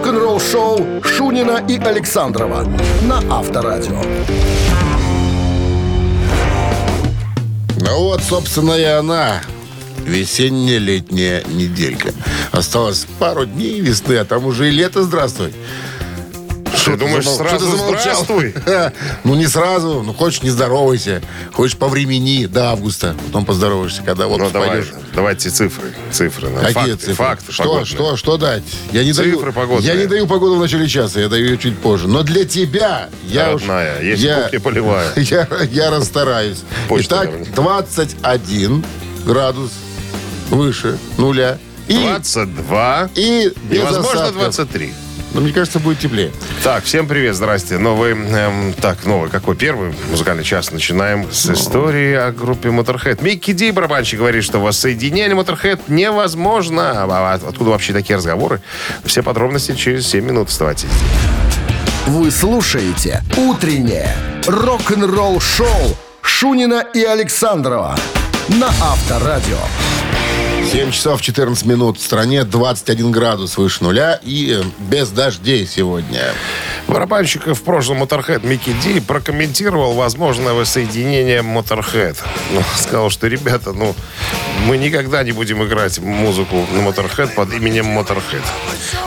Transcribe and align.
Рок-н-ролл 0.00 0.40
шоу 0.40 1.02
Шунина 1.04 1.62
и 1.68 1.76
Александрова 1.76 2.64
на 3.02 3.18
Авторадио. 3.30 4.00
Ну 7.82 8.04
вот, 8.04 8.22
собственно, 8.22 8.72
и 8.72 8.84
она. 8.84 9.42
Весенняя 10.06 10.78
летняя 10.78 11.44
неделька. 11.44 12.14
Осталось 12.50 13.06
пару 13.18 13.44
дней 13.44 13.80
весны, 13.80 14.14
а 14.14 14.24
там 14.24 14.46
уже 14.46 14.68
и 14.68 14.70
лето, 14.70 15.02
здравствуй. 15.02 15.52
Что, 16.80 16.96
думаешь, 16.96 17.24
замол- 17.24 17.36
сразу 17.36 17.66
что 17.66 17.70
ты 17.72 17.76
замолчал? 17.78 18.24
здравствуй? 18.24 18.54
Ну, 19.24 19.34
не 19.34 19.46
сразу. 19.46 20.02
Ну, 20.04 20.12
хочешь, 20.14 20.42
не 20.42 20.50
здоровайся. 20.50 21.20
Хочешь, 21.52 21.76
по 21.76 21.88
времени 21.88 22.46
до 22.46 22.70
августа. 22.70 23.14
Потом 23.26 23.44
поздороваешься, 23.44 24.02
когда 24.02 24.26
вот 24.26 24.38
Ну, 24.38 24.50
давай, 24.50 24.68
пойдешь. 24.70 24.88
давайте 25.14 25.50
цифры. 25.50 25.92
Цифры. 26.10 26.48
Какие 26.50 26.72
факты, 26.72 26.96
цифры? 26.96 27.14
Факты 27.14 27.52
что, 27.52 27.62
погодные. 27.64 27.84
что, 27.86 28.16
что 28.16 28.36
дать? 28.36 28.62
Я 28.92 29.04
не 29.04 29.12
Цифры 29.12 29.32
даю, 29.40 29.52
погодные. 29.52 29.86
Я 29.86 29.94
не 30.00 30.06
даю 30.06 30.26
погоду 30.26 30.56
в 30.56 30.60
начале 30.60 30.88
часа, 30.88 31.20
я 31.20 31.28
даю 31.28 31.44
ее 31.46 31.58
чуть 31.58 31.78
позже. 31.78 32.08
Но 32.08 32.22
для 32.22 32.44
тебя 32.44 33.08
я 33.26 33.54
уж- 33.54 33.62
Родная, 33.62 34.00
есть 34.02 34.22
я, 34.22 34.48
полевая. 34.62 35.08
Я, 35.16 35.46
я 35.70 35.90
расстараюсь. 35.90 36.62
Почта, 36.88 37.16
Итак, 37.16 37.30
наверное. 37.30 37.54
21 37.54 38.84
градус 39.26 39.70
выше 40.50 40.98
нуля. 41.18 41.58
И, 41.88 41.94
22. 41.94 43.10
и 43.16 43.52
без 43.68 43.78
Невозможно 43.80 44.22
осадков. 44.22 44.34
23. 44.42 44.92
Но 45.32 45.40
мне 45.40 45.52
кажется, 45.52 45.78
будет 45.78 46.00
теплее. 46.00 46.32
Так, 46.64 46.84
всем 46.84 47.06
привет, 47.06 47.36
здрасте. 47.36 47.78
Новый, 47.78 48.12
эм, 48.12 48.72
так, 48.74 49.04
новый, 49.04 49.30
какой 49.30 49.54
первый 49.54 49.94
музыкальный 50.10 50.44
час? 50.44 50.72
Начинаем 50.72 51.30
с 51.30 51.48
истории 51.50 52.14
о 52.14 52.32
группе 52.32 52.68
Motorhead. 52.70 53.22
Микки 53.22 53.52
Ди, 53.52 53.70
барабанщик, 53.70 54.18
говорит, 54.18 54.42
что 54.42 54.58
воссоединение 54.58 55.36
Motorhead 55.36 55.80
невозможно. 55.88 57.04
А 57.04 57.34
откуда 57.34 57.70
вообще 57.70 57.92
такие 57.92 58.16
разговоры? 58.16 58.60
Все 59.04 59.22
подробности 59.22 59.74
через 59.74 60.06
7 60.08 60.24
минут. 60.24 60.48
Вставайте. 60.50 60.88
Вы 62.06 62.30
слушаете 62.30 63.22
«Утреннее 63.36 64.16
рок-н-ролл-шоу» 64.46 65.96
Шунина 66.22 66.84
и 66.94 67.04
Александрова 67.04 67.96
на 68.48 68.68
Авторадио. 68.68 69.58
7 70.70 70.92
часов 70.92 71.20
14 71.20 71.66
минут. 71.66 71.98
В 71.98 72.00
стране 72.00 72.44
21 72.44 73.10
градус 73.10 73.56
выше 73.56 73.82
нуля 73.82 74.20
и 74.22 74.56
э, 74.56 74.64
без 74.78 75.08
дождей 75.08 75.66
сегодня. 75.66 76.32
Барабанщик 76.86 77.48
в 77.48 77.62
прошлом 77.62 78.04
Motorhead 78.04 78.46
Микки 78.46 78.72
Ди 78.84 79.00
прокомментировал 79.00 79.94
возможное 79.94 80.52
воссоединение 80.52 81.40
Motorhead. 81.40 82.16
Ну, 82.52 82.62
сказал, 82.76 83.10
что, 83.10 83.26
ребята, 83.26 83.72
ну, 83.72 83.96
мы 84.66 84.76
никогда 84.76 85.24
не 85.24 85.32
будем 85.32 85.64
играть 85.64 85.98
музыку 85.98 86.64
на 86.72 86.78
Motorhead 86.78 87.34
под 87.34 87.52
именем 87.52 87.86
Motorhead. 87.98 88.44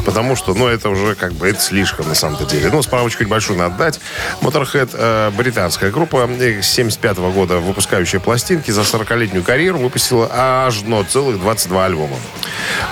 Потому 0.05 0.35
что, 0.35 0.53
ну, 0.53 0.67
это 0.67 0.89
уже 0.89 1.15
как 1.15 1.31
бы, 1.31 1.47
это 1.47 1.61
слишком 1.61 2.09
на 2.09 2.15
самом-то 2.15 2.45
деле. 2.45 2.71
Ну, 2.73 2.81
справочку 2.81 3.23
небольшую 3.23 3.57
надо 3.57 3.77
дать. 3.77 3.99
Motorhead 4.41 4.89
э, 4.93 5.31
британская 5.31 5.91
группа, 5.91 6.29
с 6.39 6.65
75 6.65 7.17
года 7.19 7.59
выпускающая 7.59 8.19
пластинки, 8.19 8.69
за 8.71 8.81
40-летнюю 8.81 9.43
карьеру 9.43 9.77
выпустила 9.79 10.29
аж 10.29 10.81
но 10.81 11.03
целых 11.03 11.39
22 11.53 11.85
альбома. 11.85 12.17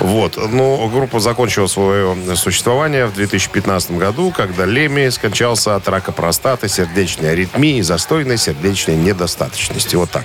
Вот. 0.00 0.36
Но 0.36 0.88
группа 0.88 1.20
закончила 1.20 1.66
свое 1.66 2.16
существование 2.36 3.06
в 3.06 3.14
2015 3.14 3.92
году, 3.92 4.32
когда 4.34 4.64
Леми 4.64 5.08
скончался 5.08 5.76
от 5.76 5.88
рака 5.88 6.12
простаты, 6.12 6.68
сердечной 6.68 7.32
аритмии 7.32 7.78
и 7.78 7.82
застойной 7.82 8.38
сердечной 8.38 8.96
недостаточности. 8.96 9.96
Вот 9.96 10.10
так. 10.10 10.24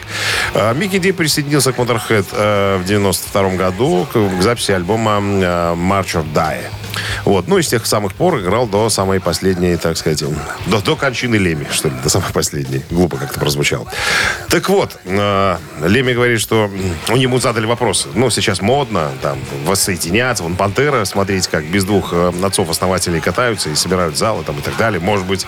А, 0.53 0.73
Микки 0.73 0.99
Ди 0.99 1.11
присоединился 1.11 1.73
к 1.73 1.77
Motorhead 1.77 2.25
э, 2.31 2.77
в 2.77 2.85
92 2.85 3.49
году 3.51 4.07
к, 4.11 4.13
к 4.13 4.41
записи 4.41 4.71
альбома 4.71 5.19
э, 5.19 5.73
March 5.75 6.15
or 6.15 6.25
Die. 6.33 6.86
Вот. 7.25 7.47
Ну 7.47 7.57
и 7.57 7.61
с 7.61 7.67
тех 7.67 7.85
самых 7.85 8.13
пор 8.13 8.39
играл 8.39 8.67
до 8.67 8.89
самой 8.89 9.19
последней, 9.19 9.75
так 9.77 9.97
сказать, 9.97 10.23
до, 10.67 10.81
до 10.81 10.95
кончины 10.95 11.35
Леми, 11.35 11.67
что 11.71 11.89
ли, 11.89 11.95
до 12.03 12.09
самой 12.09 12.31
последней. 12.31 12.83
Глупо 12.89 13.17
как-то 13.17 13.39
прозвучало. 13.39 13.87
Так 14.49 14.69
вот, 14.69 14.97
э, 15.05 15.57
Леми 15.85 16.13
говорит, 16.13 16.39
что 16.39 16.69
м, 17.09 17.15
ему 17.15 17.39
задали 17.39 17.65
вопросы. 17.65 18.07
Ну, 18.13 18.29
сейчас 18.29 18.61
модно, 18.61 19.11
там, 19.21 19.39
воссоединяться. 19.65 20.43
Вон 20.43 20.55
Пантера, 20.55 21.05
смотрите, 21.05 21.49
как 21.49 21.65
без 21.65 21.83
двух 21.83 22.13
э, 22.13 22.31
отцов-основателей 22.43 23.19
катаются 23.19 23.69
и 23.69 23.75
собирают 23.75 24.17
залы 24.17 24.43
там 24.43 24.57
и 24.59 24.61
так 24.61 24.77
далее. 24.77 24.99
Может 24.99 25.25
быть, 25.25 25.45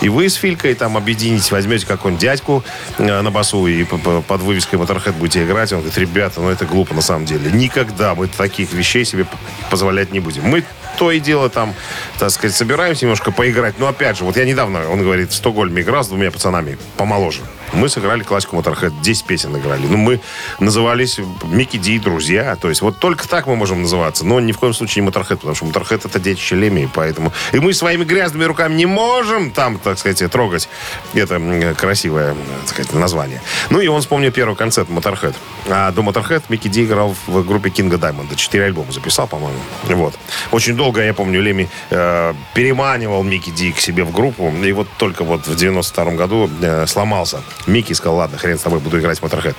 и 0.00 0.08
вы 0.08 0.28
с 0.28 0.34
Филькой 0.34 0.74
там 0.74 0.96
объединитесь, 0.96 1.50
возьмете 1.50 1.86
какого-нибудь 1.86 2.20
дядьку 2.20 2.64
э, 2.98 3.20
на 3.20 3.30
басу 3.30 3.66
и 3.66 3.84
под 3.84 4.42
вывеской 4.42 4.78
Motorhead 4.78 5.12
будете 5.12 5.44
играть. 5.44 5.72
Он 5.72 5.80
говорит, 5.80 5.98
ребята, 5.98 6.40
ну 6.40 6.48
это 6.48 6.64
глупо 6.64 6.94
на 6.94 7.02
самом 7.02 7.24
деле. 7.24 7.50
Никогда 7.50 8.14
мы 8.14 8.26
таких 8.26 8.72
вещей 8.72 9.04
себе 9.04 9.26
позволять 9.70 10.12
не 10.12 10.20
будем. 10.20 10.44
Мы 10.44 10.64
то 10.98 11.10
и 11.10 11.20
дело 11.20 11.48
там, 11.48 11.74
так 12.18 12.30
сказать, 12.30 12.56
собираемся 12.56 13.04
немножко 13.04 13.32
поиграть. 13.32 13.78
Но 13.78 13.88
опять 13.88 14.18
же, 14.18 14.24
вот 14.24 14.36
я 14.36 14.44
недавно, 14.44 14.88
он 14.88 15.02
говорит, 15.02 15.30
в 15.30 15.34
Стокгольме 15.34 15.82
играл 15.82 16.04
с 16.04 16.08
двумя 16.08 16.30
пацанами 16.30 16.78
помоложе. 16.96 17.40
Мы 17.72 17.88
сыграли 17.88 18.22
классику 18.22 18.56
Motorhead, 18.56 18.92
10 19.00 19.24
песен 19.24 19.56
играли. 19.56 19.86
Ну, 19.86 19.96
мы 19.96 20.20
назывались 20.58 21.18
Микки 21.44 21.78
Ди 21.78 21.96
и 21.96 21.98
друзья. 21.98 22.54
То 22.56 22.68
есть 22.68 22.82
вот 22.82 22.98
только 22.98 23.26
так 23.26 23.46
мы 23.46 23.56
можем 23.56 23.82
называться. 23.82 24.26
Но 24.26 24.40
ни 24.40 24.52
в 24.52 24.58
коем 24.58 24.74
случае 24.74 25.02
не 25.02 25.10
Motorhead, 25.10 25.36
потому 25.36 25.54
что 25.54 25.64
Motorhead 25.64 26.02
это 26.04 26.18
детище 26.18 26.56
Леми, 26.56 26.88
поэтому... 26.92 27.32
И 27.52 27.60
мы 27.60 27.72
своими 27.72 28.04
грязными 28.04 28.44
руками 28.44 28.74
не 28.74 28.86
можем 28.86 29.50
там, 29.50 29.78
так 29.78 29.98
сказать, 29.98 30.30
трогать 30.30 30.68
это 31.14 31.74
красивое, 31.78 32.34
так 32.60 32.68
сказать, 32.68 32.92
название. 32.94 33.40
Ну 33.70 33.80
и 33.80 33.86
он 33.86 34.00
вспомнил 34.00 34.30
первый 34.32 34.54
концерт 34.54 34.88
Motorhead. 34.88 35.34
А 35.68 35.92
до 35.92 36.02
Motorhead 36.02 36.42
Микки 36.48 36.68
Ди 36.68 36.84
играл 36.84 37.16
в 37.26 37.44
группе 37.44 37.70
Кинга 37.70 37.96
Даймонда. 37.96 38.36
Четыре 38.36 38.64
альбома 38.64 38.92
записал, 38.92 39.26
по-моему. 39.26 39.58
Вот. 39.84 40.14
Очень 40.50 40.76
долго, 40.76 41.02
я 41.02 41.14
помню, 41.14 41.40
Леми 41.40 41.68
э, 41.90 42.34
переманивал 42.54 43.22
Микки 43.22 43.50
Ди 43.50 43.72
к 43.72 43.80
себе 43.80 44.04
в 44.04 44.12
группу. 44.12 44.52
И 44.62 44.72
вот 44.72 44.88
только 44.98 45.24
вот 45.24 45.46
в 45.46 45.56
92 45.56 46.04
году 46.12 46.50
э, 46.60 46.86
сломался. 46.86 47.42
Микки 47.66 47.92
сказал, 47.92 48.16
ладно, 48.16 48.38
хрен 48.38 48.58
с 48.58 48.62
тобой, 48.62 48.80
буду 48.80 48.98
играть 48.98 49.18
в 49.18 49.22
Motorhead. 49.22 49.54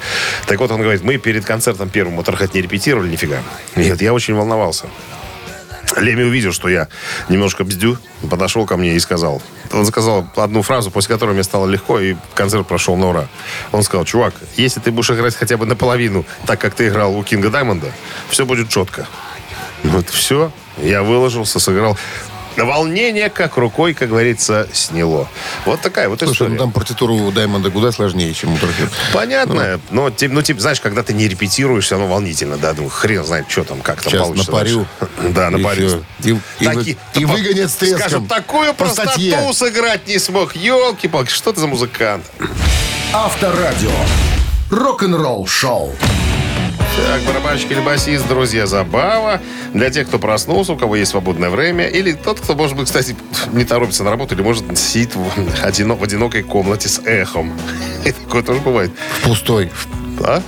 Так 0.47 0.59
вот, 0.59 0.71
он 0.71 0.81
говорит, 0.81 1.03
мы 1.03 1.17
перед 1.17 1.45
концертом 1.45 1.89
первым 1.89 2.19
Motorhead 2.19 2.51
не 2.53 2.61
репетировали 2.61 3.09
нифига. 3.09 3.37
Нет, 3.75 4.01
я 4.01 4.13
очень 4.13 4.33
волновался. 4.33 4.87
Леми 5.97 6.23
увидел, 6.23 6.53
что 6.53 6.69
я 6.69 6.87
немножко 7.29 7.63
бздю, 7.63 7.97
подошел 8.29 8.65
ко 8.65 8.77
мне 8.77 8.95
и 8.95 8.99
сказал. 8.99 9.41
Он 9.71 9.85
сказал 9.85 10.27
одну 10.35 10.61
фразу, 10.61 10.91
после 10.91 11.13
которой 11.13 11.33
мне 11.33 11.43
стало 11.43 11.67
легко, 11.67 11.99
и 11.99 12.15
концерт 12.33 12.67
прошел 12.67 12.95
на 12.95 13.09
ура. 13.09 13.27
Он 13.71 13.83
сказал, 13.83 14.05
чувак, 14.05 14.33
если 14.55 14.79
ты 14.79 14.91
будешь 14.91 15.11
играть 15.11 15.35
хотя 15.35 15.57
бы 15.57 15.65
наполовину, 15.65 16.25
так 16.45 16.59
как 16.59 16.73
ты 16.73 16.87
играл 16.87 17.15
у 17.15 17.23
Кинга 17.23 17.49
Даймонда, 17.49 17.91
все 18.29 18.45
будет 18.45 18.69
четко. 18.69 19.07
Вот 19.83 20.09
все. 20.09 20.51
Я 20.77 21.03
выложился, 21.03 21.59
сыграл. 21.59 21.97
Волнение 22.57 23.29
как 23.29 23.57
рукой, 23.57 23.93
как 23.93 24.09
говорится, 24.09 24.67
сняло. 24.73 25.27
Вот 25.65 25.81
такая 25.81 26.09
вот 26.09 26.19
Слушай, 26.19 26.33
история. 26.33 26.51
ну 26.51 26.57
там 26.57 26.71
партитуру 26.71 27.15
у 27.15 27.31
Даймонда 27.31 27.71
куда 27.71 27.91
сложнее, 27.91 28.33
чем 28.33 28.53
у 28.53 28.55
Motorhead. 28.57 28.89
Понятно. 29.13 29.79
Но, 29.89 30.09
ти- 30.09 30.27
ну, 30.27 30.41
типа, 30.41 30.61
знаешь, 30.61 30.79
когда 30.81 31.03
ты 31.03 31.13
не 31.13 31.27
репетируешь, 31.27 31.85
все 31.85 31.95
равно 31.97 32.11
волнительно, 32.13 32.57
да, 32.57 32.73
ну, 32.77 32.89
хрен 32.89 33.23
знает, 33.25 33.45
что 33.49 33.63
там, 33.63 33.81
как 33.81 34.01
там 34.01 34.11
Сейчас 34.11 34.21
получится. 34.27 34.51
напарю. 34.51 34.85
дальше. 34.99 35.13
Да, 35.33 35.47
И 35.47 35.51
напарю. 35.51 36.03
И- 36.23 36.29
и 36.59 36.65
Таки- 36.65 36.97
вы- 37.15 37.21
и 37.21 37.25
выгонят 37.25 37.71
с 37.71 37.75
треском. 37.75 37.99
Скажут, 37.99 38.27
такую 38.27 38.67
По 38.73 38.85
простоту 38.85 39.09
статье. 39.11 39.53
сыграть 39.53 40.07
не 40.07 40.19
смог. 40.19 40.55
Елки-палки, 40.55 41.31
что 41.31 41.51
ты 41.53 41.59
за 41.59 41.67
музыкант? 41.67 42.25
Авторадио. 43.13 43.91
Рок-н-ролл 44.69 45.45
шоу. 45.47 45.93
Так, 46.95 47.21
барабанщик 47.23 47.71
или 47.71 47.79
басист, 47.79 48.27
друзья, 48.27 48.67
забава. 48.67 49.41
Для 49.73 49.89
тех, 49.89 50.07
кто 50.07 50.19
проснулся, 50.19 50.73
у 50.73 50.77
кого 50.77 50.95
есть 50.95 51.11
свободное 51.11 51.49
время. 51.49 51.87
Или 51.87 52.13
тот, 52.13 52.39
кто, 52.39 52.53
может 52.53 52.77
быть, 52.77 52.85
кстати, 52.85 53.15
не 53.53 53.65
торопится 53.65 54.03
на 54.03 54.11
работу, 54.11 54.35
или, 54.35 54.41
может, 54.43 54.77
сидит 54.77 55.15
в, 55.15 55.27
одино- 55.63 55.97
в 55.97 56.03
одинокой 56.03 56.43
комнате 56.43 56.89
с 56.89 56.99
эхом. 57.05 57.51
И 58.05 58.11
такое 58.11 58.43
тоже 58.43 58.59
бывает. 58.59 58.91
Пустой. 59.23 59.71
А? 60.19 60.41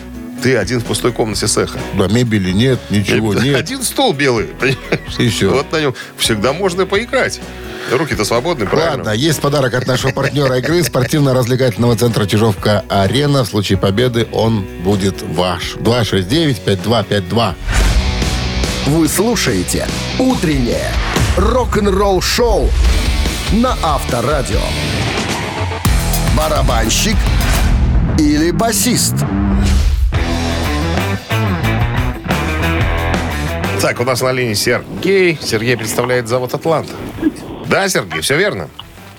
Ты 0.46 0.58
один 0.58 0.80
в 0.80 0.86
пустой 0.86 1.12
комнате 1.12 1.48
с 1.48 1.58
эхом. 1.58 1.82
Да, 1.96 2.08
мебели 2.08 2.52
нет, 2.52 2.80
ничего 2.92 3.34
нет. 3.44 3.56
Один 3.56 3.82
стул 3.82 4.14
белый, 4.14 4.46
понимаешь? 4.46 5.18
И 5.18 5.28
всё. 5.28 5.50
Вот 5.52 5.72
на 5.72 5.82
нем 5.82 5.96
всегда 6.20 6.54
можно 6.54 6.86
поиграть. 6.86 7.42
Руки-то 7.92 8.24
свободны, 8.26 8.68
правильно? 8.68 8.98
Ладно, 8.98 9.10
есть 9.10 9.42
подарок 9.42 9.74
от 9.74 9.88
нашего 9.88 10.12
партнера 10.12 10.60
игры 10.60 10.84
спортивно-развлекательного 10.84 11.96
центра 11.98 12.28
«Чижовка-Арена». 12.28 13.44
В 13.44 13.48
случае 13.48 13.80
победы 13.80 14.28
он 14.32 14.64
будет 14.84 15.24
ваш. 15.24 15.78
269-5252. 15.78 17.56
Вы 18.86 19.08
слушаете 19.08 19.88
«Утреннее 20.20 20.92
рок-н-ролл 21.38 22.22
шоу» 22.22 22.70
на 23.52 23.76
Авторадио. 23.82 24.62
Барабанщик 26.38 27.16
или 28.20 28.52
басист? 28.52 29.16
Так, 33.86 34.00
у 34.00 34.04
нас 34.04 34.20
на 34.24 34.32
линии 34.32 34.56
Сергей. 34.56 35.38
Сергей 35.40 35.78
представляет 35.78 36.28
завод 36.28 36.52
«Атлант». 36.56 36.90
Да, 37.68 37.88
Сергей, 37.88 38.20
все 38.22 38.36
верно? 38.36 38.68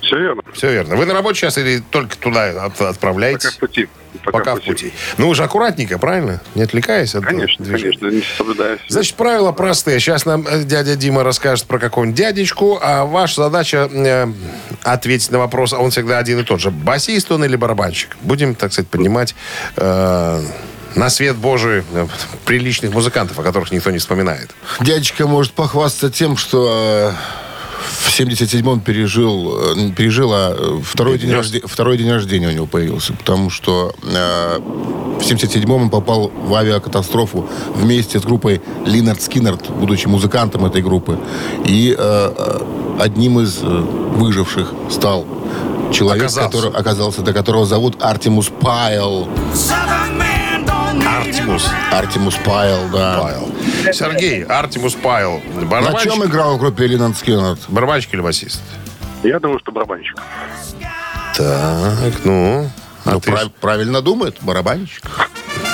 Все 0.01 0.17
верно. 0.19 0.41
Все 0.51 0.73
верно. 0.73 0.97
Вы 0.97 1.05
на 1.05 1.13
работе 1.13 1.39
сейчас 1.39 1.57
или 1.57 1.79
только 1.89 2.17
туда 2.17 2.65
от- 2.65 2.73
Пока 2.73 2.89
отправляетесь? 2.89 3.51
в 3.53 3.59
пути. 3.59 3.87
Пока, 4.25 4.55
в 4.55 4.61
пути. 4.61 4.91
Ну, 5.17 5.29
вы 5.29 5.35
же 5.35 5.45
аккуратненько, 5.45 5.97
правильно? 5.97 6.41
Не 6.53 6.63
отвлекаясь 6.63 7.15
от 7.15 7.23
Конечно, 7.23 7.63
движения. 7.63 7.97
конечно, 7.97 8.17
не 8.17 8.23
соблюдаю. 8.37 8.77
Значит, 8.89 9.15
правила 9.15 9.53
простые. 9.53 10.01
Сейчас 10.01 10.25
нам 10.25 10.45
э, 10.45 10.63
дядя 10.65 10.97
Дима 10.97 11.23
расскажет 11.23 11.65
про 11.65 11.79
какого-нибудь 11.79 12.17
дядечку, 12.17 12.77
а 12.81 13.05
ваша 13.05 13.43
задача 13.43 13.89
э, 13.89 14.27
ответить 14.83 15.31
на 15.31 15.39
вопрос, 15.39 15.71
а 15.71 15.77
он 15.79 15.91
всегда 15.91 16.17
один 16.17 16.39
и 16.41 16.43
тот 16.43 16.59
же. 16.59 16.71
Басист 16.71 17.31
он 17.31 17.45
или 17.45 17.55
барабанщик? 17.55 18.17
Будем, 18.21 18.53
так 18.53 18.73
сказать, 18.73 18.89
поднимать 18.89 19.33
э, 19.77 20.41
на 20.97 21.09
свет 21.09 21.35
Божий 21.37 21.83
э, 21.93 22.07
приличных 22.45 22.93
музыкантов, 22.93 23.37
о 23.39 23.43
которых 23.43 23.71
никто 23.71 23.91
не 23.91 23.99
вспоминает. 23.99 24.49
Дядечка 24.79 25.27
может 25.27 25.53
похвастаться 25.53 26.09
тем, 26.09 26.35
что 26.37 26.67
э, 26.69 27.11
в 28.01 28.19
77-м 28.19 28.79
пережил, 28.81 29.75
э, 29.77 29.91
пережил 29.95 30.31
а 30.33 30.55
э, 30.57 30.81
второй 30.83 31.17
день, 31.19 31.31
рожде- 31.31 31.61
второй 31.65 31.97
день 31.97 32.11
рождения 32.11 32.47
у 32.47 32.51
него 32.51 32.65
появился. 32.65 33.13
Потому 33.13 33.49
что 33.49 33.93
э, 34.03 34.59
в 34.59 35.21
77-м 35.21 35.71
он 35.83 35.89
попал 35.89 36.29
в 36.29 36.53
авиакатастрофу 36.55 37.47
вместе 37.75 38.19
с 38.19 38.23
группой 38.23 38.61
Линард 38.85 39.21
Скиннерт, 39.21 39.69
будучи 39.69 40.07
музыкантом 40.07 40.65
этой 40.65 40.81
группы. 40.81 41.19
И 41.65 41.95
э, 41.97 42.59
одним 42.99 43.39
из 43.39 43.59
выживших 43.61 44.73
стал 44.89 45.25
человек, 45.93 46.23
Оказался. 46.23 46.49
который 46.49 46.71
оказался, 46.71 47.21
до 47.21 47.33
которого 47.33 47.65
зовут 47.65 48.01
Артемус 48.01 48.49
Пайл. 48.59 49.29
Артемус 51.57 51.71
Артемус 51.91 52.35
Пайл, 52.45 52.89
да. 52.89 53.19
Пайл. 53.19 53.51
Сергей, 53.91 54.43
Артемус 54.43 54.93
Пайл. 54.93 55.41
На 55.55 55.93
чем 55.99 56.23
играл 56.23 56.55
в 56.57 56.59
группе 56.59 56.85
Lynyrd 56.85 57.17
Skynyrd? 57.17 57.59
барабанщик 57.67 58.13
или 58.13 58.21
басист? 58.21 58.61
Я 59.23 59.39
думаю, 59.39 59.59
что 59.59 59.71
барабанщик. 59.71 60.15
Так, 61.35 62.13
ну... 62.23 62.69
А 63.05 63.11
Ну, 63.11 63.19
ты 63.21 63.31
прав- 63.31 63.51
правильно 63.59 64.01
думает, 64.01 64.35
барабанщик. 64.41 65.03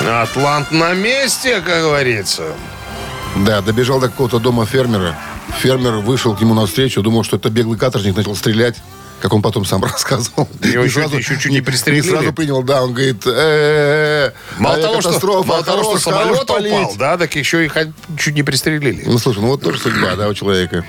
Атлант 0.00 0.70
на 0.70 0.94
месте, 0.94 1.60
как 1.60 1.82
говорится. 1.82 2.44
Да, 3.36 3.60
добежал 3.60 4.00
до 4.00 4.08
какого-то 4.08 4.38
дома 4.38 4.64
фермера. 4.66 5.16
Фермер 5.58 5.94
вышел 5.98 6.34
к 6.36 6.40
нему 6.40 6.54
навстречу, 6.54 7.02
думал, 7.02 7.24
что 7.24 7.36
это 7.36 7.50
беглый 7.50 7.78
каторжник, 7.78 8.16
начал 8.16 8.36
стрелять. 8.36 8.76
Как 9.20 9.32
он 9.32 9.42
потом 9.42 9.64
сам 9.64 9.82
рассказывал. 9.84 10.48
Его 10.62 10.86
чуть- 10.86 11.12
еще 11.12 11.38
чуть 11.38 11.52
не 11.52 11.60
пристрелили. 11.60 12.08
сразу 12.08 12.32
принял, 12.32 12.62
да, 12.62 12.82
он 12.82 12.92
говорит, 12.92 13.26
«Э-э-э, 13.26 14.32
Мало 14.58 14.76
того, 14.78 15.00
что, 15.00 15.42
мало 15.44 15.64
того, 15.64 15.82
что 15.84 15.98
самолет 15.98 16.34
хорош 16.36 16.46
палить». 16.46 16.72
упал, 16.72 16.94
да, 16.96 17.16
так 17.16 17.34
еще 17.34 17.66
и 17.66 17.70
чуть 18.18 18.34
не 18.34 18.42
пристрелили. 18.42 19.02
Ну, 19.06 19.18
слушай, 19.18 19.40
ну 19.40 19.48
вот 19.48 19.62
тоже 19.62 19.78
судьба, 19.78 20.14
да, 20.16 20.28
у 20.28 20.34
человека. 20.34 20.84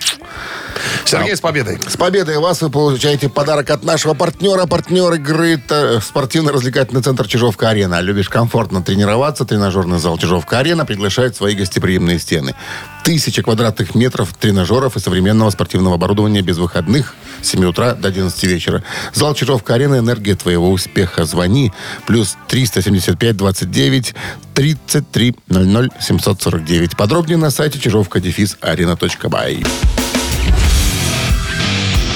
Сергей, 1.05 1.35
с 1.35 1.39
победой. 1.39 1.79
С 1.87 1.95
победой 1.95 2.37
вас 2.39 2.61
вы 2.61 2.69
получаете 2.69 3.29
подарок 3.29 3.69
от 3.69 3.83
нашего 3.83 4.13
партнера. 4.13 4.65
Партнер 4.65 5.13
игры 5.13 5.61
спортивно-развлекательный 6.01 7.01
центр 7.01 7.27
Чижовка-Арена. 7.27 8.01
Любишь 8.01 8.27
комфортно 8.29 8.81
тренироваться? 8.83 9.45
Тренажерный 9.45 9.99
зал 9.99 10.17
Чижовка-Арена 10.17 10.85
приглашает 10.85 11.35
свои 11.35 11.55
гостеприимные 11.55 12.19
стены. 12.19 12.55
Тысяча 13.03 13.41
квадратных 13.43 13.95
метров 13.95 14.33
тренажеров 14.33 14.97
и 14.97 14.99
современного 14.99 15.49
спортивного 15.51 15.95
оборудования 15.95 16.41
без 16.41 16.57
выходных 16.57 17.13
7 17.45 17.65
утра 17.65 17.93
до 17.93 18.07
11 18.09 18.43
вечера. 18.43 18.83
Зал 19.13 19.33
Чижовка-Арена. 19.33 19.99
Энергия 19.99 20.35
твоего 20.35 20.71
успеха. 20.71 21.25
Звони. 21.25 21.71
Плюс 22.07 22.37
375 22.47 23.37
29 23.37 24.15
33 24.53 25.35
00 25.47 25.89
749. 25.99 26.97
Подробнее 26.97 27.37
на 27.37 27.51
сайте 27.51 27.79
чижовка-арена.бай. 27.79 29.63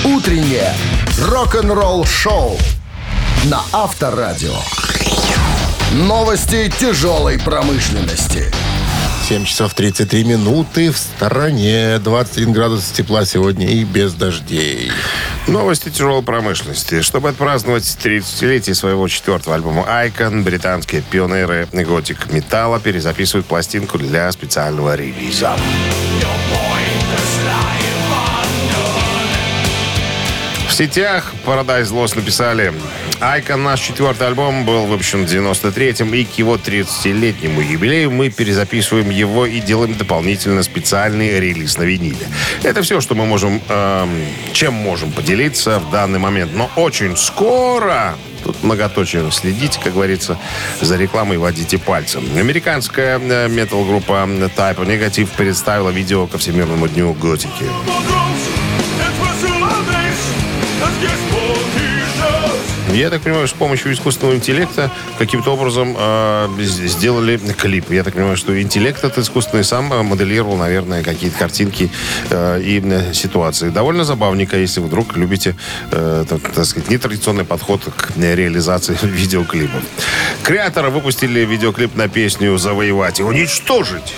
Утреннее 0.04 0.74
рок-н-ролл-шоу 1.20 2.58
на 3.46 3.62
Авторадио. 3.72 4.56
Новости 5.94 6.72
тяжелой 6.80 7.40
промышленности. 7.40 8.52
7 9.30 9.46
часов 9.46 9.76
33 9.76 10.24
минуты 10.24 10.92
в 10.92 10.98
стороне. 10.98 12.00
21 12.00 12.52
градус 12.52 12.90
тепла 12.90 13.26
сегодня 13.26 13.68
и 13.68 13.84
без 13.84 14.14
дождей. 14.14 14.92
Новости 15.46 15.90
тяжелой 15.90 16.24
промышленности. 16.24 17.04
Чтобы 17.04 17.30
отпраздновать 17.30 17.84
30-летие 17.84 18.74
своего 18.74 19.08
четвертого 19.08 19.56
альбома 19.56 19.86
«Айкон», 19.88 20.44
британские 20.44 21.04
пионеры 21.04 21.68
готик 21.72 22.32
металла 22.32 22.80
перезаписывают 22.80 23.46
пластинку 23.46 24.00
для 24.00 24.32
специального 24.32 24.96
релиза. 24.96 25.56
В 30.68 30.74
сетях 30.74 31.34
Paradise 31.46 31.92
Lost 31.92 32.16
написали 32.16 32.74
Айкон, 33.22 33.64
наш 33.64 33.82
четвертый 33.82 34.28
альбом, 34.28 34.64
был 34.64 34.86
выпущен 34.86 35.26
в 35.26 35.30
93-м, 35.30 36.14
и 36.14 36.24
к 36.24 36.38
его 36.38 36.56
30-летнему 36.56 37.60
юбилею 37.60 38.12
мы 38.12 38.30
перезаписываем 38.30 39.10
его 39.10 39.46
и 39.46 39.60
делаем 39.60 39.94
дополнительно 39.96 40.64
специальный 40.64 41.38
релиз 41.38 41.78
на 41.78 41.84
виниле. 41.84 42.28
Это 42.64 42.82
все, 42.82 43.02
что 43.02 43.16
мы 43.16 43.26
можем, 43.26 43.62
эм, 43.68 44.26
чем 44.54 44.74
можем 44.74 45.12
поделиться 45.12 45.80
в 45.80 45.92
данный 45.92 46.20
момент. 46.20 46.52
Но 46.54 46.70
очень 46.76 47.18
скоро 47.18 48.16
Тут 48.44 48.64
многоточие. 48.64 49.30
Следите, 49.32 49.82
как 49.84 49.94
говорится, 49.94 50.38
за 50.80 50.96
рекламой 50.96 51.38
водите 51.38 51.78
пальцем. 51.78 52.24
Американская 52.38 53.20
э, 53.20 53.50
метал-группа 53.50 54.14
Type 54.14 54.86
Negative 54.86 55.28
представила 55.36 55.90
видео 55.90 56.26
ко 56.26 56.38
Всемирному 56.38 56.88
дню 56.88 57.14
готики. 57.14 57.66
Я 62.94 63.10
так 63.10 63.22
понимаю, 63.22 63.48
с 63.48 63.54
помощью 63.54 63.94
искусственного 63.94 64.36
интеллекта 64.36 64.92
каким-то 65.18 65.52
образом 65.52 65.96
э, 65.98 66.48
сделали 66.60 67.38
клип. 67.38 67.92
Я 67.92 68.04
так 68.04 68.16
понимаю, 68.16 68.36
что 68.36 68.60
интеллект 68.60 69.04
этот 69.04 69.20
искусственный 69.20 69.64
сам 69.64 69.94
э, 69.94 70.02
моделировал, 70.02 70.58
наверное, 70.58 71.04
какие-то 71.04 71.38
картинки 71.38 71.92
э, 72.30 72.62
и 72.62 73.14
ситуации. 73.14 73.70
Довольно 73.70 74.04
забавненько, 74.04 74.58
если 74.58 74.82
вдруг 74.82 75.16
любите, 75.16 75.56
э, 75.92 76.26
так, 76.28 76.42
так 76.52 76.66
сказать, 76.66 76.90
нетрадиционный 76.90 77.46
подход 77.46 77.84
к 77.84 78.18
реализации 78.18 78.98
видеоклипов. 79.04 79.84
Креаторы 80.44 80.90
выпустили 80.90 81.42
видеоклип 81.42 81.96
на 81.96 82.08
песню 82.08 82.58
«Завоевать 82.58 83.20
и 83.20 83.24
уничтожить». 83.24 84.16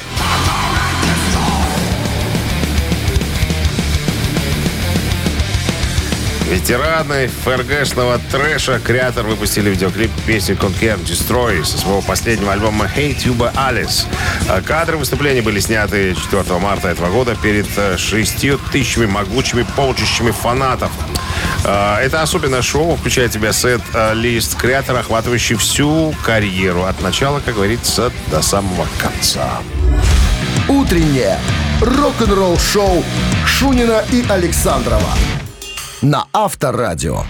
Ветераны 6.51 7.30
ФРГшного 7.45 8.19
трэша 8.30 8.77
Креатор 8.80 9.25
выпустили 9.25 9.69
видеоклип 9.69 10.12
песни 10.27 10.53
Conquer 10.53 11.01
Destroy 11.01 11.63
со 11.63 11.77
своего 11.77 12.01
последнего 12.01 12.51
альбома 12.51 12.92
Hey 12.94 13.15
Tuba 13.15 13.53
Alice. 13.56 14.06
А 14.50 14.62
Кадры 14.62 14.98
выступления 14.98 15.42
были 15.42 15.62
сняты 15.62 16.13
4 16.13 16.59
марта 16.59 16.89
этого 16.89 17.09
года 17.09 17.38
перед 17.42 17.68
э, 17.77 17.95
шестью 17.95 18.59
тысячами 18.70 19.05
могучими 19.05 19.65
полчищами 19.77 20.31
фанатов. 20.31 20.91
А, 21.63 22.01
Это 22.01 22.22
особенное 22.22 22.62
шоу, 22.62 22.98
включает 22.98 23.31
в 23.31 23.36
себя 23.36 23.53
сет-лист 23.53 24.58
Креатора, 24.58 25.00
охватывающий 25.00 25.55
всю 25.55 26.13
карьеру 26.22 26.84
от 26.84 27.01
начала, 27.01 27.39
как 27.39 27.55
говорится, 27.55 28.12
до 28.29 28.41
самого 28.41 28.86
конца. 29.00 29.62
Утреннее 30.67 31.39
рок-н-ролл-шоу 31.79 33.05
Шунина 33.46 34.03
и 34.12 34.25
Александрова 34.27 35.13
на 36.01 36.25
Авторадио. 36.34 37.24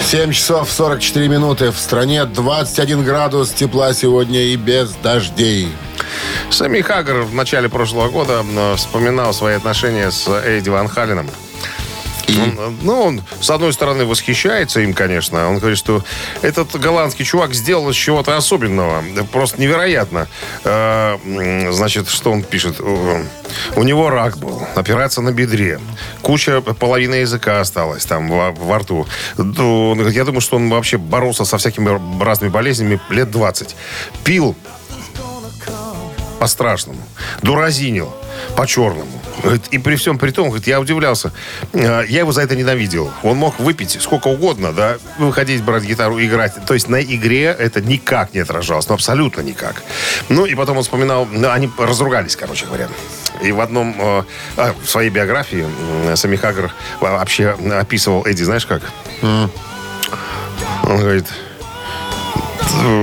7 0.00 0.32
часов 0.32 0.70
44 0.70 1.28
минуты 1.28 1.70
в 1.70 1.76
стране. 1.76 2.24
21 2.24 3.04
градус 3.04 3.50
тепла 3.50 3.92
сегодня 3.92 4.40
и 4.42 4.56
без 4.56 4.92
дождей. 5.02 5.68
Сами 6.50 6.80
Хаггар 6.80 7.22
в 7.22 7.34
начале 7.34 7.68
прошлого 7.68 8.08
года 8.08 8.44
э, 8.44 8.76
вспоминал 8.76 9.32
свои 9.32 9.54
отношения 9.54 10.10
с 10.10 10.28
Эдди 10.28 10.68
Ван 10.68 10.88
Он, 12.38 12.78
ну, 12.82 13.02
он, 13.02 13.22
с 13.40 13.50
одной 13.50 13.72
стороны, 13.72 14.04
восхищается 14.04 14.80
им, 14.80 14.94
конечно. 14.94 15.48
Он 15.48 15.58
говорит, 15.58 15.78
что 15.78 16.02
этот 16.42 16.78
голландский 16.78 17.24
чувак 17.24 17.54
сделал 17.54 17.92
чего-то 17.92 18.36
особенного. 18.36 19.02
Просто 19.32 19.60
невероятно. 19.60 20.28
Э, 20.64 21.16
значит, 21.70 22.08
что 22.08 22.32
он 22.32 22.42
пишет? 22.42 22.80
У 22.80 23.82
него 23.82 24.10
рак 24.10 24.38
был. 24.38 24.62
Операция 24.74 25.22
на 25.22 25.32
бедре. 25.32 25.80
Куча, 26.22 26.60
половина 26.60 27.16
языка 27.16 27.60
осталась 27.60 28.04
там 28.04 28.28
во, 28.28 28.52
во 28.52 28.78
рту. 28.78 29.06
Ну, 29.36 30.08
Я 30.08 30.24
думаю, 30.24 30.40
что 30.40 30.56
он 30.56 30.70
вообще 30.70 30.98
боролся 30.98 31.44
со 31.44 31.58
всякими 31.58 32.22
разными 32.22 32.50
болезнями 32.50 33.00
лет 33.10 33.30
20. 33.30 33.76
Пил 34.24 34.56
по-страшному. 36.38 37.00
Дуразинил 37.42 38.12
по-черному. 38.56 39.20
Говорит, 39.42 39.62
И 39.70 39.78
при 39.78 39.96
всем 39.96 40.18
при 40.18 40.30
том, 40.30 40.48
говорит, 40.48 40.66
я 40.66 40.80
удивлялся. 40.80 41.32
Э, 41.72 42.04
Я 42.08 42.20
его 42.20 42.32
за 42.32 42.42
это 42.42 42.56
ненавидел. 42.56 43.10
Он 43.22 43.36
мог 43.36 43.58
выпить 43.58 43.98
сколько 44.00 44.28
угодно, 44.28 44.72
да, 44.72 44.98
выходить, 45.18 45.62
брать 45.62 45.84
гитару, 45.84 46.20
играть. 46.20 46.52
То 46.66 46.74
есть 46.74 46.88
на 46.88 47.00
игре 47.02 47.44
это 47.58 47.80
никак 47.80 48.34
не 48.34 48.40
отражалось. 48.40 48.88
Ну, 48.88 48.94
абсолютно 48.94 49.40
никак. 49.40 49.82
Ну, 50.28 50.46
и 50.46 50.54
потом 50.54 50.76
он 50.78 50.82
вспоминал, 50.82 51.26
ну, 51.30 51.50
они 51.50 51.70
разругались, 51.78 52.36
короче 52.36 52.66
говоря. 52.66 52.88
И 53.42 53.52
в 53.52 53.60
одном, 53.60 53.94
э, 53.98 54.22
а, 54.56 54.74
в 54.82 54.88
своей 54.88 55.10
биографии 55.10 55.66
м, 56.08 56.16
Сами 56.16 56.36
Хаггар 56.36 56.72
вообще 57.00 57.56
описывал 57.72 58.24
Эдди, 58.26 58.42
знаешь 58.42 58.66
как? 58.66 58.82
Он 59.22 60.98
говорит, 60.98 61.26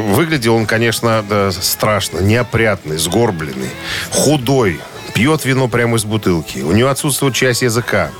выглядел 0.09 0.55
он, 0.55 0.65
конечно, 0.65 1.23
да, 1.27 1.51
страшно, 1.51 2.19
неопрятный, 2.19 2.97
сгорбленный, 2.97 3.69
худой, 4.11 4.79
пьет 5.17 5.45
вино 5.45 5.67
прямо 5.67 5.97
из 5.97 6.05
бутылки. 6.05 6.59
У 6.59 6.71
него 6.73 6.89
отсутствует 6.89 7.33
часть 7.33 7.63
языка 7.63 8.11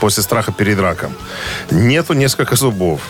после 0.00 0.22
страха 0.22 0.52
перед 0.52 0.80
раком. 0.80 1.12
Нету 1.70 2.14
несколько 2.14 2.56
зубов. 2.56 3.02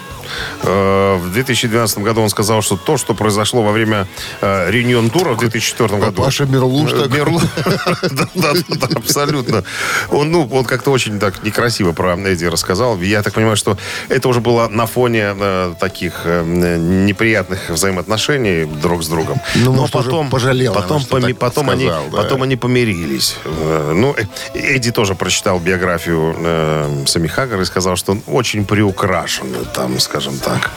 Э, 0.62 1.16
В 1.16 1.32
2012 1.32 1.98
году 1.98 2.22
он 2.22 2.28
сказал, 2.30 2.62
что 2.62 2.76
то, 2.76 2.96
что 2.96 3.14
произошло 3.14 3.62
во 3.62 3.72
время 3.72 4.06
э, 4.40 4.70
реюнион 4.70 5.10
тура 5.10 5.30
в 5.34 5.38
2004 5.38 5.98
году... 5.98 6.22
Паша 6.22 6.44
Мерлуш 6.44 6.92
Э. 6.92 7.06
Мерлу- 7.08 7.40
Да, 8.34 8.52
да, 8.66 8.86
абсолютно. 8.96 9.64
Он, 10.10 10.30
ну, 10.30 10.48
он 10.52 10.64
как-то 10.64 10.90
очень 10.90 11.18
так 11.18 11.42
некрасиво 11.42 11.92
про 11.92 12.16
Эдди 12.16 12.44
рассказал. 12.46 12.98
Я 13.00 13.22
так 13.22 13.34
понимаю, 13.34 13.56
что 13.56 13.76
это 14.08 14.28
уже 14.28 14.40
было 14.40 14.68
на 14.68 14.86
фоне 14.86 15.34
э, 15.38 15.74
таких 15.80 16.22
э, 16.24 16.44
неприятных 16.78 17.70
взаимоотношений 17.70 18.64
друг 18.64 19.02
с 19.02 19.08
другом. 19.08 19.40
Ну, 19.54 19.72
Но 19.72 19.88
потом, 19.88 20.30
пожалел, 20.30 20.74
потом, 20.74 21.02
так 21.04 21.38
потом, 21.38 21.70
они, 21.70 21.86
да. 21.86 22.00
потом 22.12 22.42
они 22.42 22.56
помирились. 22.56 23.36
Э, 23.44 23.92
Ну, 23.94 24.14
э, 24.16 24.24
Эдди 24.54 24.90
тоже 24.92 25.14
прочитал 25.14 25.58
биографию 25.60 26.34
э, 26.38 27.04
Сами 27.06 27.28
Хаггара 27.28 27.62
и 27.62 27.64
сказал, 27.64 27.96
что 27.96 28.12
он 28.12 28.22
очень 28.26 28.64
приукрашен, 28.64 29.46
там, 29.74 29.98
скажем 30.00 30.25
так. 30.38 30.70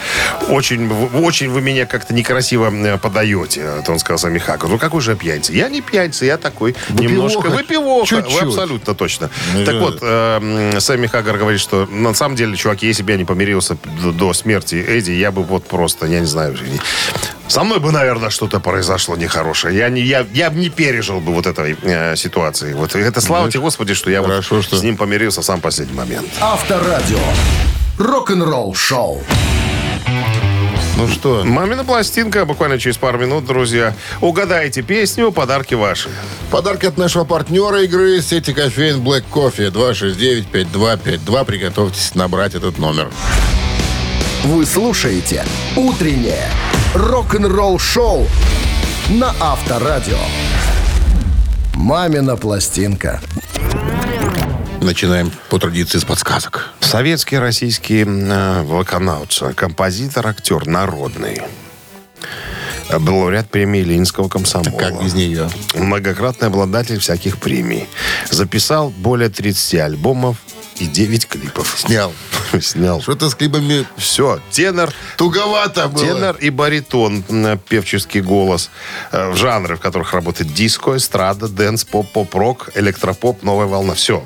Очень, 0.49 0.91
очень 1.13 1.49
вы 1.49 1.61
меня 1.61 1.85
как-то 1.85 2.13
некрасиво 2.13 2.71
э, 2.71 2.97
подаете, 2.97 3.61
это 3.79 3.91
он 3.91 3.99
сказал 3.99 4.17
Сами 4.17 4.39
Хаггар. 4.39 4.69
Ну, 4.69 4.77
какой 4.77 5.01
же 5.01 5.11
я 5.11 5.17
пьяница? 5.17 5.53
Я 5.53 5.69
не 5.69 5.81
пьяница, 5.81 6.25
я 6.25 6.37
такой 6.37 6.75
немножко 6.89 7.47
выпивоха. 7.47 8.07
Чуть-чуть. 8.07 8.41
Вы 8.41 8.47
абсолютно 8.47 8.95
точно. 8.95 9.29
Ну, 9.53 9.65
так 9.65 9.75
вот, 9.75 9.99
э, 10.01 10.77
Сами 10.79 11.07
Хаггар 11.07 11.37
говорит, 11.37 11.59
что 11.61 11.85
на 11.85 12.13
самом 12.13 12.35
деле, 12.35 12.55
чуваки, 12.55 12.87
если 12.87 13.03
бы 13.03 13.11
я 13.11 13.17
не 13.17 13.25
помирился 13.25 13.77
до, 14.03 14.11
до 14.11 14.33
смерти 14.33 14.75
Эдди, 14.75 15.11
я 15.11 15.31
бы 15.31 15.43
вот 15.43 15.67
просто, 15.67 16.05
я 16.05 16.19
не 16.19 16.25
знаю, 16.25 16.55
со 17.47 17.63
мной 17.63 17.79
бы, 17.79 17.91
наверное, 17.91 18.29
что-то 18.29 18.59
произошло 18.59 19.15
нехорошее. 19.15 19.75
Я, 19.75 19.89
не, 19.89 20.01
я, 20.01 20.25
я 20.33 20.51
бы 20.51 20.59
не 20.59 20.69
пережил 20.69 21.19
бы 21.19 21.33
вот 21.33 21.47
этой 21.47 21.75
э, 21.81 22.15
ситуации. 22.15 22.73
Вот 22.73 22.95
это 22.95 23.21
слава 23.21 23.49
тебе, 23.49 23.61
Господи, 23.61 23.95
что 23.95 24.11
я 24.11 24.21
вот 24.21 24.29
Хорошо, 24.29 24.61
что- 24.61 24.77
с 24.77 24.83
ним 24.83 24.97
помирился 24.97 25.41
в 25.41 25.45
сам 25.45 25.59
последний 25.59 25.95
момент. 25.95 26.27
Авторадио. 26.39 27.17
Рок-н-ролл 27.99 28.73
шоу. 28.75 29.21
Ну 30.95 31.07
что, 31.09 31.43
Мамина 31.43 31.83
пластинка 31.83 32.45
буквально 32.45 32.79
через 32.79 32.97
пару 32.97 33.19
минут, 33.19 33.45
друзья. 33.45 33.93
Угадайте 34.21 34.81
песню, 34.81 35.33
подарки 35.33 35.73
ваши. 35.73 36.09
подарки 36.49 36.85
от 36.85 36.97
нашего 36.97 37.25
партнера 37.25 37.83
игры 37.83 38.21
сети 38.21 38.53
кофеин 38.53 39.01
Black 39.01 39.25
Coffee 39.29 39.69
269-5252. 39.69 41.45
Приготовьтесь 41.45 42.15
набрать 42.15 42.55
этот 42.55 42.77
номер. 42.77 43.09
Вы 44.45 44.65
слушаете 44.65 45.43
«Утреннее 45.75 46.47
рок-н-ролл-шоу» 46.95 48.27
на 49.09 49.35
Авторадио. 49.41 50.19
«Мамина 51.73 52.37
пластинка». 52.37 53.19
Начинаем 54.81 55.31
по 55.49 55.59
традиции 55.59 55.97
с 55.97 56.05
подсказок. 56.05 56.69
Советский 56.79 57.37
российский 57.37 58.05
э, 58.05 58.63
вокалист, 58.63 59.43
композитор, 59.55 60.27
актер, 60.27 60.65
народный. 60.67 61.41
Был 62.99 63.17
лауреат 63.19 63.49
премии 63.51 63.81
Ленинского 63.81 64.29
комсомола. 64.29 64.77
Как 64.79 65.03
без 65.03 65.13
нее? 65.13 65.49
Многократный 65.75 66.47
обладатель 66.47 66.97
всяких 66.99 67.37
премий. 67.37 67.87
Записал 68.31 68.89
более 68.89 69.29
30 69.29 69.75
альбомов 69.75 70.37
и 70.79 70.87
9 70.87 71.27
клипов. 71.27 71.75
Снял. 71.77 72.11
Снял. 72.61 73.01
Что-то 73.01 73.29
с 73.29 73.35
клипами 73.35 73.85
Все, 73.97 74.39
тенор, 74.49 74.91
туговато 75.17 75.87
было. 75.89 76.03
тенор 76.03 76.35
и 76.37 76.49
баритон, 76.49 77.23
м, 77.29 77.59
певческий 77.59 78.21
голос. 78.21 78.71
Э, 79.11 79.29
В 79.29 79.35
жанры, 79.35 79.75
в 79.75 79.81
которых 79.81 80.13
работает 80.13 80.51
диско, 80.53 80.95
эстрада, 80.97 81.47
dance, 81.47 81.83
поп, 81.83 82.11
поп-рок, 82.11 82.69
электропоп, 82.75 83.43
новая 83.43 83.67
волна. 83.67 83.93
Все. 83.93 84.23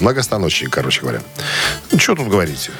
Многостаночник, 0.00 0.70
короче 0.70 1.00
говоря. 1.00 1.20
Ну, 1.90 1.98
что 1.98 2.14
тут 2.14 2.28
говорить? 2.28 2.70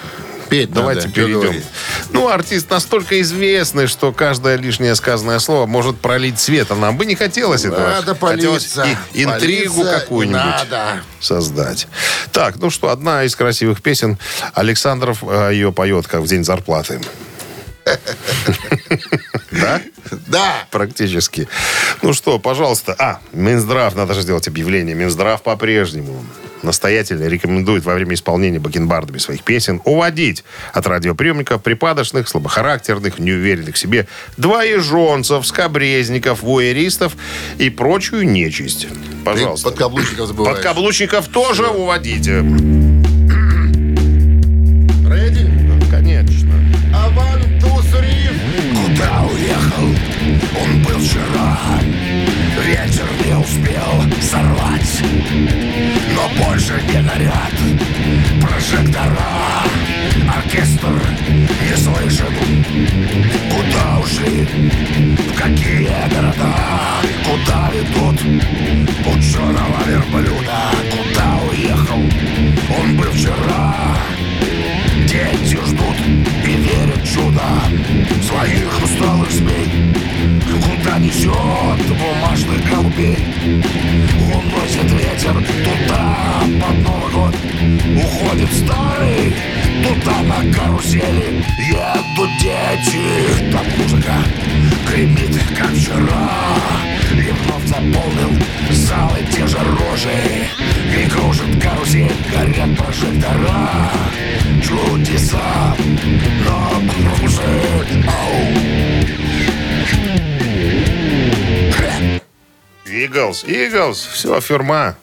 Петь 0.53 0.71
Давайте 0.71 1.09
надо, 1.09 1.15
перейдем. 1.15 1.63
Ну, 2.11 2.29
артист 2.29 2.69
настолько 2.69 3.19
известный, 3.23 3.87
что 3.87 4.13
каждое 4.13 4.57
лишнее 4.57 4.95
сказанное 4.95 5.39
слово 5.39 5.65
может 5.65 5.99
пролить 5.99 6.39
свет. 6.39 6.71
А 6.71 6.75
нам 6.75 6.99
бы 6.99 7.07
не 7.07 7.15
хотелось 7.15 7.65
этого. 7.65 7.89
Надо 7.89 8.15
и- 9.15 9.23
интригу 9.23 9.83
какую-нибудь 9.83 10.69
создать. 11.21 11.89
Так, 12.33 12.57
ну 12.57 12.69
что, 12.69 12.91
одна 12.91 13.25
из 13.25 13.35
красивых 13.35 13.81
песен. 13.81 14.19
Александров 14.53 15.23
э, 15.23 15.51
ее 15.55 15.73
поет, 15.73 16.07
как 16.07 16.21
в 16.21 16.27
день 16.27 16.45
зарплаты. 16.45 17.01
Да? 19.51 19.81
Да. 20.27 20.67
Практически. 20.71 21.49
Ну 22.03 22.13
что, 22.13 22.39
пожалуйста. 22.39 22.95
А, 22.99 23.21
Минздрав, 23.33 23.95
надо 23.95 24.15
же 24.15 24.23
сделать 24.23 24.49
объявление. 24.49 24.95
Минздрав 24.95 25.43
по-прежнему 25.43 26.25
настоятельно 26.63 27.25
рекомендует 27.29 27.85
во 27.85 27.95
время 27.95 28.15
исполнения 28.15 28.59
бакенбардами 28.59 29.19
своих 29.19 29.43
песен 29.43 29.81
уводить 29.85 30.45
от 30.73 30.87
радиоприемников 30.87 31.63
припадочных, 31.63 32.29
слабохарактерных, 32.29 33.19
неуверенных 33.19 33.75
в 33.75 33.79
себе 33.79 34.07
двоежонцев, 34.37 35.47
скобрезников, 35.47 36.43
вуэристов 36.43 37.17
и 37.59 37.71
прочую 37.71 38.29
нечисть. 38.29 38.89
Пожалуйста. 39.25 39.71
Подкаблучников 39.71 40.29
забываешь. 40.29 40.57
Подкаблучников 40.57 41.29
тоже 41.29 41.67
уводите. 41.67 42.43
Ready? 45.09 45.91
Конечно. 45.91 46.53
А 46.95 47.11
three. 47.93 48.23
Куда 48.73 49.23
уехал? 49.25 49.89
Он 50.61 50.83
был 50.83 50.99
вчера 50.99 51.59
Ветер 52.65 53.09
не 53.25 53.35
успел 53.37 54.21
сорвать 54.21 55.03
Но 56.15 56.45
больше 56.45 56.81
не 56.89 57.03
горят 57.03 57.53
прожектора 58.41 59.19
Оркестр 60.37 61.03
не 61.61 61.77
слышит 61.77 62.33
Куда 63.51 63.99
ушли? 63.99 64.47
В 65.17 65.37
какие 65.37 66.09
города? 66.15 66.55
Куда 67.25 67.71
ведут? 67.75 68.21
У 69.07 69.21
черного 69.21 69.85
верблюда 69.89 70.71
Куда 70.91 71.41
уехал? 71.51 71.99
Он 72.79 72.97
был 72.97 73.11
вчера 73.11 73.75
Дети 75.13 75.59
ждут 75.67 75.97
и 76.43 76.57
верят 76.57 77.05
чудо 77.05 77.43
Своих 78.23 78.83
усталых 78.83 79.31
змей. 79.31 79.93
Куда 80.51 80.99
несет 80.99 81.79
бумажных 81.99 82.71
голубей? 82.71 83.19
Уносит 84.33 84.91
ветер 84.91 85.35
туда 85.65 86.17
под 86.59 86.79
Новый 86.83 87.13
год. 87.13 87.35
Уходит 87.95 88.51
старый 88.55 89.35
туда 89.85 90.23
на 90.23 90.51
карусели. 90.51 91.45
Едут 91.59 92.31
дети, 92.41 93.53
там 93.53 93.67
музыка 93.77 94.15
гремит, 94.89 95.39
как 95.59 95.73
вчера. 95.73 96.31
И 97.13 97.31
вновь 97.45 97.62
заполнил 97.73 98.31
залы 98.71 99.19
те 99.33 99.47
же 99.47 99.59
рожи. 99.59 100.49
И 100.95 101.09
кружит 101.09 101.63
карусель, 101.63 102.13
горят 102.31 102.77
прожектора. 102.77 103.91
Чудеса 104.63 105.75
кружит 106.47 107.53
Иглс, 112.87 113.45
Иглс, 113.45 114.07
все, 114.13 114.41
фирма. 114.41 114.97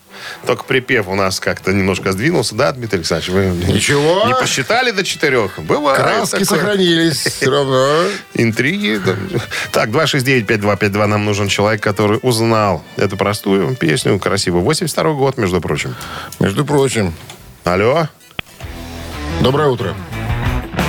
Только 0.45 0.63
припев 0.63 1.07
у 1.07 1.15
нас 1.15 1.39
как-то 1.39 1.71
немножко 1.73 2.11
сдвинулся, 2.11 2.55
да, 2.55 2.71
Дмитрий 2.71 2.99
Александрович? 2.99 3.29
Вы 3.29 3.73
Ничего. 3.73 4.25
не 4.27 4.33
посчитали 4.35 4.91
до 4.91 5.03
четырех? 5.03 5.59
Бывает. 5.59 5.99
Краски 5.99 6.43
такое. 6.43 6.45
сохранились 6.45 7.17
все 7.17 7.49
равно. 7.49 8.03
Интриги. 8.33 9.01
Так, 9.71 9.89
269-5252 9.89 11.05
нам 11.05 11.25
нужен 11.25 11.47
человек, 11.47 11.81
который 11.81 12.19
узнал 12.21 12.83
эту 12.97 13.17
простую 13.17 13.75
песню, 13.75 14.19
красивую. 14.19 14.63
82 14.63 15.13
год, 15.13 15.37
между 15.37 15.61
прочим. 15.61 15.95
Между 16.39 16.65
прочим. 16.65 17.13
Алло? 17.63 18.07
Доброе 19.41 19.69
утро. 19.69 19.95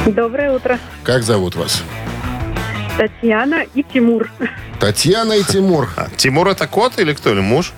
Доброе 0.07 0.53
утро. 0.53 0.79
Как 1.05 1.23
зовут 1.23 1.55
вас? 1.57 1.83
Татьяна 2.97 3.65
и 3.75 3.83
Тимур. 3.83 4.31
Татьяна 4.79 5.35
и 5.35 5.43
Тимур. 5.43 5.89
А, 5.97 6.09
Тимур 6.17 6.49
это 6.49 6.67
кот 6.67 6.99
или 6.99 7.13
кто? 7.13 7.31
Или 7.31 7.41
муж? 7.41 7.73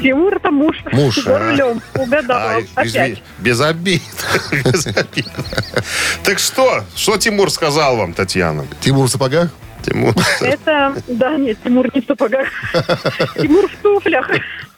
Тимур 0.00 0.36
это 0.36 0.50
муж. 0.50 0.76
Муж. 0.92 1.24
За 1.24 1.38
рулем. 1.38 1.80
Угадала. 1.94 2.62
А, 2.74 2.84
извини, 2.86 3.22
без 3.38 3.60
обид. 3.60 4.02
Без 4.64 4.86
обид. 4.86 5.28
Так 6.24 6.38
что? 6.38 6.84
Что 6.94 7.16
Тимур 7.16 7.50
сказал 7.50 7.96
вам, 7.96 8.14
Татьяна? 8.14 8.66
Тимур 8.80 9.06
в 9.06 9.10
сапогах? 9.10 9.50
Тимур. 9.82 10.14
Это, 10.40 10.94
да, 11.08 11.36
нет, 11.36 11.58
Тимур 11.64 11.88
не 11.94 12.00
в 12.00 12.06
сапогах. 12.06 12.48
Тимур 13.40 13.68
в 13.68 13.76
туфлях. 13.82 14.30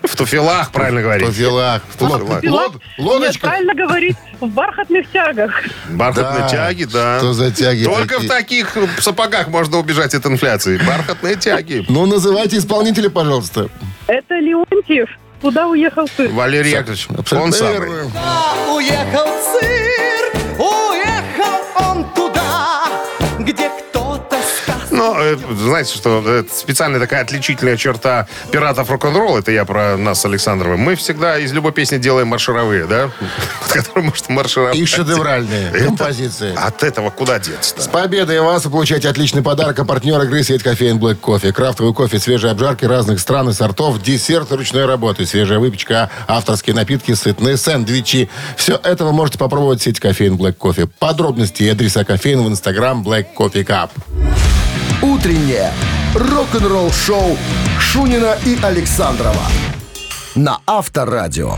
В 0.05 0.17
туфелах, 0.17 0.71
правильно 0.71 1.01
В 1.01 1.05
говорить. 1.05 1.27
туфелах. 1.27 1.83
В 1.89 1.97
туфелах. 1.97 2.43
лод- 2.45 2.73
Нет, 2.75 2.83
Лодочка. 2.99 3.47
правильно 3.49 3.75
говорить, 3.75 4.17
в 4.41 4.47
бархатных 4.49 5.11
тягах. 5.11 5.51
Бархатные 5.91 6.41
Да. 6.43 6.49
тяги, 6.49 6.85
да. 6.85 7.19
Что 7.19 7.33
за 7.33 7.51
тяги 7.51 7.85
Только 7.85 8.15
такие? 8.15 8.29
в 8.29 8.29
таких 8.29 8.77
сапогах 9.01 9.49
можно 9.49 9.79
убежать 9.79 10.15
от 10.15 10.27
инфляции. 10.27 10.79
Бархатные 10.87 11.37
тяги. 11.37 11.85
Ну, 11.89 12.07
называйте 12.07 12.59
исполнителя, 12.59 13.09
пожалуйста. 13.11 13.69
Это 14.07 14.35
Леонтьев. 14.35 15.09
Куда 15.41 15.67
уехал 15.69 16.07
сын? 16.17 16.33
Валерий 16.35 16.71
Яковлевич, 16.73 17.07
он 17.11 17.17
Абсолютно 17.21 17.53
самый. 17.53 17.73
верно. 17.73 18.11
Уехал 18.75 19.27
в 19.27 19.61
Ну, 25.05 25.15
э, 25.19 25.37
знаете, 25.55 25.95
что 25.95 26.23
это 26.27 26.55
специальная 26.55 26.99
такая 26.99 27.23
отличительная 27.23 27.77
черта 27.77 28.27
пиратов 28.51 28.91
рок-н-ролл, 28.91 29.37
это 29.37 29.51
я 29.53 29.67
про 29.67 29.99
нас 29.99 30.23
с 30.23 30.25
Александровым. 30.25 30.81
Мы 30.81 30.95
всегда 30.95 31.39
из 31.39 31.53
любой 31.53 31.73
песни 31.73 31.99
делаем 31.99 32.29
маршировые, 32.29 32.87
да? 32.87 33.11
Которые 33.73 34.05
может 34.05 34.31
маршировать. 34.31 34.77
И 34.77 34.87
шедевральные 34.87 35.71
Это- 35.73 35.85
композиции. 35.85 36.55
От 36.57 36.83
этого 36.83 37.11
куда 37.11 37.39
деться 37.39 37.81
С 37.83 37.87
победой 37.89 38.41
вас 38.41 38.65
вы 38.65 38.71
получаете 38.71 39.11
отличный 39.11 39.43
подарок. 39.43 39.79
А 39.79 39.85
партнер 39.85 40.23
игры 40.23 40.43
сеть 40.43 40.63
кофеин 40.63 40.99
Black 40.99 41.17
Кофе. 41.17 41.53
Крафтовый 41.53 41.93
кофе, 41.93 42.19
свежие 42.19 42.53
обжарки 42.53 42.87
разных 42.87 43.21
стран 43.21 43.51
и 43.51 43.53
сортов, 43.53 44.01
десерт 44.01 44.51
ручной 44.53 44.87
работы, 44.87 45.27
свежая 45.27 45.59
выпечка, 45.59 46.09
авторские 46.27 46.75
напитки, 46.75 47.13
сытные 47.13 47.59
сэндвичи. 47.59 48.31
Все 48.57 48.81
это 48.83 49.05
вы 49.05 49.13
можете 49.13 49.37
попробовать 49.37 49.81
в 49.81 49.85
сеть 49.85 50.01
кофеин 50.01 50.37
Black 50.37 50.55
Кофе. 50.55 50.87
Подробности 50.87 51.63
и 51.63 51.69
адреса 51.69 52.05
кофеин 52.05 52.43
в 52.43 52.49
инстаграм 52.49 53.03
Black 53.03 53.27
Coffee 53.37 53.67
Cup. 53.67 53.91
Утреннее 55.03 55.73
рок-н-ролл-шоу 56.15 57.37
Шунина 57.79 58.37
и 58.45 58.59
Александрова 58.63 59.43
на 60.35 60.59
Авторадио. 60.67 61.57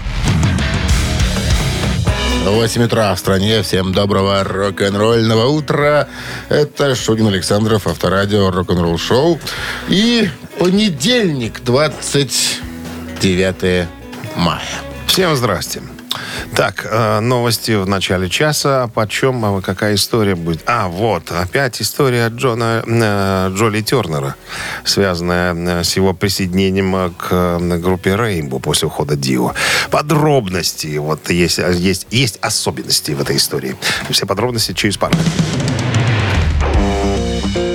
8 2.45 2.83
утра 2.85 3.15
в 3.15 3.19
стране. 3.19 3.63
Всем 3.63 3.93
доброго 3.93 4.45
рок-н-ролльного 4.45 5.47
утра. 5.47 6.09
Это 6.49 6.95
Шунин 6.95 7.29
Александров, 7.29 7.87
Авторадио, 7.87 8.51
рок-н-ролл 8.51 8.99
шоу. 8.99 9.41
И 9.89 10.29
понедельник, 10.59 11.63
29 11.65 13.89
мая. 14.37 14.63
Всем 15.07 15.35
здрасте. 15.35 15.83
Так, 16.55 16.87
э, 16.91 17.21
новости 17.21 17.73
в 17.73 17.87
начале 17.87 18.29
часа. 18.29 18.85
А 18.85 18.89
почем, 18.89 19.45
а 19.45 19.61
какая 19.61 19.95
история 19.95 20.35
будет? 20.35 20.63
А, 20.67 20.89
вот, 20.89 21.31
опять 21.31 21.81
история 21.83 22.29
Джона 22.29 22.83
э, 22.87 23.53
Джоли 23.55 23.83
Тернера, 23.83 24.37
связанная 24.85 25.55
э, 25.55 25.85
с 25.85 25.97
его 25.97 26.15
присоединением 26.15 26.95
э, 26.97 27.11
к 27.17 27.29
э, 27.31 27.79
группе 27.79 28.11
Rainbow 28.11 28.61
после 28.61 28.89
ухода 28.89 29.17
Дио. 29.17 29.53
Подробности, 29.91 30.97
вот 30.99 31.31
есть, 31.31 31.59
э, 31.59 31.73
есть, 31.75 32.07
есть 32.11 32.39
особенности 32.41 33.13
в 33.13 33.21
этой 33.21 33.37
истории. 33.37 33.77
Все 34.11 34.27
подробности 34.27 34.73
через 34.73 34.97
пару. 34.97 35.15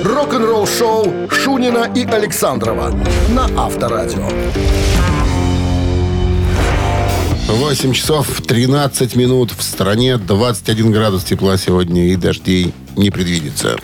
Рок-н-ролл-шоу 0.04 1.30
Шунина 1.30 1.90
и 1.94 2.04
Александрова 2.04 2.92
на 3.28 3.44
Авторадио. 3.56 4.28
8 7.54 7.92
часов 7.92 8.40
13 8.40 9.14
минут. 9.14 9.52
В 9.52 9.62
стране 9.62 10.16
21 10.16 10.90
градус 10.90 11.22
тепла 11.24 11.58
сегодня 11.58 12.08
и 12.08 12.16
дождей 12.16 12.72
не 12.96 13.10
предвидится. 13.10 13.76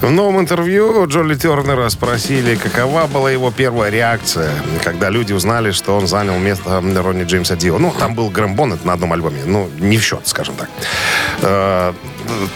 В 0.00 0.10
новом 0.10 0.40
интервью 0.40 1.06
Джоли 1.06 1.34
Тернера 1.34 1.88
спросили, 1.88 2.54
какова 2.56 3.06
была 3.06 3.30
его 3.30 3.50
первая 3.50 3.90
реакция, 3.90 4.50
когда 4.82 5.10
люди 5.10 5.32
узнали, 5.32 5.70
что 5.72 5.96
он 5.96 6.06
занял 6.06 6.38
место 6.38 6.80
Ронни 6.80 7.24
Джеймса 7.24 7.56
Дио. 7.56 7.78
Ну, 7.78 7.92
там 7.98 8.14
был 8.14 8.30
Грэм 8.30 8.54
Боннет 8.54 8.84
на 8.84 8.94
одном 8.94 9.12
альбоме. 9.12 9.42
Ну, 9.44 9.70
не 9.78 9.98
в 9.98 10.02
счет, 10.02 10.26
скажем 10.26 10.54
так. 10.56 10.68
Э, 11.42 11.92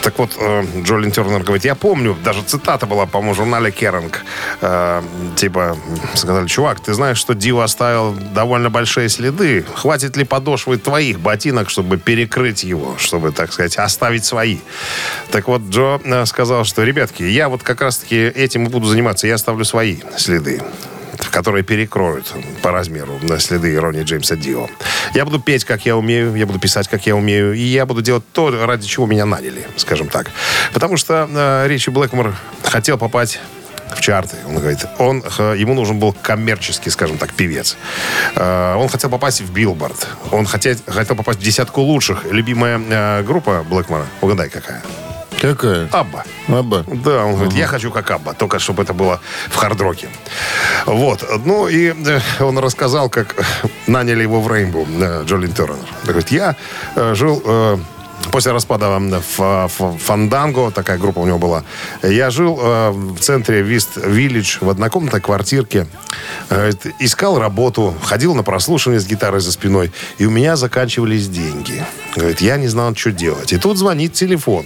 так 0.01 0.17
вот, 0.17 0.31
э, 0.39 0.63
Джолин 0.83 1.11
Тернер 1.11 1.43
говорит, 1.43 1.65
я 1.65 1.75
помню, 1.75 2.17
даже 2.23 2.41
цитата 2.41 2.85
была, 2.85 3.05
по-моему, 3.05 3.33
в 3.33 3.37
журнале 3.37 3.71
Керанг. 3.71 4.23
Э, 4.61 5.01
типа, 5.35 5.77
сказали, 6.15 6.47
чувак, 6.47 6.79
ты 6.79 6.93
знаешь, 6.93 7.17
что 7.17 7.33
Дио 7.33 7.59
оставил 7.59 8.13
довольно 8.13 8.69
большие 8.69 9.09
следы. 9.09 9.65
Хватит 9.75 10.17
ли 10.17 10.23
подошвы 10.23 10.77
твоих 10.77 11.19
ботинок, 11.19 11.69
чтобы 11.69 11.97
перекрыть 11.97 12.63
его, 12.63 12.95
чтобы, 12.97 13.31
так 13.31 13.53
сказать, 13.53 13.77
оставить 13.77 14.25
свои? 14.25 14.57
Так 15.31 15.47
вот, 15.47 15.61
Джо 15.69 15.98
э, 16.03 16.25
сказал, 16.25 16.63
что, 16.63 16.83
ребятки, 16.83 17.23
я 17.23 17.49
вот 17.49 17.63
как 17.63 17.81
раз-таки 17.81 18.17
этим 18.17 18.65
и 18.65 18.69
буду 18.69 18.87
заниматься. 18.87 19.27
Я 19.27 19.35
оставлю 19.35 19.65
свои 19.65 19.97
следы 20.17 20.61
которые 21.31 21.63
перекроют 21.63 22.33
по 22.61 22.71
размеру 22.71 23.19
на 23.21 23.39
следы 23.39 23.79
Ронни 23.79 24.03
Джеймса 24.03 24.35
Дио. 24.35 24.67
Я 25.13 25.25
буду 25.25 25.39
петь, 25.39 25.65
как 25.65 25.85
я 25.85 25.95
умею, 25.95 26.33
я 26.35 26.45
буду 26.45 26.59
писать, 26.59 26.87
как 26.87 27.05
я 27.05 27.15
умею, 27.15 27.53
и 27.53 27.61
я 27.61 27.85
буду 27.85 28.01
делать 28.01 28.23
то, 28.31 28.65
ради 28.65 28.87
чего 28.87 29.05
меня 29.05 29.25
наняли, 29.25 29.67
скажем 29.75 30.07
так. 30.07 30.31
Потому 30.73 30.97
что 30.97 31.27
э, 31.29 31.67
Ричи 31.67 31.91
Блэкмор 31.91 32.35
хотел 32.63 32.97
попасть 32.97 33.39
в 33.95 34.01
чарты. 34.01 34.37
Он 34.47 34.57
говорит, 34.57 34.85
он, 34.97 35.19
ему 35.19 35.73
нужен 35.73 35.99
был 35.99 36.13
коммерческий, 36.13 36.89
скажем 36.89 37.17
так, 37.17 37.33
певец. 37.33 37.77
Э, 38.35 38.75
Он 38.75 38.87
хотел 38.89 39.09
попасть 39.09 39.41
в 39.41 39.51
Билборд. 39.51 40.07
Он 40.31 40.45
хотел, 40.45 40.75
хотел 40.87 41.15
попасть 41.15 41.39
в 41.39 41.43
десятку 41.43 41.81
лучших. 41.81 42.25
Любимая 42.31 42.79
э, 42.79 43.23
группа 43.23 43.63
Блэкмора, 43.63 44.05
угадай 44.21 44.49
какая? 44.49 44.81
Какая? 45.39 45.87
Абба. 45.91 46.23
Аба. 46.47 46.83
Да, 46.87 47.25
он 47.25 47.35
говорит, 47.35 47.53
я 47.53 47.67
хочу 47.67 47.91
как 47.91 48.11
Абба, 48.11 48.33
только 48.33 48.59
чтобы 48.59 48.83
это 48.83 48.93
было 48.93 49.19
в 49.49 49.55
хардроке. 49.55 50.09
Вот. 50.85 51.23
Ну, 51.45 51.67
и 51.67 51.93
э, 51.93 52.19
он 52.39 52.57
рассказал, 52.57 53.09
как 53.09 53.35
наняли 53.87 54.23
его 54.23 54.41
в 54.41 54.51
Рейнбоу, 54.51 54.85
э, 54.87 55.23
Джолин 55.25 55.53
Тернер. 55.53 55.77
Говорит, 56.03 56.31
я 56.31 56.55
э, 56.95 57.13
жил... 57.15 57.79
После 58.31 58.51
распада 58.51 58.99
Фанданго, 59.69 60.71
такая 60.71 60.97
группа 60.97 61.19
у 61.19 61.25
него 61.25 61.39
была, 61.39 61.63
я 62.03 62.29
жил 62.29 62.59
э, 62.61 62.89
в 62.91 63.17
центре 63.19 63.61
Вист 63.61 63.91
Виллидж 63.95 64.57
в 64.59 64.69
однокомнатной 64.69 65.21
квартирке. 65.21 65.87
Э, 66.49 66.71
искал 66.99 67.39
работу, 67.39 67.95
ходил 68.03 68.35
на 68.35 68.43
прослушивание 68.43 68.99
с 68.99 69.07
гитарой 69.07 69.39
за 69.39 69.53
спиной, 69.53 69.93
и 70.17 70.25
у 70.25 70.31
меня 70.31 70.57
заканчивались 70.57 71.29
деньги. 71.29 71.83
Говорит, 72.13 72.41
я 72.41 72.57
не 72.57 72.67
знал, 72.67 72.93
что 72.93 73.13
делать. 73.13 73.53
И 73.53 73.57
тут 73.57 73.77
звонит 73.77 74.13
телефон. 74.13 74.65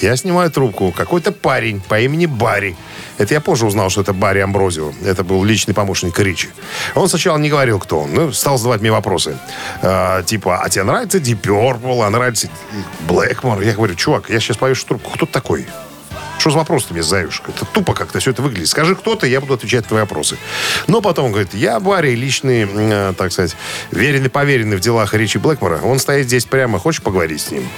Я 0.00 0.16
снимаю 0.16 0.50
трубку. 0.50 0.92
Какой-то 0.92 1.30
парень 1.30 1.80
по 1.80 2.00
имени 2.00 2.24
Барри. 2.26 2.74
Это 3.18 3.34
я 3.34 3.40
позже 3.40 3.66
узнал, 3.66 3.90
что 3.90 4.00
это 4.00 4.14
Барри 4.14 4.40
Амброзио. 4.40 4.92
Это 5.04 5.24
был 5.24 5.44
личный 5.44 5.74
помощник 5.74 6.18
Ричи. 6.18 6.48
Он 6.94 7.08
сначала 7.08 7.36
не 7.36 7.50
говорил, 7.50 7.78
кто 7.78 8.00
он. 8.00 8.14
Ну, 8.14 8.32
стал 8.32 8.56
задавать 8.56 8.80
мне 8.80 8.90
вопросы. 8.90 9.36
А, 9.82 10.22
типа, 10.22 10.62
а 10.62 10.70
тебе 10.70 10.84
нравится 10.84 11.18
Deep 11.18 11.42
Purple? 11.42 12.06
А 12.06 12.08
нравится 12.08 12.48
Блэкмор? 13.08 13.60
Я 13.60 13.74
говорю, 13.74 13.94
чувак, 13.94 14.30
я 14.30 14.40
сейчас 14.40 14.56
повешу 14.56 14.86
трубку. 14.86 15.10
Кто 15.10 15.26
ты 15.26 15.32
такой? 15.32 15.66
Что 16.38 16.48
за 16.48 16.56
вопрос 16.56 16.86
ты 16.86 16.94
мне 16.94 17.02
задаешь? 17.02 17.42
Это 17.46 17.66
тупо 17.66 17.92
как-то 17.92 18.18
все 18.18 18.30
это 18.30 18.40
выглядит. 18.40 18.68
Скажи, 18.68 18.96
кто 18.96 19.14
ты, 19.14 19.28
я 19.28 19.42
буду 19.42 19.52
отвечать 19.52 19.82
на 19.82 19.88
твои 19.88 20.00
вопросы. 20.00 20.38
Но 20.86 21.02
потом 21.02 21.26
он 21.26 21.32
говорит, 21.32 21.52
я 21.52 21.78
Барри, 21.78 22.14
личный, 22.14 22.66
э, 22.66 23.12
так 23.18 23.30
сказать, 23.32 23.54
веренный, 23.90 24.30
поверенный 24.30 24.78
в 24.78 24.80
делах 24.80 25.12
Ричи 25.12 25.38
Блэкмора. 25.38 25.80
Он 25.82 25.98
стоит 25.98 26.28
здесь 26.28 26.46
прямо. 26.46 26.78
Хочешь 26.78 27.02
поговорить 27.02 27.42
с 27.42 27.50
ним? 27.50 27.68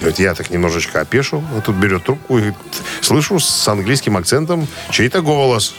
Говорит, 0.00 0.18
я 0.18 0.34
так 0.34 0.50
немножечко 0.50 1.00
опешил. 1.00 1.44
А 1.56 1.60
тут 1.60 1.76
берет 1.76 2.04
трубку 2.04 2.38
и 2.38 2.40
говорит, 2.40 2.58
слышу 3.02 3.38
с 3.38 3.68
английским 3.68 4.16
акцентом 4.16 4.66
чей-то 4.90 5.20
голос. 5.20 5.74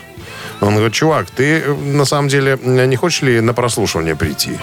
Он 0.62 0.76
говорит, 0.76 0.94
чувак, 0.94 1.30
ты 1.32 1.60
э, 1.60 1.74
на 1.74 2.06
самом 2.06 2.28
деле 2.28 2.60
э, 2.62 2.86
не 2.86 2.96
хочешь 2.96 3.24
ли 3.24 3.42
на 3.42 3.54
прослушивание 3.54 4.16
прийти? 4.16 4.60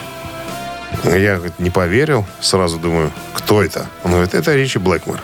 Я 1.05 1.37
говорит, 1.37 1.59
не 1.59 1.71
поверил. 1.71 2.25
Сразу 2.41 2.79
думаю, 2.79 3.13
кто 3.35 3.63
это? 3.63 3.87
Он 4.05 4.13
говорит, 4.13 4.35
это 4.35 4.55
Ричи 4.55 4.79
Блэкмор. 4.79 5.19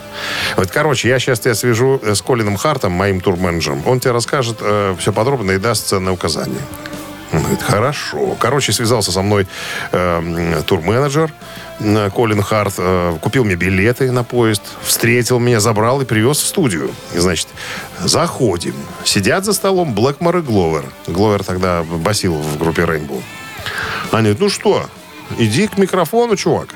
Вот, 0.57 0.70
короче, 0.70 1.09
я 1.09 1.18
сейчас 1.18 1.40
тебя 1.40 1.55
свяжу 1.55 2.01
э, 2.03 2.14
с 2.14 2.23
Колином 2.23 2.57
Хартом, 2.57 2.92
моим 2.92 3.20
турменеджером. 3.20 3.83
Он 3.87 4.01
тебе 4.01 4.12
расскажет 4.12 4.59
э, 4.61 4.97
все 4.99 5.12
подробно 5.12 5.53
и 5.53 5.59
даст 5.59 5.87
ценные 5.87 6.12
указания. 6.12 6.61
Говорит, 7.40 7.62
хорошо. 7.62 8.37
Короче, 8.38 8.73
связался 8.73 9.12
со 9.12 9.23
мной 9.23 9.47
э, 9.92 10.62
турменеджер 10.66 11.33
э, 11.81 12.11
Колин 12.11 12.42
Харт, 12.42 12.75
э, 12.79 13.16
купил 13.20 13.44
мне 13.44 13.57
билеты 13.57 14.11
на 14.12 14.25
поезд, 14.25 14.62
встретил 14.83 15.38
меня, 15.38 15.61
забрал 15.61 16.01
и 16.01 16.05
привез 16.05 16.38
в 16.38 16.47
студию. 16.47 16.90
И, 17.14 17.18
значит, 17.18 17.49
заходим. 18.01 18.75
Сидят 19.05 19.44
за 19.44 19.53
столом 19.53 19.94
Блэкмор 19.94 20.38
и 20.38 20.40
Гловер. 20.42 20.85
Гловер 21.07 21.44
тогда 21.44 21.83
басил 21.83 22.35
в 22.35 22.59
группе 22.59 22.83
Rainbow. 22.83 23.23
Они 24.11 24.23
говорят, 24.23 24.40
ну 24.40 24.49
что, 24.49 24.87
иди 25.38 25.66
к 25.66 25.79
микрофону, 25.79 26.37
чувак. 26.37 26.68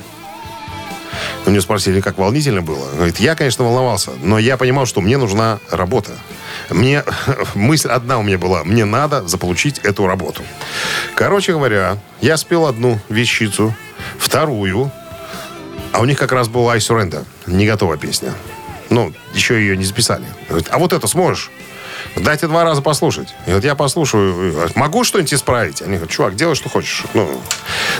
У 1.48 1.50
него 1.50 1.62
спросили, 1.62 2.02
как 2.02 2.18
волнительно 2.18 2.61
было. 2.61 2.90
Говорит, 2.92 3.20
я, 3.20 3.34
конечно, 3.34 3.64
волновался, 3.64 4.11
но 4.22 4.38
я 4.38 4.58
понимал, 4.58 4.84
что 4.84 5.00
мне 5.00 5.16
нужна 5.16 5.61
работа. 5.70 6.12
Мне 6.68 7.04
мысль 7.54 7.88
одна 7.88 8.18
у 8.18 8.22
меня 8.22 8.37
была. 8.37 8.64
Мне 8.64 8.84
надо 8.84 9.26
заполучить 9.26 9.78
эту 9.78 10.06
работу. 10.06 10.42
Короче 11.14 11.52
говоря, 11.52 11.96
я 12.20 12.37
спел 12.37 12.66
одну 12.66 13.00
вещицу, 13.08 13.74
вторую, 14.18 14.92
а 15.92 16.00
у 16.00 16.04
них 16.04 16.18
как 16.18 16.32
раз 16.32 16.48
была 16.48 16.74
«I 16.74 16.80
Surrender», 16.80 17.24
не 17.46 17.66
готовая 17.66 17.96
песня. 17.96 18.34
Ну, 18.90 19.14
еще 19.32 19.58
ее 19.58 19.74
не 19.74 19.84
записали. 19.84 20.26
Говорит, 20.50 20.68
а 20.70 20.78
вот 20.78 20.92
это 20.92 21.06
сможешь? 21.06 21.50
Дайте 22.16 22.47
два 22.47 22.64
раза 22.64 22.83
послушать. 22.83 23.35
И 23.47 23.53
вот 23.53 23.64
я 23.64 23.75
послушаю, 23.75 24.71
могу 24.75 25.05
что-нибудь 25.05 25.35
исправить? 25.35 25.83
Они 25.83 25.92
говорят, 25.92 26.11
чувак, 26.11 26.37
делай, 26.37 26.55
что 26.55 26.68
хочешь. 26.68 27.05
Ну, 27.14 27.29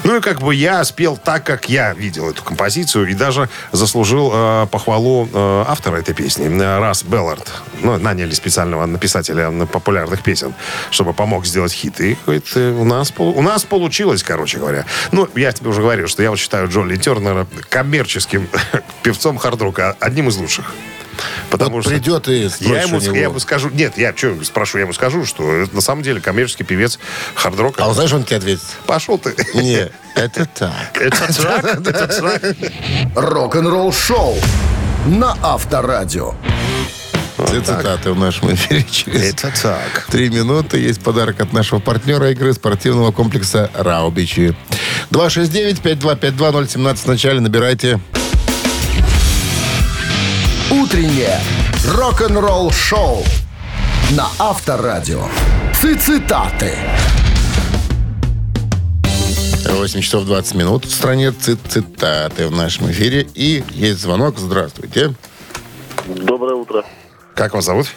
ну 0.05 0.17
и 0.17 0.21
как 0.21 0.41
бы 0.41 0.55
я 0.55 0.85
спел 0.85 1.17
так, 1.17 1.45
как 1.45 1.69
я 1.69 1.93
видел 1.93 2.31
эту 2.31 2.43
композицию, 2.43 3.09
и 3.09 3.15
даже 3.15 3.49
заслужил 3.73 4.31
э, 4.33 4.67
похвалу 4.71 5.29
э, 5.33 5.65
автора 5.67 5.97
этой 5.97 6.15
песни, 6.15 6.47
э, 6.47 6.79
Рас 6.79 7.03
Беллард. 7.03 7.51
Ну, 7.81 7.99
наняли 7.99 8.33
специального 8.33 8.87
написателя 8.87 9.51
популярных 9.67 10.23
песен, 10.23 10.55
чтобы 10.91 11.13
помог 11.13 11.47
сделать 11.47 11.73
хит. 11.73 12.01
И 12.01 12.17
говорит, 12.25 12.47
э, 12.55 12.73
у 12.73 12.85
нас, 12.85 13.13
у 13.19 13.43
нас 13.43 13.65
получилось, 13.65 14.23
короче 14.23 14.59
говоря. 14.59 14.85
Ну, 15.13 15.29
я 15.35 15.53
тебе 15.53 15.71
уже 15.71 15.81
говорил, 15.81 16.09
что 16.09 16.23
я 16.23 16.31
вот 16.31 16.39
считаю 16.39 16.69
Джоли 16.69 16.97
Тернера 16.97 17.47
коммерческим 17.69 18.49
певцом 19.03 19.39
хардрока, 19.39 19.97
одним 20.01 20.29
из 20.29 20.37
лучших. 20.37 20.73
Потому 21.51 21.77
Вот 21.77 21.83
что 21.83 21.91
придет 21.91 22.29
и 22.29 22.49
я 22.61 22.83
ему, 22.83 22.99
у 22.99 23.01
него. 23.01 23.17
я 23.17 23.23
ему 23.25 23.39
скажу, 23.39 23.71
нет, 23.71 23.97
я 23.99 24.15
что 24.17 24.43
спрошу, 24.45 24.79
я 24.79 24.85
ему 24.85 24.93
скажу, 24.93 25.25
что 25.25 25.53
это 25.63 25.75
на 25.75 25.81
самом 25.81 26.03
деле 26.03 26.21
коммерческий 26.21 26.65
певец 26.65 26.99
хардрока. 27.35 27.83
А 27.83 27.87
вот 27.87 27.95
знаешь, 27.95 28.13
он 28.13 28.25
тебе 28.25 28.37
ответит? 28.37 28.63
Пошел 28.87 29.19
ты. 29.19 29.35
Не, 29.55 29.89
это 30.15 30.47
так. 30.47 30.73
Это 31.01 31.33
трак, 31.33 31.65
это 31.65 32.07
трак. 32.09 32.43
Рок-н-ролл 33.15 33.93
шоу 33.93 34.37
на 35.07 35.37
Авторадио. 35.43 36.35
Все 37.47 37.61
цитаты 37.61 38.11
в 38.13 38.19
нашем 38.19 38.53
эфире 38.55 38.85
через 38.91 39.23
Это 39.35 39.53
так. 39.63 40.07
три 40.11 40.29
минуты. 40.29 40.79
Есть 40.79 41.01
подарок 41.01 41.41
от 41.41 41.53
нашего 41.53 41.79
партнера 41.79 42.31
игры 42.33 42.53
спортивного 42.53 43.13
комплекса 43.13 43.71
«Раубичи». 43.75 44.57
269-5252-017 45.13 46.97
в 46.97 47.07
начале 47.07 47.41
набирайте. 47.41 48.01
Утреннее 50.89 51.39
рок-н-ролл 51.87 52.71
шоу 52.71 53.19
на 54.17 54.27
Авторадио. 54.39 55.21
Цитаты. 55.75 56.73
8 59.69 60.01
часов 60.01 60.25
20 60.25 60.55
минут 60.55 60.87
в 60.87 60.91
стране 60.91 61.31
цит 61.33 61.59
цитаты 61.69 62.49
в 62.49 62.53
нашем 62.53 62.91
эфире. 62.91 63.27
И 63.35 63.63
есть 63.73 64.01
звонок. 64.01 64.39
Здравствуйте. 64.39 65.13
Доброе 66.07 66.55
утро. 66.55 66.83
Как 67.35 67.53
вас 67.53 67.67
зовут? 67.67 67.89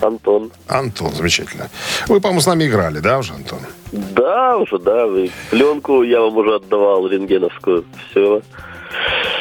Антон. 0.00 0.50
Антон, 0.68 1.12
замечательно. 1.12 1.68
Вы, 2.08 2.22
по-моему, 2.22 2.40
с 2.40 2.46
нами 2.46 2.64
играли, 2.64 3.00
да, 3.00 3.18
уже, 3.18 3.34
Антон? 3.34 3.58
Да, 3.92 4.56
уже, 4.56 4.78
да. 4.78 5.06
Вы 5.06 5.30
пленку 5.50 6.02
я 6.02 6.22
вам 6.22 6.34
уже 6.38 6.54
отдавал, 6.54 7.06
рентгеновскую. 7.06 7.84
Все. 8.10 8.40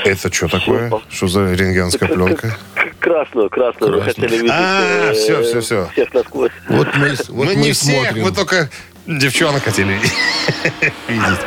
Это 0.04 0.32
что 0.32 0.48
такое? 0.48 0.92
Что 1.10 1.28
за 1.28 1.54
рентгенская 1.54 2.08
пленка? 2.10 2.56
Красную, 3.00 3.50
красную. 3.50 4.02
Хотели 4.02 4.38
видеть 4.38 4.52
А, 4.52 5.12
э, 5.12 5.14
всё, 5.14 5.44
всё, 5.44 5.62
всё. 5.62 5.90
всех 5.94 6.14
насквозь. 6.14 6.52
Вот 6.70 6.88
мы, 6.96 7.10
вот 7.10 7.30
мы 7.30 7.46
мы 7.46 7.56
не 7.56 7.72
всех, 7.74 8.04
смотрим. 8.06 8.24
мы 8.24 8.32
только 8.32 8.70
девчонок 9.08 9.64
хотели 9.64 9.94
видеть. 11.08 11.40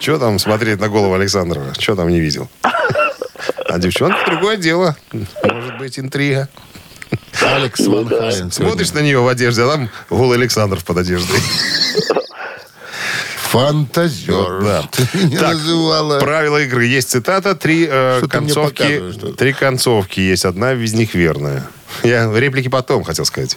Что 0.00 0.18
там 0.18 0.38
смотреть 0.38 0.80
на 0.80 0.88
голову 0.88 1.14
Александрова? 1.14 1.74
Что 1.78 1.96
там 1.96 2.08
не 2.08 2.20
видел? 2.20 2.48
А 2.62 3.78
девчонка 3.78 4.18
другое 4.26 4.56
дело. 4.56 4.96
Может 5.12 5.78
быть, 5.78 5.98
интрига. 5.98 6.48
Алекс 7.42 7.80
Ван 7.80 8.08
Хален 8.08 8.50
сегодня. 8.50 8.50
Смотришь 8.52 8.92
на 8.92 9.00
нее 9.00 9.20
в 9.20 9.28
одежде, 9.28 9.62
а 9.62 9.68
там 9.72 9.90
голый 10.10 10.38
Александров 10.38 10.84
под 10.84 10.98
одеждой. 10.98 11.38
Фантазер. 13.52 14.62
Да. 14.62 14.88
Так, 15.38 15.54
называла. 15.54 16.18
Правила 16.20 16.62
игры. 16.62 16.86
Есть 16.86 17.10
цитата, 17.10 17.54
три 17.54 17.86
э, 17.88 18.22
концовки. 18.28 19.12
Три 19.36 19.52
концовки 19.52 20.20
есть. 20.20 20.46
Одна 20.46 20.72
из 20.72 20.94
них 20.94 21.14
верная. 21.14 21.68
Я 22.02 22.32
реплики 22.32 22.68
потом 22.68 23.04
хотел 23.04 23.26
сказать. 23.26 23.54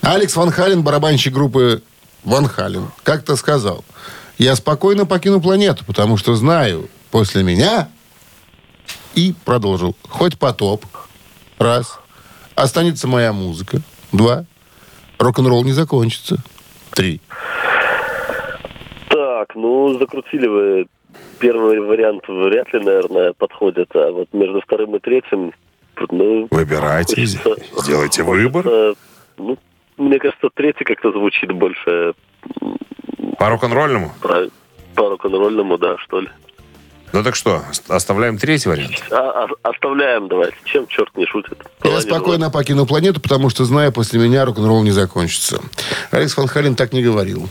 Алекс 0.00 0.34
Ван 0.34 0.50
Хален, 0.50 0.82
барабанщик 0.82 1.34
группы 1.34 1.82
Ван 2.24 2.48
Хален, 2.48 2.90
как-то 3.02 3.36
сказал, 3.36 3.84
я 4.38 4.56
спокойно 4.56 5.06
покину 5.06 5.40
планету, 5.40 5.84
потому 5.84 6.16
что 6.16 6.34
знаю, 6.34 6.88
после 7.10 7.42
меня, 7.42 7.88
и 9.14 9.34
продолжил, 9.44 9.96
хоть 10.08 10.38
потоп, 10.38 10.84
раз, 11.58 11.98
останется 12.54 13.06
моя 13.06 13.32
музыка, 13.32 13.80
два, 14.10 14.44
рок-н-ролл 15.18 15.62
не 15.62 15.72
закончится, 15.72 16.38
три. 16.90 17.20
Так, 19.42 19.56
ну, 19.56 19.98
закрутили 19.98 20.46
вы. 20.46 20.86
Первый 21.40 21.80
вариант 21.80 22.22
вряд 22.28 22.72
ли, 22.72 22.78
наверное, 22.78 23.32
подходит. 23.32 23.88
А 23.94 24.12
вот 24.12 24.28
между 24.32 24.60
вторым 24.60 24.94
и 24.94 25.00
третьим, 25.00 25.52
ну... 26.10 26.46
Выбирайте, 26.50 27.16
хочется- 27.16 27.56
сделайте 27.82 28.22
выбор. 28.22 28.62
хочется, 28.64 28.94
Ну, 29.38 29.58
мне 29.96 30.18
кажется, 30.20 30.48
третий 30.54 30.84
как-то 30.84 31.10
звучит 31.10 31.50
больше 31.50 32.12
По 33.38 33.48
рок-н-ролльному? 33.48 34.12
по 34.94 35.08
рок-н-ролльному, 35.10 35.76
да, 35.76 35.98
что 35.98 36.20
ли. 36.20 36.28
Ну 37.12 37.22
так 37.24 37.34
что, 37.34 37.62
оставляем 37.88 38.38
третий 38.38 38.68
вариант? 38.68 39.02
А, 39.10 39.44
а- 39.44 39.68
оставляем 39.70 40.28
давайте. 40.28 40.56
Чем 40.64 40.86
черт 40.86 41.14
не 41.16 41.26
шутит? 41.26 41.58
Я 41.82 42.00
спокойно 42.00 42.48
покину 42.50 42.86
планету, 42.86 43.20
потому 43.20 43.50
что 43.50 43.64
знаю, 43.64 43.92
после 43.92 44.20
меня 44.20 44.44
рок-н-ролл 44.44 44.82
не 44.84 44.92
закончится. 44.92 45.60
Алекс 46.12 46.36
Ван 46.36 46.46
Хален 46.46 46.76
так 46.76 46.92
не 46.92 47.02
говорил. 47.02 47.48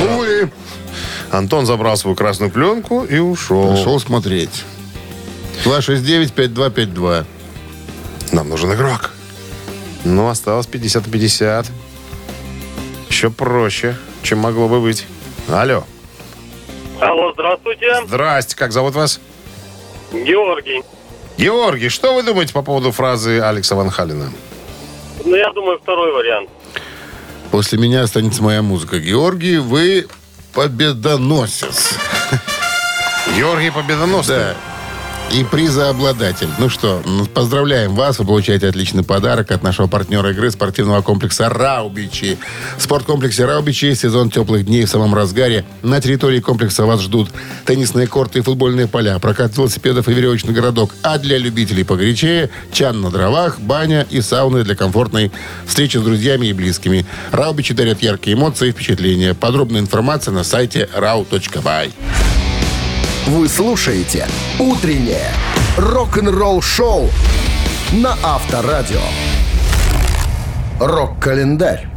Увы. 0.00 0.50
Антон 1.30 1.66
забрал 1.66 1.96
свою 1.96 2.16
красную 2.16 2.50
пленку 2.50 3.04
и 3.04 3.18
ушел. 3.18 3.70
Пошел 3.70 4.00
смотреть. 4.00 4.64
269-5252. 5.64 7.24
Нам 8.32 8.48
нужен 8.48 8.72
игрок. 8.72 9.10
Ну, 10.04 10.28
осталось 10.28 10.66
50 10.66 11.06
на 11.06 11.12
50. 11.12 11.66
Еще 13.08 13.30
проще, 13.30 13.96
чем 14.22 14.38
могло 14.38 14.68
бы 14.68 14.80
быть. 14.80 15.06
Алло. 15.48 15.84
Алло, 17.00 17.32
здравствуйте. 17.32 17.86
Здрасте, 18.06 18.56
как 18.56 18.72
зовут 18.72 18.94
вас? 18.94 19.20
Георгий. 20.12 20.82
Георгий, 21.36 21.88
что 21.88 22.14
вы 22.14 22.22
думаете 22.22 22.52
по 22.52 22.62
поводу 22.62 22.90
фразы 22.92 23.40
Алекса 23.40 23.74
Ван 23.76 23.90
Халина? 23.90 24.32
Ну, 25.24 25.36
я 25.36 25.52
думаю, 25.52 25.78
второй 25.82 26.12
вариант. 26.12 26.50
После 27.50 27.78
меня 27.78 28.02
останется 28.02 28.42
моя 28.42 28.62
музыка. 28.62 28.98
Георгий, 28.98 29.56
вы 29.58 30.06
победоносец. 30.52 31.94
Георгий 33.36 33.70
Победоносный. 33.70 34.36
Да. 34.36 34.56
И 35.32 35.44
призообладатель. 35.44 36.48
Ну 36.58 36.70
что, 36.70 37.02
поздравляем 37.34 37.94
вас. 37.94 38.18
Вы 38.18 38.24
получаете 38.24 38.66
отличный 38.68 39.04
подарок 39.04 39.50
от 39.50 39.62
нашего 39.62 39.86
партнера 39.86 40.30
игры 40.30 40.50
спортивного 40.50 41.02
комплекса 41.02 41.50
«Раубичи». 41.50 42.38
В 42.78 42.82
спорткомплексе 42.82 43.44
«Раубичи» 43.44 43.94
сезон 43.94 44.30
теплых 44.30 44.64
дней 44.64 44.86
в 44.86 44.88
самом 44.88 45.14
разгаре. 45.14 45.66
На 45.82 46.00
территории 46.00 46.40
комплекса 46.40 46.86
вас 46.86 47.02
ждут 47.02 47.28
теннисные 47.66 48.06
корты 48.06 48.38
и 48.38 48.42
футбольные 48.42 48.88
поля, 48.88 49.18
прокат 49.18 49.54
велосипедов 49.56 50.08
и 50.08 50.14
веревочный 50.14 50.54
городок. 50.54 50.94
А 51.02 51.18
для 51.18 51.36
любителей 51.36 51.84
погорячее– 51.84 52.48
чан 52.72 53.02
на 53.02 53.10
дровах, 53.10 53.60
баня 53.60 54.06
и 54.08 54.22
сауны 54.22 54.64
для 54.64 54.74
комфортной 54.74 55.30
встречи 55.66 55.98
с 55.98 56.02
друзьями 56.02 56.46
и 56.46 56.54
близкими. 56.54 57.04
«Раубичи» 57.32 57.74
дарят 57.74 58.02
яркие 58.02 58.34
эмоции 58.34 58.68
и 58.68 58.72
впечатления. 58.72 59.34
Подробная 59.34 59.82
информация 59.82 60.32
на 60.32 60.42
сайте 60.42 60.88
rau.by. 60.96 61.92
Вы 63.28 63.46
слушаете 63.46 64.26
«Утреннее 64.58 65.30
рок-н-ролл-шоу» 65.76 67.10
на 67.92 68.16
Авторадио. 68.22 69.02
Рок-календарь. 70.80 71.88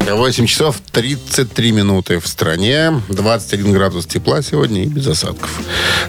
8 0.00 0.44
часов 0.44 0.76
33 0.92 1.72
минуты 1.72 2.20
в 2.20 2.26
стране. 2.26 3.00
21 3.08 3.72
градус 3.72 4.04
тепла 4.04 4.42
сегодня 4.42 4.82
и 4.82 4.88
без 4.88 5.06
осадков. 5.06 5.58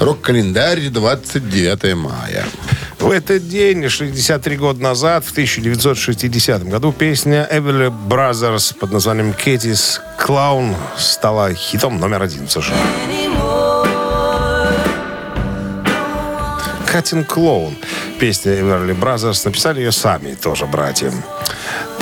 Рок-календарь 0.02 0.90
29 0.90 1.96
мая. 1.96 2.44
В 3.00 3.10
этот 3.12 3.48
день, 3.48 3.88
63 3.88 4.58
года 4.58 4.84
назад, 4.84 5.24
в 5.24 5.32
1960 5.32 6.68
году, 6.68 6.92
песня 6.92 7.48
Everly 7.50 7.94
Brothers 8.10 8.78
под 8.78 8.92
названием 8.92 9.34
«Кэтис 9.34 10.02
Клаун» 10.20 10.76
стала 10.98 11.54
хитом 11.54 11.98
номер 11.98 12.24
один 12.24 12.46
в 12.46 12.52
США. 12.52 12.76
Катин 16.92 17.24
Клоун. 17.24 17.76
Песня 18.20 18.54
Everly 18.54 18.98
Brothers. 18.98 19.42
Написали 19.46 19.80
ее 19.82 19.92
сами, 19.92 20.36
тоже 20.36 20.66
братья. 20.66 21.12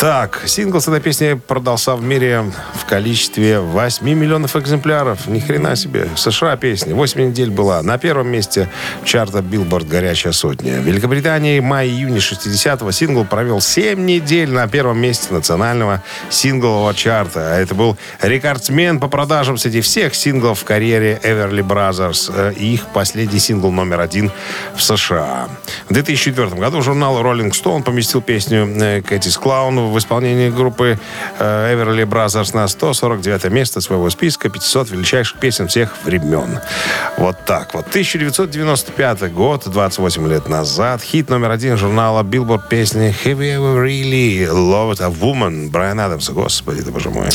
Так, 0.03 0.41
сингл 0.47 0.81
с 0.81 0.89
этой 0.89 0.99
песни 0.99 1.39
продался 1.47 1.95
в 1.95 2.03
мире 2.03 2.43
в 2.73 2.83
количестве 2.83 3.61
8 3.61 4.05
миллионов 4.05 4.57
экземпляров. 4.57 5.27
Ни 5.27 5.39
хрена 5.39 5.77
себе. 5.77 6.09
США 6.17 6.57
песня. 6.57 6.93
8 6.93 7.29
недель 7.29 7.49
была. 7.49 7.81
На 7.83 7.97
первом 7.97 8.27
месте 8.27 8.67
чарта 9.05 9.41
Билборд 9.41 9.87
«Горячая 9.87 10.33
сотня». 10.33 10.81
В 10.81 10.83
Великобритании 10.83 11.61
в 11.61 11.63
мае-июне 11.63 12.17
60-го 12.17 12.91
сингл 12.91 13.23
провел 13.23 13.61
7 13.61 14.05
недель 14.05 14.51
на 14.51 14.67
первом 14.67 14.99
месте 14.99 15.33
национального 15.33 16.03
синглового 16.29 16.93
чарта. 16.93 17.53
А 17.55 17.59
это 17.61 17.73
был 17.73 17.95
рекордсмен 18.21 18.99
по 18.99 19.07
продажам 19.07 19.57
среди 19.57 19.79
всех 19.79 20.15
синглов 20.15 20.59
в 20.59 20.65
карьере 20.65 21.17
Everly 21.23 21.65
Brothers. 21.65 22.29
Э, 22.35 22.51
их 22.51 22.87
последний 22.87 23.39
сингл 23.39 23.71
номер 23.71 24.01
один 24.01 24.33
в 24.75 24.83
США. 24.83 25.47
В 25.87 25.93
2004 25.93 26.49
году 26.59 26.81
журнал 26.81 27.21
Rolling 27.21 27.51
Stone 27.51 27.83
поместил 27.83 28.21
песню 28.21 28.67
э, 28.67 29.01
Cathy's 29.01 29.37
Clown 29.37 29.92
в 29.93 29.97
исполнении 29.97 30.49
группы 30.49 30.99
э, 31.39 31.73
Everly 31.73 32.05
Brothers 32.05 32.55
на 32.55 32.67
149 32.67 33.45
место 33.51 33.81
своего 33.81 34.09
списка 34.09 34.49
500 34.49 34.91
величайших 34.91 35.39
песен 35.39 35.67
всех 35.67 35.93
времен. 36.03 36.59
Вот 37.17 37.37
так 37.45 37.73
вот. 37.73 37.87
1995 37.87 39.33
год, 39.33 39.63
28 39.65 40.27
лет 40.27 40.49
назад, 40.49 41.01
хит 41.01 41.29
номер 41.29 41.51
один 41.51 41.77
журнала 41.77 42.23
Billboard 42.23 42.67
песни 42.69 43.15
Have 43.23 43.37
You 43.37 43.59
Ever 43.59 43.85
Really 43.85 44.47
Loved 44.47 45.01
a 45.01 45.09
Woman? 45.09 45.69
Брайан 45.69 45.99
Адамс. 45.99 46.29
Господи, 46.29 46.81
ты 46.81 46.91
боже 46.91 47.09
мой. 47.09 47.29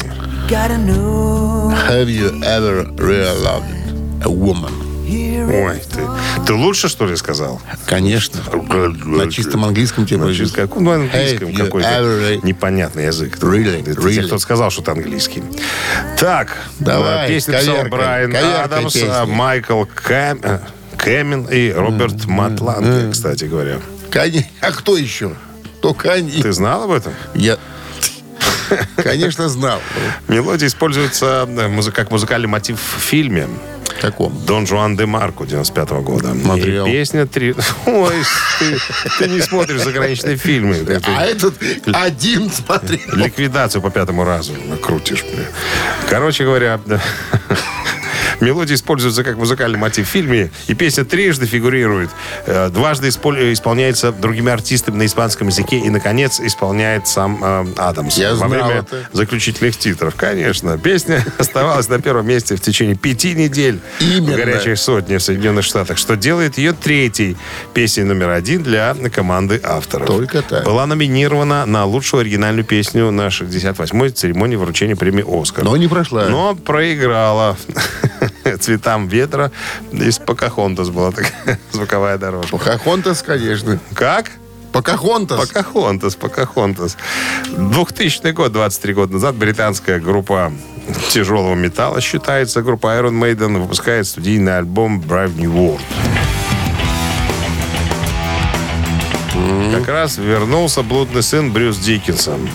Have 1.89 2.09
you 2.09 2.43
ever 2.43 2.87
really 2.97 3.33
loved 3.43 4.25
a 4.25 4.29
woman? 4.29 4.88
Ой, 5.11 5.83
ты, 5.91 6.01
ты 6.47 6.53
лучше, 6.53 6.89
что 6.89 7.07
ли, 7.07 7.17
сказал? 7.17 7.61
Конечно. 7.87 8.41
На 9.05 9.31
чистом 9.31 9.65
английском 9.65 10.07
тебе 10.07 10.19
На 10.19 10.35
чистом- 10.35 10.69
каком, 10.69 10.85
ну, 10.85 10.91
английском 10.93 11.49
you 11.49 11.57
какой-то 11.65 11.89
ever- 11.89 12.41
непонятный 12.43 13.07
язык. 13.07 13.39
Really? 13.39 13.81
Это 13.91 14.01
Really? 14.01 14.27
кто-то 14.27 14.39
сказал, 14.39 14.71
что 14.71 14.83
это 14.83 14.93
английский. 14.93 15.43
Так, 16.19 16.57
Давай, 16.79 17.25
э, 17.27 17.29
песню 17.29 17.55
писал 17.55 17.77
коверкай, 17.77 17.91
Брайан 17.91 18.33
коверкай 18.33 18.65
Адамс, 18.65 18.97
а 19.03 19.27
Майкл 19.27 19.85
Кэм, 19.85 20.41
э, 20.43 20.59
Кэмин 20.99 21.45
и 21.47 21.71
Роберт 21.73 22.27
Матланге, 22.27 23.11
кстати 23.11 23.45
говоря. 23.45 23.79
Кани- 24.11 24.47
А 24.61 24.73
кто 24.73 24.97
еще? 24.97 25.33
Только 25.81 26.13
они. 26.13 26.43
Ты 26.43 26.53
знал 26.53 26.83
об 26.85 26.91
этом? 26.91 27.13
Я, 27.35 27.57
конечно, 28.97 29.49
знал. 29.49 29.81
Мелодия 30.29 30.69
используется 30.69 31.47
э, 31.49 31.91
как 31.93 32.11
музыкальный 32.11 32.49
мотив 32.49 32.79
в 32.79 33.01
фильме 33.01 33.47
каком? 34.01 34.33
Дон 34.47 34.67
Жуан 34.67 34.97
де 34.97 35.07
Марко 35.07 35.45
95 35.45 35.91
года. 36.03 36.35
Смотрел. 36.35 36.87
И 36.87 36.91
песня 36.93 37.27
три... 37.27 37.55
Ой, 37.87 38.15
ты, 38.59 38.79
ты 39.19 39.29
не 39.29 39.41
смотришь 39.41 39.83
заграничные 39.83 40.37
фильмы. 40.37 40.75
Ты- 40.77 41.01
ты 41.01 41.11
А 41.17 41.25
этот 41.25 41.55
один 41.93 42.51
смотрел. 42.51 43.01
Ликвидацию 43.13 43.83
по 43.83 43.91
пятому 43.91 44.25
разу 44.25 44.53
накрутишь. 44.69 45.23
бля. 45.25 45.45
Короче 46.09 46.45
говоря. 46.45 46.81
Мелодия 48.41 48.77
используется 48.77 49.25
как 49.25 49.37
музыкальный 49.37 49.79
мотив 49.79 50.07
в 50.07 50.11
фильме, 50.11 50.51
и 50.67 50.75
песня 50.75 51.05
трижды 51.05 51.47
фигурирует. 51.47 52.11
Э, 52.47 52.69
Дважды 52.71 53.09
исполняется 53.09 54.13
другими 54.13 54.51
артистами 54.53 54.97
на 54.97 55.07
испанском 55.07 55.49
языке, 55.49 55.79
и, 55.79 55.91
наконец, 55.91 56.41
исполняет 56.41 57.07
сам 57.09 57.39
э, 57.43 57.67
Адамс. 57.77 58.17
Я 58.17 58.35
Во 58.35 58.49
время 58.49 58.81
это. 58.81 59.09
заключительных 59.13 59.77
титров. 59.77 60.15
Конечно. 60.15 60.79
Песня 60.79 61.25
оставалась 61.39 61.89
на 61.89 62.01
первом 62.01 62.27
месте 62.27 62.57
в 62.57 62.61
течение 62.61 62.95
пяти 62.97 63.35
недель 63.35 63.81
Именно. 64.01 64.33
в 64.33 64.37
горячей 64.37 64.77
сотне 64.77 65.19
в 65.19 65.23
Соединенных 65.23 65.65
Штатах, 65.65 65.99
что 65.99 66.17
делает 66.17 66.59
ее 66.59 66.73
третьей 66.73 67.37
песней 67.75 68.05
номер 68.05 68.31
один 68.31 68.63
для 68.63 68.95
команды 69.13 69.61
авторов. 69.63 70.07
Только 70.07 70.43
так. 70.43 70.65
Была 70.65 70.87
номинирована 70.87 71.67
на 71.67 71.85
лучшую 71.85 72.21
оригинальную 72.21 72.65
песню 72.65 73.11
на 73.11 73.29
68-й 73.29 74.11
церемонии 74.11 74.57
вручения 74.57 74.97
премии 74.97 75.25
«Оскар». 75.27 75.65
Но 75.65 75.77
не 75.77 75.89
прошла. 75.89 76.27
Но 76.29 76.55
проиграла 76.55 77.57
«Цветам 78.61 79.09
ветра». 79.09 79.51
Из 79.93 80.19
«Покахонтас» 80.19 80.91
была 80.91 81.11
такая 81.11 81.59
звуковая 81.73 82.19
дорожка. 82.19 82.57
Покахонтас, 82.57 83.23
конечно. 83.23 83.79
Как? 83.95 84.31
Покахонтас. 84.73 85.49
Покахонтас, 85.49 86.15
Покахонтас. 86.15 86.97
2000 87.57 88.33
год, 88.33 88.53
23 88.53 88.95
года 88.95 89.13
назад, 89.15 89.35
британская 89.35 89.99
группа 89.99 90.53
тяжелого 91.11 91.55
металла, 91.55 92.01
считается, 92.01 92.63
группа 92.63 92.87
Iron 92.99 93.19
Maiden, 93.19 93.61
выпускает 93.61 94.07
студийный 94.07 94.59
альбом 94.59 95.01
Brave 95.01 95.37
New 95.39 95.53
World. 95.53 95.81
Как 99.75 99.89
раз 99.89 100.19
вернулся 100.19 100.83
блудный 100.83 101.23
сын 101.23 101.53
Брюс 101.53 101.79
Диккенсон. 101.79 102.49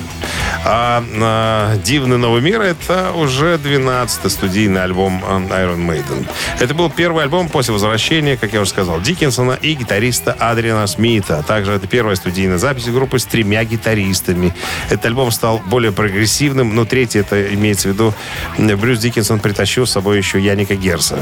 А, 0.65 1.03
а, 1.21 1.77
«Дивный 1.77 2.17
новый 2.17 2.41
мир»— 2.41 2.61
это 2.61 3.11
уже 3.11 3.55
12-й 3.55 4.29
студийный 4.29 4.83
альбом 4.83 5.23
а, 5.25 5.39
Iron 5.39 5.85
Maiden. 5.85 6.27
Это 6.59 6.73
был 6.73 6.89
первый 6.89 7.23
альбом 7.23 7.49
после 7.49 7.73
возвращения, 7.73 8.37
как 8.37 8.53
я 8.53 8.61
уже 8.61 8.69
сказал, 8.69 9.01
Диккенсона 9.01 9.53
и 9.53 9.73
гитариста 9.73 10.33
Адриана 10.33 10.87
Смита. 10.87 11.43
Также 11.43 11.73
это 11.73 11.87
первая 11.87 12.15
студийная 12.15 12.57
запись 12.57 12.85
группы 12.85 13.19
с 13.19 13.25
тремя 13.25 13.63
гитаристами. 13.63 14.53
Этот 14.89 15.05
альбом 15.05 15.31
стал 15.31 15.61
более 15.65 15.91
прогрессивным, 15.91 16.75
но 16.75 16.85
третий, 16.85 17.19
это 17.19 17.53
имеется 17.53 17.89
в 17.89 17.91
виду, 17.93 18.13
Брюс 18.57 18.99
Диккенсон 18.99 19.39
притащил 19.39 19.85
с 19.85 19.91
собой 19.91 20.17
еще 20.17 20.39
Яника 20.39 20.75
Герса. 20.75 21.19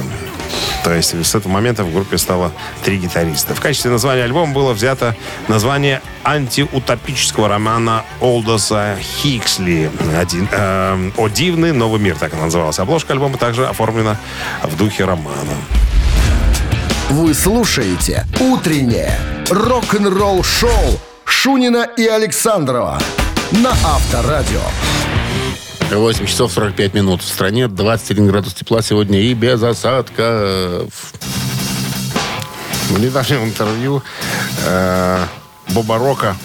То 0.84 0.94
есть 0.94 1.14
с 1.14 1.36
этого 1.36 1.52
момента 1.52 1.84
в 1.84 1.94
группе 1.94 2.18
стало 2.18 2.52
три 2.84 2.98
гитариста. 2.98 3.54
В 3.54 3.62
качестве 3.62 3.92
названия 3.92 4.24
альбома 4.24 4.54
было 4.54 4.74
взято 4.74 5.16
название 5.48 6.02
антиутопического 6.24 7.48
романа 7.48 8.04
Олдоса 8.20 8.98
Хиксли. 9.00 9.92
Один, 10.18 10.48
э, 10.52 11.12
«О 11.18 11.28
дивный 11.28 11.72
новый 11.72 12.00
мир», 12.00 12.18
так 12.18 12.34
она 12.34 12.46
называлась. 12.46 12.80
Обложка 12.80 13.14
альбома 13.14 13.38
также 13.38 13.68
оформлена 13.68 14.18
в 14.64 14.76
духе 14.76 15.06
романа. 15.06 15.52
Вы 17.10 17.34
слушаете 17.34 18.26
«Утреннее 18.40 19.20
рок-н-ролл-шоу» 19.50 21.00
Шунина 21.26 21.88
и 21.98 22.08
Александрова 22.08 23.00
на 23.52 23.72
Авторадио. 23.72 24.62
8 25.98 26.26
часов 26.26 26.52
45 26.52 26.94
минут. 26.94 27.22
В 27.22 27.28
стране 27.28 27.68
21 27.68 28.28
градус 28.28 28.54
тепла 28.54 28.82
сегодня 28.82 29.20
и 29.20 29.34
без 29.34 29.62
осадков. 29.62 31.14
В 32.90 33.00
недавнем 33.00 33.46
интервью 33.46 34.04
э, 34.66 35.26
Боба 35.70 35.98
Рока 35.98 36.36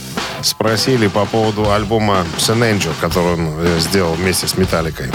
спросили 0.42 1.08
по 1.08 1.24
поводу 1.26 1.70
альбома 1.70 2.24
Sun 2.38 2.58
Angel, 2.60 2.92
который 3.00 3.34
он 3.34 3.48
э, 3.58 3.78
сделал 3.80 4.14
вместе 4.14 4.46
с 4.46 4.56
Металликой. 4.56 5.10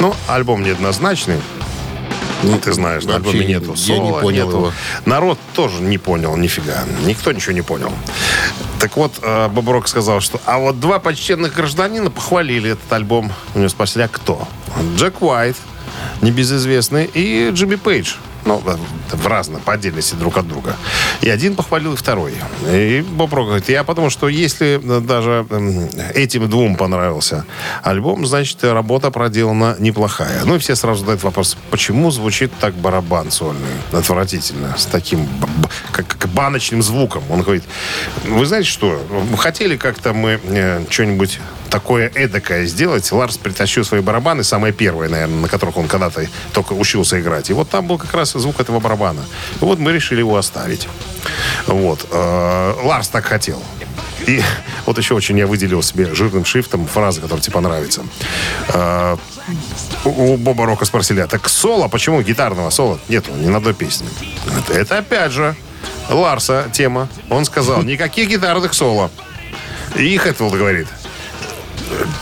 Ну, 0.00 0.14
альбом 0.26 0.62
неоднозначный. 0.62 1.40
Ну, 2.42 2.58
ты 2.58 2.72
знаешь, 2.72 3.04
на 3.04 3.16
альбоме 3.16 3.44
нету 3.44 3.74
я 3.76 3.98
не 3.98 4.12
понял 4.12 4.46
нету. 4.46 4.56
его. 4.58 4.72
Народ 5.04 5.38
тоже 5.54 5.82
не 5.82 5.98
понял 5.98 6.36
нифига. 6.36 6.84
Никто 7.04 7.32
ничего 7.32 7.52
не 7.52 7.62
понял. 7.62 7.92
Так 8.80 8.96
вот, 8.96 9.18
э, 9.22 9.48
Боб 9.48 9.68
Рок 9.68 9.88
сказал, 9.88 10.20
что... 10.20 10.40
А 10.44 10.58
вот 10.58 10.78
два 10.78 11.00
почтенных 11.00 11.54
гражданина 11.54 12.10
похвалили 12.10 12.70
этот 12.70 12.92
альбом. 12.92 13.32
У 13.54 13.58
него 13.58 13.68
спросили, 13.68 14.02
а 14.02 14.08
кто? 14.08 14.46
Джек 14.96 15.20
Уайт, 15.20 15.56
небезызвестный, 16.20 17.10
и 17.12 17.50
Джимми 17.52 17.74
Пейдж. 17.74 18.14
Ну, 18.48 18.62
э, 18.64 18.76
в 19.12 19.26
разном, 19.26 19.60
по 19.60 19.74
отдельности 19.74 20.14
друг 20.14 20.38
от 20.38 20.48
друга. 20.48 20.74
И 21.20 21.28
один 21.28 21.54
похвалил, 21.54 21.92
и 21.92 21.96
второй. 21.96 22.32
И 22.66 23.04
Боб 23.06 23.30
говорит, 23.30 23.68
я 23.68 23.84
потому 23.84 24.08
что 24.08 24.26
если 24.26 24.80
э, 24.82 25.00
даже 25.00 25.46
эм, 25.50 25.90
этим 26.14 26.48
двум 26.48 26.76
понравился 26.76 27.44
альбом, 27.82 28.24
значит, 28.24 28.64
работа 28.64 29.10
проделана 29.10 29.76
неплохая. 29.78 30.44
Ну 30.46 30.54
и 30.54 30.58
все 30.58 30.76
сразу 30.76 31.00
задают 31.00 31.22
вопрос, 31.24 31.58
почему 31.70 32.10
звучит 32.10 32.50
так 32.58 32.72
барабан 32.72 33.30
сольный? 33.30 33.68
Отвратительно, 33.92 34.74
с 34.78 34.86
таким 34.86 35.28
как, 35.92 36.06
как 36.06 36.30
баночным 36.30 36.82
звуком. 36.82 37.24
Он 37.28 37.42
говорит, 37.42 37.64
вы 38.24 38.46
знаете 38.46 38.70
что, 38.70 38.98
хотели 39.36 39.76
как-то 39.76 40.14
мы 40.14 40.40
э, 40.42 40.86
что-нибудь 40.88 41.38
такое 41.68 42.10
эдакое 42.14 42.66
сделать. 42.66 43.10
Ларс 43.12 43.36
притащил 43.36 43.84
свои 43.84 44.00
барабаны, 44.00 44.44
самые 44.44 44.72
первые, 44.72 45.10
наверное, 45.10 45.42
на 45.42 45.48
которых 45.48 45.76
он 45.76 45.88
когда-то 45.88 46.26
только 46.52 46.72
учился 46.72 47.20
играть. 47.20 47.50
И 47.50 47.52
вот 47.52 47.68
там 47.70 47.86
был 47.86 47.98
как 47.98 48.12
раз 48.14 48.32
звук 48.32 48.60
этого 48.60 48.80
барабана. 48.80 49.24
И 49.60 49.64
вот 49.64 49.78
мы 49.78 49.92
решили 49.92 50.20
его 50.20 50.36
оставить. 50.36 50.88
Вот. 51.66 52.06
Э, 52.10 52.74
Ларс 52.82 53.08
так 53.08 53.24
хотел. 53.26 53.62
И 54.26 54.42
вот 54.86 54.98
еще 54.98 55.14
очень 55.14 55.38
я 55.38 55.46
выделил 55.46 55.82
себе 55.82 56.14
жирным 56.14 56.44
шрифтом 56.44 56.86
фразы, 56.86 57.20
которая 57.20 57.42
тебе 57.42 57.54
понравится. 57.54 58.02
Э, 58.68 59.16
У 60.04 60.36
Боба 60.36 60.66
Рока 60.66 60.84
спросили, 60.84 61.20
а 61.20 61.26
так 61.26 61.48
соло, 61.48 61.88
почему 61.88 62.22
гитарного 62.22 62.70
соло 62.70 62.98
нету 63.08 63.32
ни 63.32 63.48
на 63.48 63.58
одной 63.58 63.74
песне? 63.74 64.08
Это, 64.58 64.72
это 64.74 64.98
опять 64.98 65.32
же 65.32 65.54
Ларса 66.10 66.66
тема. 66.72 67.08
Он 67.30 67.44
сказал, 67.44 67.82
никаких 67.82 68.28
гитарных 68.28 68.74
соло. 68.74 69.10
И 69.96 70.16
Хэтфилд 70.18 70.54
говорит, 70.54 70.86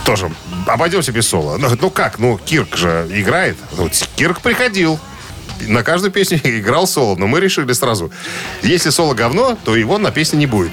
тоже 0.05 0.31
обойдемся 0.65 1.11
без 1.11 1.27
соло. 1.27 1.57
Ну, 1.57 1.69
ну 1.79 1.89
как, 1.89 2.19
ну 2.19 2.37
Кирк 2.37 2.75
же 2.75 3.07
играет. 3.11 3.57
Ну, 3.77 3.89
Кирк 4.15 4.41
приходил. 4.41 4.99
На 5.61 5.83
каждую 5.83 6.11
песню 6.11 6.39
играл 6.43 6.87
соло. 6.87 7.15
Но 7.15 7.27
мы 7.27 7.39
решили 7.39 7.73
сразу, 7.73 8.11
если 8.61 8.89
соло 8.89 9.13
говно, 9.13 9.57
то 9.63 9.75
его 9.75 9.97
на 9.97 10.11
песне 10.11 10.39
не 10.39 10.45
будет. 10.45 10.71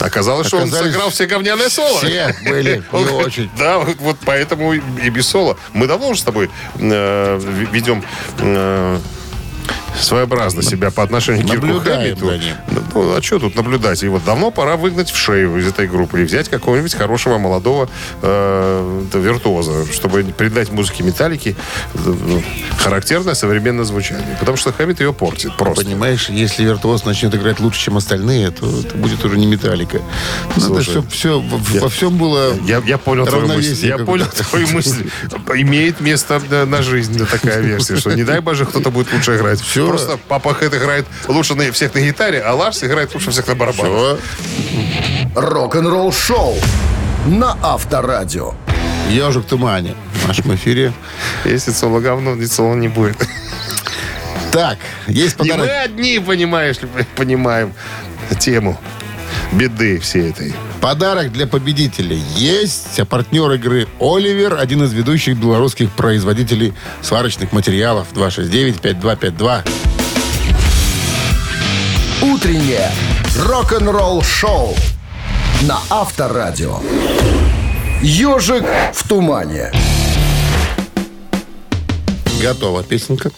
Оказалось, 0.00 0.48
что 0.48 0.56
он 0.56 0.64
Оказались 0.64 0.92
сыграл 0.92 1.10
все 1.10 1.26
говняные 1.26 1.68
соло. 1.68 1.98
Все 1.98 2.34
были 2.44 2.76
не 2.92 2.96
Он- 2.96 3.08
очень. 3.24 3.50
Да, 3.56 3.78
вот, 3.78 3.96
вот 4.00 4.16
поэтому 4.24 4.72
и 4.72 5.10
без 5.10 5.28
соло. 5.28 5.56
Мы 5.72 5.86
давно 5.86 6.08
уже 6.08 6.20
с 6.20 6.24
тобой 6.24 6.50
э, 6.78 7.40
ведем 7.70 8.02
э, 8.38 8.98
своеобразно 10.00 10.62
себя 10.62 10.90
по 10.90 11.02
отношению 11.02 11.46
к 11.46 11.50
Кирку 11.50 11.80
Хэммиту. 11.80 12.26
за 12.26 12.38
ним. 12.38 12.54
Ну, 12.94 13.16
а 13.16 13.22
что 13.22 13.38
тут 13.38 13.54
наблюдать? 13.56 14.02
И 14.02 14.08
вот 14.08 14.24
давно 14.24 14.50
пора 14.50 14.76
выгнать 14.76 15.10
в 15.10 15.16
шею 15.16 15.56
из 15.58 15.66
этой 15.66 15.86
группы 15.86 16.20
и 16.20 16.24
взять 16.24 16.48
какого-нибудь 16.48 16.94
хорошего 16.94 17.38
молодого 17.38 17.88
э, 18.22 19.04
виртуоза, 19.14 19.90
чтобы 19.92 20.22
придать 20.24 20.70
музыке 20.72 21.02
металлики 21.02 21.56
э, 21.94 21.98
ну, 22.04 22.42
характерное 22.78 23.34
современное 23.34 23.84
звучание. 23.84 24.36
Потому 24.38 24.56
что 24.56 24.72
Хэммит 24.72 25.00
ее 25.00 25.12
портит 25.12 25.56
просто. 25.56 25.84
Понимаешь, 25.84 26.28
если 26.28 26.64
виртуоз 26.64 27.04
начнет 27.04 27.34
играть 27.34 27.60
лучше, 27.60 27.80
чем 27.80 27.96
остальные, 27.96 28.50
то 28.50 28.66
это 28.80 28.96
будет 28.96 29.24
уже 29.24 29.38
не 29.38 29.46
металлика. 29.46 30.00
Надо, 30.56 30.82
чтобы 30.82 31.08
все, 31.10 31.42
я- 31.72 31.80
во 31.80 31.88
всем 31.88 32.16
было... 32.16 32.54
Я, 32.66 32.82
я 32.86 32.98
понял 32.98 33.26
твою 33.26 33.46
мысль. 33.46 33.86
Я 33.86 33.98
понял 33.98 34.26
твою 34.26 34.68
мысль. 34.68 35.08
Имеет 35.54 36.00
место 36.00 36.40
да, 36.50 36.66
на 36.66 36.82
жизнь 36.82 37.24
такая 37.26 37.60
версия, 37.60 37.96
что 37.96 38.12
не 38.12 38.24
дай 38.24 38.40
боже, 38.40 38.66
кто-то 38.66 38.90
будет 38.90 39.12
лучше 39.12 39.36
играть. 39.36 39.60
Всё. 39.82 39.88
Просто 39.88 40.18
папа 40.28 40.54
Хэт 40.54 40.74
играет 40.74 41.06
лучше 41.28 41.54
на, 41.54 41.70
всех 41.72 41.94
на 41.94 42.00
гитаре, 42.00 42.40
а 42.40 42.54
Ларс 42.54 42.82
играет 42.84 43.14
лучше 43.14 43.30
всех 43.30 43.46
на 43.48 43.54
барабанах. 43.54 44.18
Рок-н-ролл 45.34 46.12
шоу 46.12 46.56
на 47.26 47.56
Авторадио. 47.62 48.54
Ежик 49.10 49.44
в 49.44 49.48
тумане. 49.48 49.94
В 50.22 50.28
нашем 50.28 50.54
эфире. 50.54 50.92
Если 51.44 51.72
соло 51.72 52.00
говно, 52.00 52.34
ни 52.34 52.44
соло 52.44 52.74
не 52.74 52.88
будет. 52.88 53.16
Так, 54.52 54.78
есть 55.06 55.38
Не 55.40 55.52
мы 55.52 55.58
подарок. 55.60 55.84
одни, 55.84 56.18
понимаешь 56.18 56.76
понимаем 57.16 57.72
тему 58.38 58.78
беды 59.52 59.98
всей 59.98 60.30
этой. 60.30 60.54
Подарок 60.82 61.30
для 61.30 61.46
победителя 61.46 62.16
есть. 62.34 62.98
А 62.98 63.04
партнер 63.04 63.48
игры 63.52 63.86
«Оливер» 64.00 64.58
один 64.58 64.82
из 64.82 64.92
ведущих 64.92 65.38
белорусских 65.38 65.92
производителей 65.92 66.74
сварочных 67.02 67.52
материалов. 67.52 68.08
269-5252. 68.12 69.60
Утреннее 72.22 72.90
рок-н-ролл 73.38 74.22
шоу 74.22 74.74
на 75.62 75.78
Авторадио. 75.88 76.80
Ежик 78.02 78.64
в 78.92 79.08
тумане. 79.08 79.70
Готова 82.42 82.82
песенка. 82.82 83.30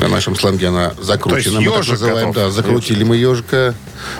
На 0.00 0.08
нашем 0.08 0.34
сленге 0.34 0.68
она 0.68 0.94
закручена. 1.00 1.42
То 1.42 1.60
есть 1.60 1.68
мы 1.68 1.74
так 1.74 1.78
ежик 1.80 1.92
называем. 1.92 2.28
готов. 2.28 2.34
Да, 2.34 2.50
закрутили 2.50 3.04
мы 3.04 3.16
ежика. 3.16 3.74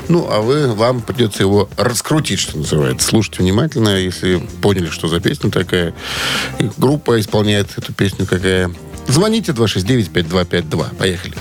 Ну, 0.08 0.28
а 0.30 0.40
вы, 0.40 0.72
вам 0.74 1.00
придется 1.00 1.42
его 1.42 1.68
раскрутить, 1.76 2.38
что 2.38 2.58
называется. 2.58 3.08
Слушайте 3.08 3.42
внимательно, 3.42 3.96
если 3.96 4.36
поняли, 4.60 4.88
что 4.90 5.08
за 5.08 5.20
песня 5.20 5.50
такая. 5.50 5.94
И 6.58 6.70
группа 6.76 7.18
исполняет 7.18 7.76
эту 7.78 7.92
песню 7.92 8.26
какая. 8.26 8.70
Звоните 9.08 9.52
269-5252. 9.52 10.96
Поехали. 10.96 11.34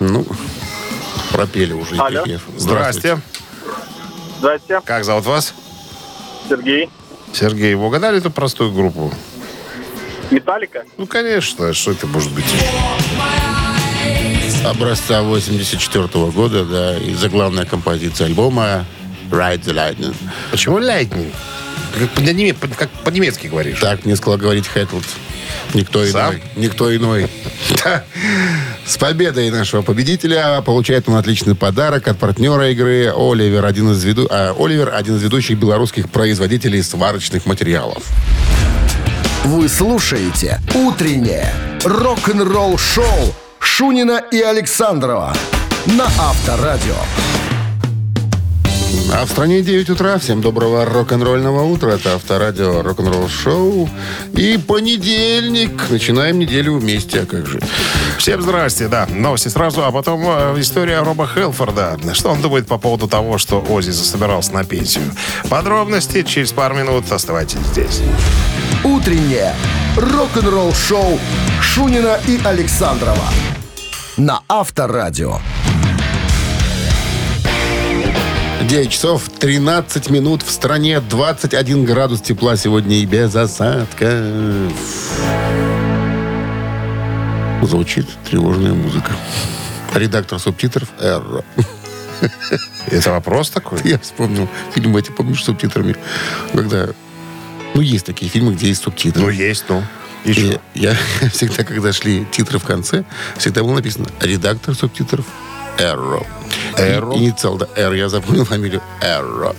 Ну, 0.00 0.26
пропели 1.32 1.72
уже. 1.72 1.96
и 1.96 1.98
Алло. 1.98 2.24
Здрасте. 2.56 3.20
Здрасте, 4.38 4.80
Как 4.84 5.04
зовут 5.04 5.26
вас? 5.26 5.54
Сергей. 6.48 6.88
Сергей, 7.32 7.74
вы 7.74 7.86
угадали 7.86 8.18
эту 8.18 8.30
простую 8.30 8.72
группу? 8.72 9.12
Металлика? 10.34 10.84
Ну, 10.96 11.06
конечно. 11.06 11.72
Что 11.72 11.92
это 11.92 12.06
может 12.06 12.32
быть? 12.32 12.44
Образца 14.64 15.22
84 15.22 16.06
года, 16.30 16.64
да, 16.64 16.96
и 16.98 17.14
заглавная 17.14 17.64
композиция 17.66 18.26
альбома 18.26 18.84
Ride 19.30 19.62
the 19.62 19.74
Lightning. 19.74 20.14
Почему 20.50 20.78
Lightning? 20.78 21.30
Как 21.98 22.10
по-неме- 22.14 22.56
как 22.76 22.90
по-немецки 23.04 23.46
говоришь. 23.46 23.78
Так 23.80 24.04
мне 24.04 24.16
сказал 24.16 24.38
говорить 24.38 24.66
Хэтлд. 24.66 25.04
Никто 25.74 26.04
Сам? 26.06 26.32
иной. 26.32 26.42
Никто 26.56 26.94
иной. 26.96 27.28
Да. 27.84 28.04
С 28.86 28.96
победой 28.96 29.50
нашего 29.50 29.82
победителя 29.82 30.60
получает 30.62 31.08
он 31.08 31.14
отличный 31.16 31.54
подарок 31.54 32.08
от 32.08 32.18
партнера 32.18 32.70
игры 32.70 33.12
Оливер, 33.14 33.64
один 33.64 33.90
из, 33.92 34.02
веду... 34.04 34.26
а, 34.30 34.54
Оливер, 34.58 34.92
один 34.94 35.16
из 35.16 35.22
ведущих 35.22 35.58
белорусских 35.58 36.10
производителей 36.10 36.82
сварочных 36.82 37.46
материалов. 37.46 38.02
Вы 39.44 39.68
слушаете 39.68 40.58
«Утреннее 40.74 41.52
рок-н-ролл-шоу» 41.84 43.34
Шунина 43.58 44.22
и 44.32 44.40
Александрова 44.40 45.34
на 45.84 46.06
Авторадио. 46.06 46.94
А 49.12 49.26
в 49.26 49.28
стране 49.28 49.60
9 49.60 49.90
утра. 49.90 50.18
Всем 50.18 50.40
доброго 50.40 50.86
рок-н-ролльного 50.86 51.62
утра. 51.62 51.90
Это 51.90 52.14
Авторадио 52.14 52.80
рок-н-ролл 52.80 53.28
шоу. 53.28 53.86
И 54.32 54.56
понедельник. 54.56 55.90
Начинаем 55.90 56.38
неделю 56.38 56.78
вместе. 56.78 57.20
А 57.20 57.26
как 57.26 57.46
же? 57.46 57.60
Всем 58.16 58.40
здрасте, 58.40 58.88
да. 58.88 59.06
Новости 59.10 59.48
сразу, 59.48 59.84
а 59.84 59.92
потом 59.92 60.22
э, 60.24 60.54
история 60.58 61.02
Роба 61.02 61.26
Хелфорда. 61.26 61.98
Что 62.14 62.30
он 62.30 62.40
думает 62.40 62.66
по 62.66 62.78
поводу 62.78 63.08
того, 63.08 63.36
что 63.36 63.62
Ози 63.68 63.90
засобирался 63.90 64.54
на 64.54 64.64
пенсию? 64.64 65.04
Подробности 65.50 66.22
через 66.22 66.52
пару 66.52 66.74
минут. 66.76 67.12
Оставайтесь 67.12 67.58
здесь. 67.72 68.00
«Утреннее 68.84 69.54
рок-н-ролл-шоу» 69.96 71.18
Шунина 71.60 72.20
и 72.28 72.38
Александрова 72.44 73.28
на 74.16 74.42
Авторадио. 74.48 75.38
9 78.68 78.90
часов 78.90 79.28
13 79.38 80.10
минут. 80.10 80.42
В 80.42 80.50
стране 80.50 81.00
21 81.00 81.84
градус 81.84 82.20
тепла 82.20 82.56
сегодня 82.56 82.96
и 82.96 83.06
без 83.06 83.34
осадка. 83.34 84.22
Звучит 87.62 88.06
тревожная 88.28 88.74
музыка. 88.74 89.12
Редактор 89.94 90.38
субтитров 90.38 90.88
Эрро. 91.00 91.42
Это 92.90 93.10
вопрос 93.10 93.50
такой? 93.50 93.80
Я 93.84 93.98
вспомнил 93.98 94.48
фильм 94.74 94.96
эти, 94.96 95.10
помнишь, 95.10 95.42
с 95.42 95.46
субтитрами? 95.46 95.96
Когда... 96.52 96.88
Ну, 97.74 97.80
есть 97.80 98.06
такие 98.06 98.30
фильмы, 98.30 98.54
где 98.54 98.68
есть 98.68 98.82
субтитры. 98.82 99.22
Ну, 99.22 99.28
есть, 99.30 99.64
ну. 99.68 99.82
И 100.24 100.30
И 100.30 100.58
я 100.74 100.96
всегда, 101.32 101.64
когда 101.64 101.92
шли 101.92 102.26
титры 102.30 102.58
в 102.58 102.64
конце, 102.64 103.04
всегда 103.36 103.62
было 103.62 103.74
написано 103.74 104.06
«Редактор 104.20 104.74
субтитров 104.74 105.26
Эрро». 105.78 106.24
Эрро? 106.78 107.14
Инициал, 107.14 107.56
да, 107.56 107.68
Р. 107.76 107.92
Я 107.92 108.08
запомнил 108.08 108.44
фамилию 108.46 108.82
Эрро. 109.02 109.54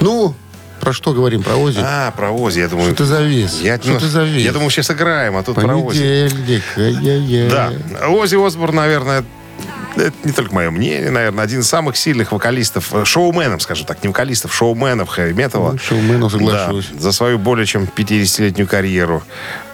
Ну, 0.00 0.34
про 0.80 0.92
что 0.92 1.12
говорим? 1.12 1.42
Про 1.42 1.56
Ози? 1.56 1.80
А, 1.82 2.10
про 2.10 2.30
Ози, 2.30 2.60
я 2.60 2.68
думаю... 2.68 2.88
что 2.88 3.04
ты 3.04 3.04
завис? 3.06 3.60
Я, 3.62 3.78
что 3.78 3.92
ну, 3.92 4.00
ты 4.00 4.06
завис? 4.06 4.44
я 4.44 4.52
думал, 4.52 4.70
сейчас 4.70 4.90
играем, 4.90 5.36
а 5.36 5.42
тут 5.42 5.54
про 5.54 5.76
Ози. 5.76 6.28
Понедельник. 6.28 7.50
Да, 7.50 7.72
Ози 8.08 8.36
Осборн, 8.36 8.76
наверное, 8.76 9.24
это 9.96 10.14
не 10.24 10.32
только 10.32 10.54
мое 10.54 10.70
мнение, 10.70 11.10
наверное, 11.10 11.44
один 11.44 11.60
из 11.60 11.68
самых 11.68 11.96
сильных 11.96 12.32
вокалистов, 12.32 12.94
э, 12.94 13.04
шоуменов, 13.04 13.62
скажем 13.62 13.86
так, 13.86 14.02
не 14.02 14.08
вокалистов, 14.08 14.54
шоуменов 14.54 15.08
хэви-металла. 15.08 15.72
Ну, 15.72 15.78
шоуменов, 15.78 16.32
соглашусь. 16.32 16.88
Да, 16.92 17.00
за 17.00 17.12
свою 17.12 17.38
более 17.38 17.66
чем 17.66 17.84
50-летнюю 17.84 18.68
карьеру. 18.68 19.22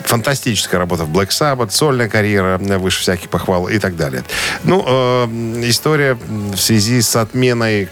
Фантастическая 0.01 0.79
работа 0.79 1.05
в 1.05 1.11
Black 1.11 1.29
Sabbath, 1.29 1.71
сольная 1.71 2.09
карьера, 2.09 2.59
э, 2.61 2.79
выше 2.79 3.01
всяких 3.01 3.29
похвал 3.29 3.69
и 3.69 3.79
так 3.79 3.97
далее. 3.97 4.25
Ну, 4.65 4.85
э, 4.87 5.25
история 5.69 6.15
в 6.15 6.57
связи 6.57 7.01
с 7.01 7.17
отменой 7.17 7.89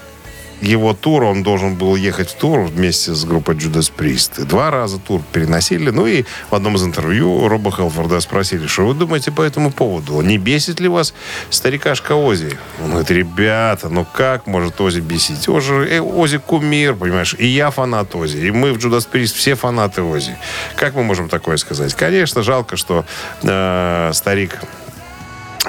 его 0.61 0.93
тур, 0.93 1.23
он 1.23 1.43
должен 1.43 1.75
был 1.75 1.95
ехать 1.95 2.29
в 2.29 2.35
тур 2.35 2.61
вместе 2.65 3.13
с 3.13 3.23
группой 3.25 3.55
Judas 3.55 3.91
Priest. 3.95 4.45
Два 4.45 4.71
раза 4.71 4.99
тур 4.99 5.21
переносили. 5.31 5.89
Ну 5.89 6.05
и 6.05 6.25
в 6.49 6.55
одном 6.55 6.75
из 6.75 6.83
интервью 6.83 7.47
Роба 7.47 7.71
Хелфорда 7.71 8.19
спросили, 8.19 8.67
что 8.67 8.87
вы 8.87 8.93
думаете 8.93 9.31
по 9.31 9.41
этому 9.41 9.71
поводу? 9.71 10.21
Не 10.21 10.37
бесит 10.37 10.79
ли 10.79 10.87
вас 10.87 11.13
старикашка 11.49 12.13
Ози? 12.13 12.57
Он 12.83 12.89
говорит, 12.91 13.11
ребята, 13.11 13.89
ну 13.89 14.05
как 14.05 14.47
может 14.47 14.79
Ози 14.81 14.99
бесить? 14.99 15.47
Ози, 15.47 15.73
э, 15.89 16.01
Ози 16.01 16.37
кумир, 16.37 16.95
понимаешь? 16.95 17.35
И 17.37 17.47
я 17.47 17.71
фанат 17.71 18.13
Ози. 18.15 18.37
И 18.37 18.51
мы 18.51 18.73
в 18.73 18.77
Judas 18.77 19.07
Priest 19.11 19.35
все 19.35 19.55
фанаты 19.55 20.01
Ози. 20.01 20.37
Как 20.75 20.95
мы 20.95 21.03
можем 21.03 21.29
такое 21.29 21.57
сказать? 21.57 21.93
Конечно, 21.93 22.43
жалко, 22.43 22.75
что 22.75 23.05
э, 23.43 24.11
старик 24.13 24.59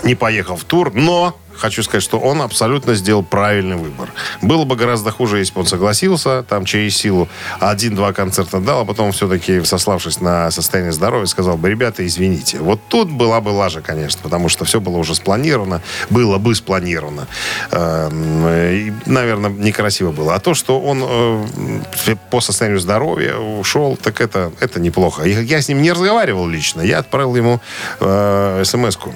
не 0.05 0.15
поехал 0.15 0.57
в 0.57 0.65
тур, 0.65 0.93
но 0.95 1.37
хочу 1.61 1.83
сказать, 1.83 2.03
что 2.03 2.19
он 2.19 2.43
абсолютно 2.43 2.95
сделал 2.95 3.23
правильный 3.23 3.77
выбор. 3.77 4.13
Было 4.43 4.65
бы 4.65 4.77
гораздо 4.77 5.11
хуже, 5.11 5.39
если 5.39 5.55
бы 5.55 5.61
он 5.61 5.67
согласился, 5.67 6.43
там, 6.43 6.65
через 6.65 6.97
силу, 6.97 7.29
один-два 7.61 8.13
концерта 8.13 8.59
дал, 8.59 8.81
а 8.81 8.85
потом 8.85 9.13
все-таки, 9.13 9.63
сославшись 9.65 10.21
на 10.21 10.51
состояние 10.51 10.93
здоровья, 10.93 11.27
сказал 11.27 11.57
бы, 11.57 11.69
ребята, 11.71 12.07
извините. 12.07 12.59
Вот 12.59 12.81
тут 12.89 13.11
была 13.11 13.41
бы 13.41 13.51
лажа, 13.51 13.81
конечно, 13.81 14.21
потому 14.23 14.49
что 14.49 14.65
все 14.65 14.81
было 14.81 14.97
уже 14.97 15.15
спланировано, 15.15 15.83
было 16.09 16.39
бы 16.39 16.55
спланировано. 16.55 17.27
Эм, 17.71 18.47
И, 18.49 18.93
наверное, 19.07 19.51
некрасиво 19.51 20.13
было. 20.13 20.35
А 20.35 20.41
то, 20.41 20.55
что 20.55 20.81
он 20.81 21.03
э, 21.05 22.17
по 22.31 22.41
состоянию 22.41 22.81
здоровья 22.81 23.37
ушел, 23.37 23.97
так 23.97 24.21
это, 24.21 24.53
это 24.61 24.81
неплохо. 24.81 25.25
Я 25.25 25.61
с 25.61 25.69
ним 25.69 25.83
не 25.83 25.93
разговаривал 25.93 26.47
лично, 26.47 26.81
я 26.81 26.99
отправил 26.99 27.37
ему 27.37 27.61
э, 28.01 28.63
смс-ку. 28.65 29.15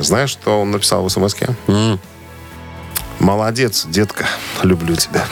Знаешь, 0.00 0.30
что 0.30 0.60
он 0.60 0.70
написал 0.70 1.04
в 1.04 1.10
смс 1.10 1.34
Молодец, 3.18 3.86
детка, 3.86 4.26
люблю 4.62 4.94
тебя. 4.94 5.24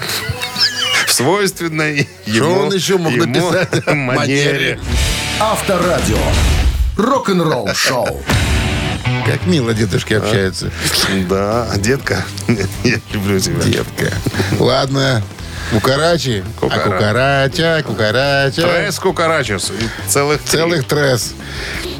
В 1.06 1.12
свойственной 1.12 2.08
ему, 2.26 2.66
он 2.66 2.74
еще 2.74 2.96
мог 2.96 3.12
ему 3.12 3.26
написать? 3.26 3.86
манере. 3.94 4.80
Авторадио. 5.38 6.18
Рок-н-ролл 6.96 7.68
шоу. 7.74 8.22
Как 9.26 9.46
мило 9.46 9.74
дедушки 9.74 10.14
общаются. 10.14 10.70
Да, 11.28 11.68
детка, 11.76 12.24
я 12.84 13.00
люблю 13.12 13.38
тебя. 13.38 13.62
Детка. 13.62 14.12
Ладно. 14.58 15.22
Кукарачи. 15.70 16.44
А 16.56 16.60
Кукара. 16.60 16.82
кукарача, 16.84 17.82
кукарача. 17.84 18.62
Трес 18.62 18.98
кукарачес. 18.98 19.72
Целых 20.08 20.42
три. 20.42 20.58
Целых 20.58 20.84
тресс. 20.86 21.34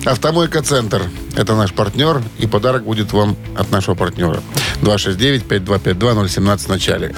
Автомойка 0.05 0.63
Центр. 0.63 1.03
Это 1.37 1.55
наш 1.55 1.73
партнер. 1.73 2.23
И 2.39 2.47
подарок 2.47 2.85
будет 2.85 3.13
вам 3.13 3.37
от 3.57 3.71
нашего 3.71 3.95
партнера. 3.95 4.41
269-5252-017 4.83 6.59
в 6.59 6.69
начале. 6.69 7.15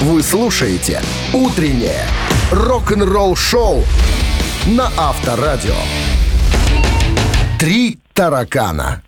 Вы 0.00 0.22
слушаете 0.22 1.02
«Утреннее 1.32 2.06
рок-н-ролл-шоу» 2.50 3.84
на 4.66 4.90
Авторадио. 4.96 5.74
«Три 7.58 7.98
таракана». 8.14 9.02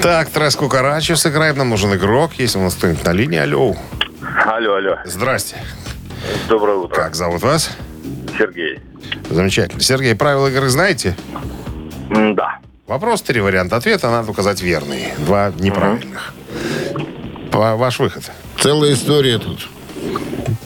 Так, 0.00 0.30
Трес 0.30 0.56
кукарачес 0.56 1.26
играем. 1.26 1.58
Нам 1.58 1.70
нужен 1.70 1.92
игрок. 1.94 2.32
Есть 2.38 2.56
у 2.56 2.60
нас 2.60 2.74
кто-нибудь 2.74 3.04
на 3.04 3.12
линии? 3.12 3.38
Алло. 3.38 3.76
Алло, 4.46 4.74
алло. 4.76 4.96
Здрасте. 5.04 5.56
Доброе 6.48 6.76
утро. 6.76 6.94
Как 6.94 7.14
зовут 7.14 7.42
вас? 7.42 7.70
Сергей. 8.38 8.80
Замечательно. 9.30 9.80
Сергей, 9.80 10.14
правила 10.14 10.48
игры 10.48 10.68
знаете? 10.68 11.16
М, 12.10 12.34
Да. 12.34 12.58
Вопрос, 12.86 13.20
три 13.22 13.40
варианта 13.40 13.76
ответа, 13.76 14.08
надо 14.10 14.30
указать 14.30 14.62
верный. 14.62 15.08
Два 15.18 15.52
неправильных. 15.58 16.32
По- 17.52 17.76
Ваш 17.76 17.98
выход. 17.98 18.30
Целая 18.60 18.94
история 18.94 19.38
тут. 19.38 19.68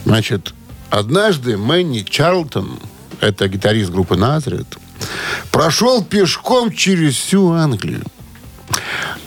Значит, 0.05 0.53
однажды 0.89 1.57
Мэнни 1.57 1.99
Чарлтон, 2.03 2.79
это 3.19 3.47
гитарист 3.49 3.91
группы 3.91 4.15
Назарет, 4.15 4.77
прошел 5.51 6.01
пешком 6.03 6.71
через 6.71 7.15
всю 7.15 7.51
Англию. 7.51 8.03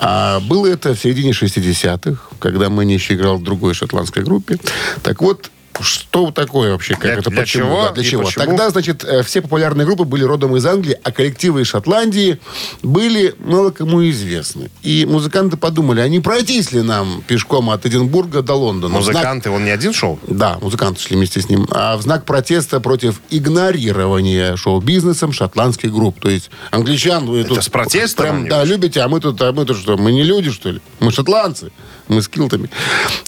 А 0.01 0.41
было 0.41 0.67
это 0.67 0.95
в 0.95 0.99
середине 0.99 1.33
60-х, 1.33 2.26
когда 2.39 2.69
Мэнни 2.71 2.93
еще 2.95 3.15
играл 3.15 3.37
в 3.39 3.43
другой 3.43 3.75
шотландской 3.75 4.23
группе. 4.23 4.59
Так 5.03 5.21
вот, 5.23 5.51
что 5.79 6.31
такое 6.31 6.73
вообще? 6.73 6.95
Как 6.95 7.03
Для- 7.03 7.13
это, 7.17 7.29
для 7.29 7.41
почему? 7.43 7.65
чего 7.67 7.83
Да, 7.85 7.93
для 7.93 8.03
и 8.03 8.07
чего? 8.07 8.23
почему? 8.23 8.45
Тогда, 8.47 8.71
значит, 8.71 9.05
э, 9.05 9.23
все 9.23 9.43
популярные 9.43 9.85
группы 9.85 10.05
были 10.05 10.25
родом 10.25 10.57
из 10.57 10.65
Англии, 10.65 10.99
а 11.03 11.13
коллективы 11.13 11.61
из 11.61 11.67
Шотландии 11.67 12.39
были 12.83 13.35
мало 13.45 13.71
кому 13.73 14.03
известны. 14.09 14.71
И 14.83 15.05
музыканты 15.05 15.59
подумали, 15.59 16.01
а 16.01 16.09
не 16.09 16.21
пройтись 16.21 16.73
ли 16.73 16.81
нам 16.81 17.23
пешком 17.27 17.69
от 17.69 17.85
Эдинбурга 17.85 18.41
до 18.41 18.55
Лондона? 18.55 18.99
В 19.01 19.03
знак- 19.05 19.17
Музыканты, 19.17 19.51
он 19.51 19.65
не 19.67 19.71
один 19.71 19.93
шел? 19.93 20.19
да, 20.27 20.57
музыканты 20.63 20.99
шли 21.03 21.17
вместе 21.17 21.43
с 21.43 21.51
ним. 21.51 21.67
А 21.71 21.99
в 21.99 22.03
знак 22.03 22.25
протеста 22.25 22.81
против 22.81 23.21
игнорирования 23.29 24.57
шоу-бизнесом 24.57 25.33
шотландских 25.33 25.93
групп. 25.93 26.21
То 26.21 26.31
есть 26.31 26.51
англичан... 26.71 27.27
Вы 27.27 27.41
Это 27.41 27.61
с 27.61 27.69
протестом 27.69 28.25
Прям, 28.25 28.49
да, 28.49 28.65
любите, 28.65 29.01
а 29.01 29.09
мы 29.09 29.21
тут, 29.21 29.41
а 29.43 29.53
мы 29.53 29.65
тут 29.67 29.77
что? 29.77 29.97
Мы 29.99 30.13
не 30.13 30.23
люди, 30.23 30.51
что 30.51 30.71
ли? 30.71 30.81
Мы 31.01 31.13
шотландцы. 31.13 31.71
Мы 32.09 32.23
с 32.23 32.29
килтами. 32.29 32.71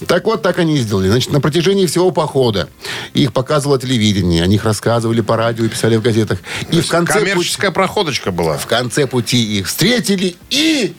Так 0.07 0.25
вот, 0.25 0.41
так 0.41 0.57
они 0.59 0.77
и 0.77 0.79
сделали. 0.79 1.09
Значит, 1.09 1.31
на 1.31 1.41
протяжении 1.41 1.85
всего 1.85 2.11
похода 2.11 2.69
их 3.13 3.33
показывало 3.33 3.77
телевидение, 3.79 4.41
о 4.43 4.47
них 4.47 4.63
рассказывали 4.63 5.19
по 5.21 5.35
радио 5.35 5.65
и 5.65 5.67
писали 5.69 5.97
в 5.97 6.01
газетах. 6.01 6.39
И 6.71 6.79
в 6.79 6.87
конце, 6.87 7.13
пути, 7.19 7.25
Коммерческая 7.31 7.71
проходочка 7.71 8.31
была. 8.31 8.57
в 8.57 8.67
конце 8.67 9.05
пути 9.07 9.57
их 9.59 9.67
встретили 9.67 10.35
и... 10.49 10.95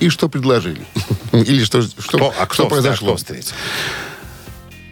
И 0.00 0.08
что 0.08 0.28
предложили? 0.28 0.84
Или 1.32 1.62
что, 1.64 1.82
что, 1.82 1.92
Кто- 2.18 2.34
а 2.38 2.46
кто, 2.46 2.54
что 2.54 2.66
произошло? 2.68 3.08
кто 3.08 3.16
встретил? 3.16 3.52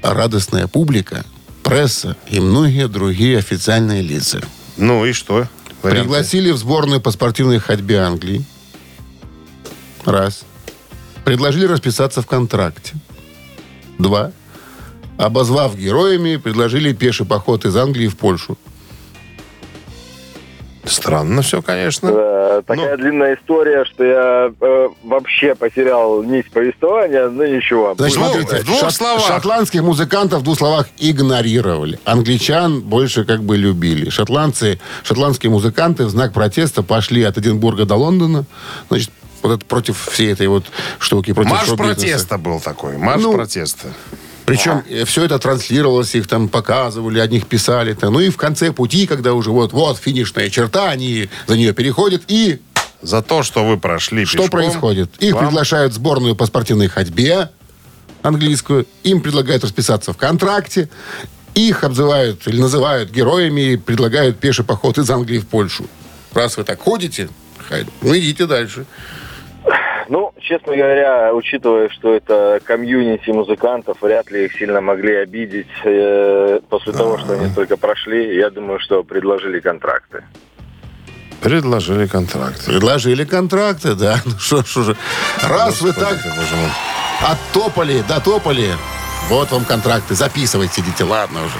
радостная 0.03 0.67
публика, 0.67 1.25
пресса 1.63 2.17
и 2.29 2.41
многие 2.41 2.89
другие 2.89 3.39
официальные 3.39 4.03
лица. 4.03 4.41
Ну 4.77 5.05
и 5.07 5.13
что? 5.13 5.47
Варианты? 5.83 6.03
Пригласили 6.03 6.51
в 6.51 6.57
сборную 6.57 7.01
по 7.01 7.11
спортивной 7.11 7.59
ходьбе 7.61 7.99
Англии. 8.01 8.45
Раз. 10.05 10.43
Предложили 11.25 11.67
расписаться 11.67 12.23
в 12.23 12.27
контракте. 12.27 12.95
Два. 13.99 14.33
Обозвав 15.19 15.77
героями, 15.77 16.37
предложили 16.37 16.93
пеший 16.93 17.27
поход 17.27 17.65
из 17.65 17.77
Англии 17.77 18.09
в 18.09 18.17
Польшу. 18.17 18.59
Странно 20.85 21.43
все, 21.43 21.63
конечно. 21.63 22.11
Э, 22.13 22.63
такая 22.67 22.97
Ну. 22.97 23.03
длинная 23.05 23.37
история, 23.37 23.85
что 23.85 24.03
я 24.05 24.53
э, 24.61 24.89
вообще 25.05 25.55
потерял 25.55 26.25
нить 26.25 26.51
повествования, 26.51 27.29
но 27.29 27.47
ничего. 27.47 27.95
Значит, 27.97 28.19
Ну, 28.19 28.25
смотрите, 28.25 28.57
в 28.63 28.65
двух 28.67 28.91
словах. 28.91 29.25
шотландских 29.27 29.83
музыкантов 29.83 30.41
в 30.41 30.43
двух 30.43 30.59
словах 30.59 30.89
игнорировали. 30.99 32.01
Англичан 32.05 32.81
больше 32.81 33.25
как 33.25 33.45
бы 33.45 33.57
любили. 33.57 34.11
Шотландцы, 34.11 34.81
шотландские 35.05 35.53
музыканты 35.53 36.05
в 36.05 36.11
знак 36.11 36.33
протеста 36.33 36.83
пошли 36.83 37.23
от 37.23 37.39
Эдинбурга 37.39 37.85
до 37.85 37.95
Лондона. 37.95 38.45
Значит, 38.89 39.11
вот 39.43 39.57
это 39.57 39.65
против 39.67 40.09
всей 40.13 40.33
этой 40.33 40.47
вот 40.47 40.65
штуки, 40.99 41.33
против 41.33 41.51
Марш 41.51 41.69
протеста 41.71 42.39
был 42.39 42.61
такой. 42.61 42.97
Марш 42.97 43.23
Ну, 43.23 43.33
протеста. 43.33 43.89
Причем 44.45 44.83
все 45.07 45.25
это 45.25 45.39
транслировалось, 45.39 46.15
их 46.15 46.27
там 46.27 46.49
показывали, 46.49 47.21
о 47.21 47.27
них 47.27 47.47
писали. 47.47 47.95
-то. 47.95 48.11
Ну 48.11 48.21
и 48.21 48.29
в 48.29 48.37
конце 48.37 48.73
пути, 48.73 49.07
когда 49.07 49.35
уже 49.35 49.51
вот, 49.51 49.73
вот 49.73 49.99
финишная 49.99 50.51
черта, 50.51 50.91
они 50.91 51.29
за 51.47 51.57
нее 51.57 51.73
переходят. 51.73 52.23
И 52.29 52.61
За 53.03 53.21
то, 53.21 53.43
что 53.43 53.65
вы 53.65 53.79
прошли 53.79 54.25
что 54.25 54.39
пешком, 54.39 54.51
происходит? 54.51 55.11
Их 55.19 55.35
вам- 55.35 55.47
приглашают 55.47 55.93
в 55.93 55.97
сборную 55.97 56.37
по 56.37 56.47
спортивной 56.47 56.87
ходьбе 56.89 57.51
английскую. 58.23 58.87
Им 59.03 59.21
предлагают 59.21 59.65
расписаться 59.65 60.13
в 60.13 60.17
контракте. 60.17 60.89
Их 61.55 61.85
обзывают 61.85 62.47
или 62.47 62.61
называют 62.61 63.11
героями 63.11 63.73
и 63.73 63.77
предлагают 63.77 64.39
пеший 64.39 64.65
поход 64.65 64.99
из 64.99 65.11
Англии 65.11 65.39
в 65.39 65.47
Польшу. 65.47 65.87
Раз 66.33 66.57
вы 66.57 66.65
так 66.65 66.81
ходите, 66.81 67.29
ну 68.03 68.17
идите 68.17 68.47
дальше. 68.47 68.87
Ну, 70.09 70.33
честно 70.41 70.77
говоря, 70.77 71.33
учитывая, 71.35 71.89
что 71.89 72.15
это 72.15 72.61
комьюнити 72.65 73.31
музыкантов, 73.31 74.01
вряд 74.01 74.31
ли 74.31 74.47
их 74.47 74.55
сильно 74.55 74.81
могли 74.81 75.17
обидеть 75.17 75.67
э, 75.85 76.61
после 76.69 76.93
того, 76.93 77.19
что 77.19 77.35
они 77.35 77.53
только 77.55 77.77
прошли. 77.77 78.37
Я 78.37 78.51
думаю, 78.51 78.79
что 78.81 79.03
предложили 79.03 79.61
контракты. 79.61 80.25
Предложили 81.43 82.07
контракт. 82.07 82.65
Предложили 82.67 83.25
контракты, 83.25 83.95
да. 83.95 84.17
Ну 84.25 84.39
что 84.39 84.63
ж 84.63 84.77
уже. 84.77 84.97
Раз 85.43 85.81
вы 85.83 85.93
так 85.93 86.19
оттопали, 87.21 88.03
дотопали, 88.09 88.71
вот 89.29 89.51
вам 89.51 89.65
контракты. 89.65 90.15
Записывайте, 90.15 90.83
сидите, 90.83 91.05
ладно 91.05 91.41
уже. 91.45 91.55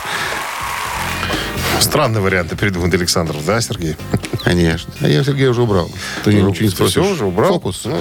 Странные 1.81 2.21
варианты 2.23 2.57
придумает 2.57 2.95
Александр, 2.95 3.35
да, 3.47 3.61
Сергей? 3.61 3.97
Конечно. 4.45 4.93
А 5.01 5.09
я 5.09 5.23
Сергея 5.25 5.51
уже 5.51 5.63
убрал. 5.63 5.91
Ты 6.25 6.33
ничего 6.33 6.51
не 6.65 6.69
спросишь. 6.69 7.03
всё 7.03 7.13
уже 7.13 7.25
убрал? 7.27 7.55
Фокус. 7.55 7.83
Ну. 7.85 7.99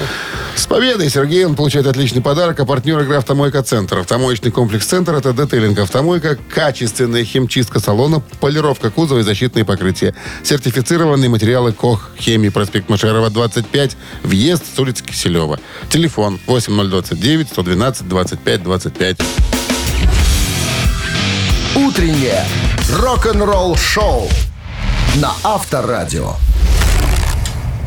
С 0.56 0.66
победой, 0.66 1.10
Сергей, 1.10 1.46
он 1.46 1.56
получает 1.56 1.88
отличный 1.88 2.22
подарок. 2.22 2.60
А 2.60 2.66
партнер 2.66 3.00
игры 3.00 3.16
«Автомойка 3.16 3.64
Центр». 3.64 4.00
Автомоечный 4.00 4.52
комплекс 4.52 4.86
«Центр»— 4.86 5.14
это 5.16 5.34
детейлинг 5.34 5.80
«Автомойка», 5.80 6.38
качественная 6.54 7.24
химчистка 7.24 7.80
салона, 7.80 8.22
полировка 8.40 8.92
кузова 8.92 9.20
и 9.20 9.24
защитные 9.24 9.66
покрытия. 9.66 10.14
Сертифицированные 10.44 11.30
материалы 11.30 11.74
КОХ 11.74 12.12
«Хемии», 12.20 12.50
проспект 12.50 12.90
Машерова, 12.90 13.30
25, 13.30 13.98
въезд 14.24 14.64
с 14.76 14.80
улицы 14.80 15.04
Киселева. 15.04 15.60
Телефон 15.90 16.40
8029 16.48 17.50
112 17.50 18.08
25 18.08 18.64
25. 18.64 19.18
Утреннее 21.76 22.44
рок-н-ролл-шоу 23.00 24.28
на 25.22 25.32
Авторадио. 25.42 26.34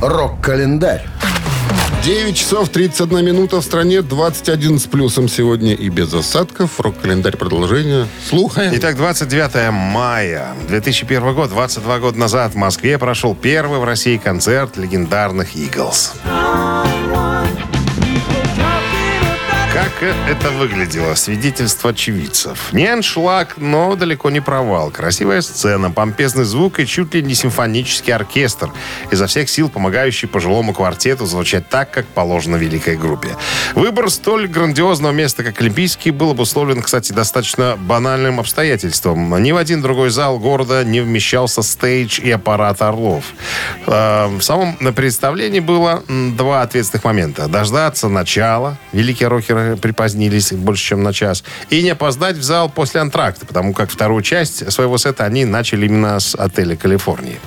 Рок-календарь. 0.01 1.07
9 2.03 2.35
часов 2.35 2.71
31 2.71 3.23
минута 3.23 3.61
в 3.61 3.63
стране, 3.63 4.01
21 4.01 4.79
с 4.79 4.85
плюсом 4.85 5.29
сегодня 5.29 5.75
и 5.75 5.91
без 5.91 6.15
осадков. 6.15 6.81
Рок-календарь 6.81 7.37
продолжение. 7.37 8.07
Слухаем. 8.27 8.73
Итак, 8.75 8.97
29 8.97 9.71
мая 9.71 10.55
2001 10.67 11.35
год, 11.35 11.51
22 11.51 11.99
года 11.99 12.19
назад 12.19 12.53
в 12.53 12.57
Москве 12.57 12.99
прошел 12.99 13.35
первый 13.35 13.81
в 13.81 13.85
России 13.85 14.17
концерт 14.17 14.79
легендарных 14.79 15.57
«Иглз». 15.57 16.15
Как 19.75 19.91
это 20.29 20.51
выглядело? 20.53 21.17
Свидетельство 21.17 21.91
очевидцев. 21.91 22.73
Не 22.73 22.87
аншлаг, 22.87 23.55
но 23.57 23.97
далеко 23.97 24.31
не 24.31 24.39
провал. 24.39 24.93
Красивая 24.93 25.41
сцена, 25.41 25.91
помпезный 25.91 26.45
звук 26.45 26.79
и 26.79 26.87
чуть 26.87 27.13
ли 27.13 27.25
не 27.25 27.35
симфонический 27.35 28.15
оркестр, 28.15 28.71
изо 29.11 29.27
всех 29.27 29.51
сил 29.51 29.69
помогающий 29.69 30.29
пожилому 30.29 30.75
квартету 30.75 31.27
звучать 31.27 31.69
так, 31.69 31.91
как 31.91 32.07
положено 32.07 32.55
великой 32.55 32.97
группе. 32.97 33.31
Выбор 33.75 34.11
столь 34.11 34.47
грандиозного 34.47 35.11
места, 35.11 35.43
как 35.43 35.61
Олимпийский, 35.61 36.13
был 36.13 36.31
обусловлен, 36.31 36.81
кстати, 36.81 37.11
достаточно 37.13 37.77
банальным 37.77 38.39
обстоятельством. 38.39 39.43
Ни 39.43 39.51
в 39.51 39.57
один 39.57 39.83
другой 39.83 40.11
зал 40.11 40.39
города 40.39 40.85
не 40.85 41.01
вмещался 41.01 41.63
стейдж 41.63 42.21
и 42.21 42.31
аппарат 42.31 42.81
«Орлов». 42.81 43.25
Э, 43.89 44.29
В 44.29 44.41
самом 44.43 44.77
представлении 44.95 45.59
было 45.59 46.05
два 46.09 46.63
ответственных 46.63 47.03
момента. 47.03 47.49
Дождаться 47.49 48.09
начала. 48.09 48.79
Великие 48.93 49.29
рокеры 49.29 49.64
припозднились 49.81 50.53
больше, 50.53 50.85
чем 50.85 51.03
на 51.03 51.13
час. 51.13 51.45
И 51.71 51.83
не 51.83 51.91
опоздать 51.91 52.37
в 52.37 52.43
зал 52.43 52.69
после 52.69 53.01
антракта, 53.01 53.47
потому 53.47 53.73
как 53.73 53.91
вторую 53.91 54.23
часть 54.23 54.71
своего 54.73 54.99
сета 54.99 55.25
они 55.25 55.45
начали 55.45 55.87
именно 55.87 56.21
с 56.21 56.35
отеля 56.35 56.77
«Калифорнии». 56.77 57.41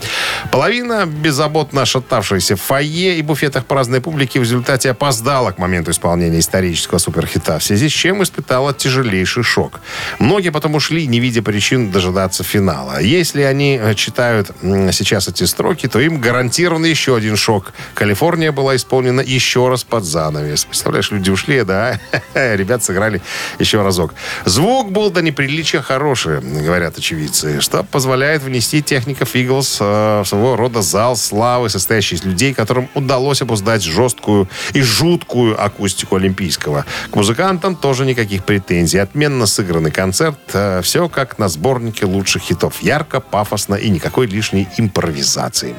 Половина 0.51 1.05
беззаботно 1.05 1.86
шатавшейся 1.86 2.55
в 2.55 2.61
фойе 2.61 3.18
и 3.18 3.22
буфетах 3.22 3.65
праздной 3.65 4.01
публики 4.01 4.38
в 4.38 4.41
результате 4.41 4.91
опоздала 4.91 5.51
к 5.51 5.57
моменту 5.57 5.91
исполнения 5.91 6.39
исторического 6.39 6.97
суперхита, 6.99 7.59
в 7.59 7.63
связи 7.63 7.89
с 7.89 7.91
чем 7.91 8.24
испытала 8.24 8.74
тяжелейший 8.74 9.43
шок. 9.43 9.80
Многие 10.20 10.49
потом 10.49 10.76
ушли, 10.76 11.07
не 11.07 11.20
видя 11.20 11.41
причин 11.41 11.91
дожидаться 11.91 12.43
финала. 12.43 12.99
Если 13.01 13.41
они 13.41 13.80
э, 13.82 13.93
читают 13.95 14.51
сейчас 14.91 15.28
эти 15.28 15.43
строки, 15.43 15.88
то 15.88 15.99
им 15.99 16.20
гарантирован 16.20 16.86
еще 16.86 17.15
один 17.15 17.36
шок. 17.36 17.74
Калифорния 17.93 18.51
была 18.51 18.76
исполнена 18.76 19.22
еще 19.22 19.70
раз 19.70 19.84
под 19.84 20.03
занавес. 20.03 20.65
Представляешь, 20.65 21.11
люди 21.11 21.30
ушли, 21.30 21.63
да? 21.63 21.99
Ребят 22.34 22.84
сыграли 22.84 23.22
еще 23.60 23.82
разок. 23.82 24.14
Звук 24.45 24.91
был 24.91 25.10
до 25.10 25.22
неприличия 25.22 25.82
хороший, 25.82 26.41
говорят 26.41 26.97
очевидцы, 26.97 27.62
что 27.62 27.84
позволяет 27.84 28.43
внести 28.43 28.82
техников 28.82 29.36
Иглс 29.36 29.78
э, 29.80 30.22
в 30.24 30.26
своего 30.28 30.55
рода 30.55 30.82
зал 30.82 31.16
славы, 31.16 31.70
состоящий 31.70 32.16
из 32.16 32.24
людей, 32.24 32.53
которым 32.53 32.89
удалось 32.93 33.41
обуздать 33.41 33.84
жесткую 33.84 34.49
и 34.74 34.82
жуткую 34.82 35.62
акустику 35.62 36.16
Олимпийского. 36.16 36.86
К 37.12 37.16
музыкантам 37.16 37.76
тоже 37.76 38.05
никаких 38.05 38.43
претензий. 38.43 38.97
Отменно 38.97 39.45
сыгранный 39.45 39.91
концерт. 39.91 40.38
э, 40.53 40.82
все 40.84 41.10
как 41.10 41.39
на 41.39 41.47
сборнике 41.49 42.05
лучших 42.05 42.43
хитов. 42.43 42.82
Ярко, 42.82 43.20
пафосно 43.20 43.76
и 43.76 43.89
никакой 43.89 44.28
лишней 44.28 44.68
импровизации. 44.78 45.76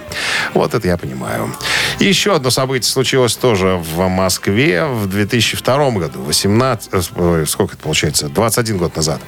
Вот 0.54 0.74
это 0.74 0.86
я 0.88 0.96
понимаю. 0.96 1.52
И 1.98 2.04
еще 2.04 2.34
одно 2.34 2.50
событие 2.50 2.90
случилось 2.90 3.36
тоже 3.36 3.80
в 3.94 4.08
Москве 4.08 4.84
в 4.84 5.06
2002 5.06 5.90
году. 5.90 6.17
18, 6.18 6.90
э, 6.92 7.44
сколько 7.46 7.74
это 7.74 7.82
получается? 7.82 8.28
21 8.28 8.78
год 8.78 8.96
назад. 8.96 9.20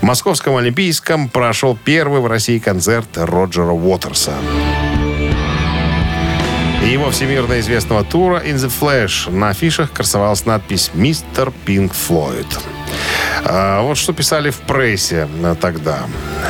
В 0.00 0.02
Московском 0.02 0.56
Олимпийском 0.56 1.28
прошел 1.28 1.78
первый 1.82 2.20
в 2.20 2.26
России 2.26 2.58
концерт 2.58 3.08
Роджера 3.16 3.72
Уотерса. 3.72 4.34
Его 6.84 7.10
всемирно 7.10 7.60
известного 7.60 8.04
тура 8.04 8.42
«In 8.44 8.56
the 8.56 8.70
Flash» 8.80 9.30
на 9.30 9.50
афишах 9.50 9.92
красовалась 9.92 10.44
надпись 10.44 10.90
«Мистер 10.94 11.52
Пинк 11.64 11.94
Флойд». 11.94 12.46
А, 13.44 13.82
вот 13.82 13.96
что 13.96 14.12
писали 14.12 14.50
в 14.50 14.58
прессе 14.58 15.28
а, 15.42 15.54
тогда. 15.54 16.00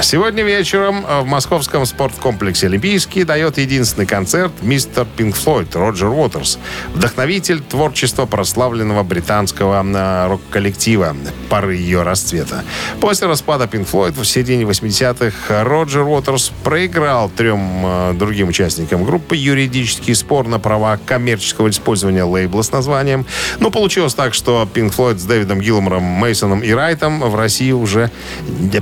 Сегодня 0.03 0.42
вечером 0.42 1.05
в 1.22 1.26
московском 1.26 1.86
спорткомплексе 1.86 2.66
«Олимпийский» 2.66 3.24
дает 3.24 3.59
единственный 3.59 4.07
концерт 4.07 4.53
мистер 4.62 5.07
Пинк 5.16 5.36
Флойд 5.36 5.74
Роджер 5.76 6.09
Уотерс, 6.09 6.59
вдохновитель 6.94 7.61
творчества 7.61 8.26
прославленного 8.26 9.03
британского 9.03 9.82
а, 9.84 10.28
рок-коллектива 10.28 11.16
поры 11.48 11.76
ее 11.76 12.03
расцвета. 12.03 12.64
После 13.00 13.26
распада 13.26 13.66
Пинк 13.66 13.88
Флойд 13.88 14.16
в 14.16 14.24
середине 14.24 14.64
80-х 14.64 15.64
Роджер 15.64 16.03
Уотерс 16.03 16.50
проиграл 16.64 17.30
трем 17.30 17.61
а, 17.84 18.12
другим 18.12 18.48
участникам 18.48 19.05
группы 19.05 19.36
юридический 19.36 20.14
спор 20.14 20.46
на 20.48 20.59
права 20.59 20.98
коммерческого 21.05 21.70
использования 21.70 22.24
лейбла 22.24 22.62
с 22.62 22.72
названием. 22.72 23.26
Но 23.59 23.70
получилось 23.70 24.14
так, 24.14 24.34
что 24.34 24.68
Пинк 24.72 24.92
Флойд 24.94 25.18
с 25.18 25.24
Дэвидом 25.24 25.61
Гилмором, 25.61 26.03
Мейсоном 26.03 26.41
и 26.62 26.72
Райтом 26.72 27.20
в 27.20 27.34
России 27.34 27.72
уже 27.72 28.11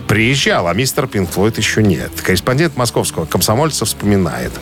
приезжал, 0.09 0.69
а 0.69 0.75
мистер 0.75 1.07
Пинк 1.07 1.31
Флойд 1.31 1.59
еще 1.59 1.83
нет. 1.83 2.11
Корреспондент 2.23 2.77
московского 2.77 3.25
комсомольца 3.25 3.85
вспоминает. 3.85 4.53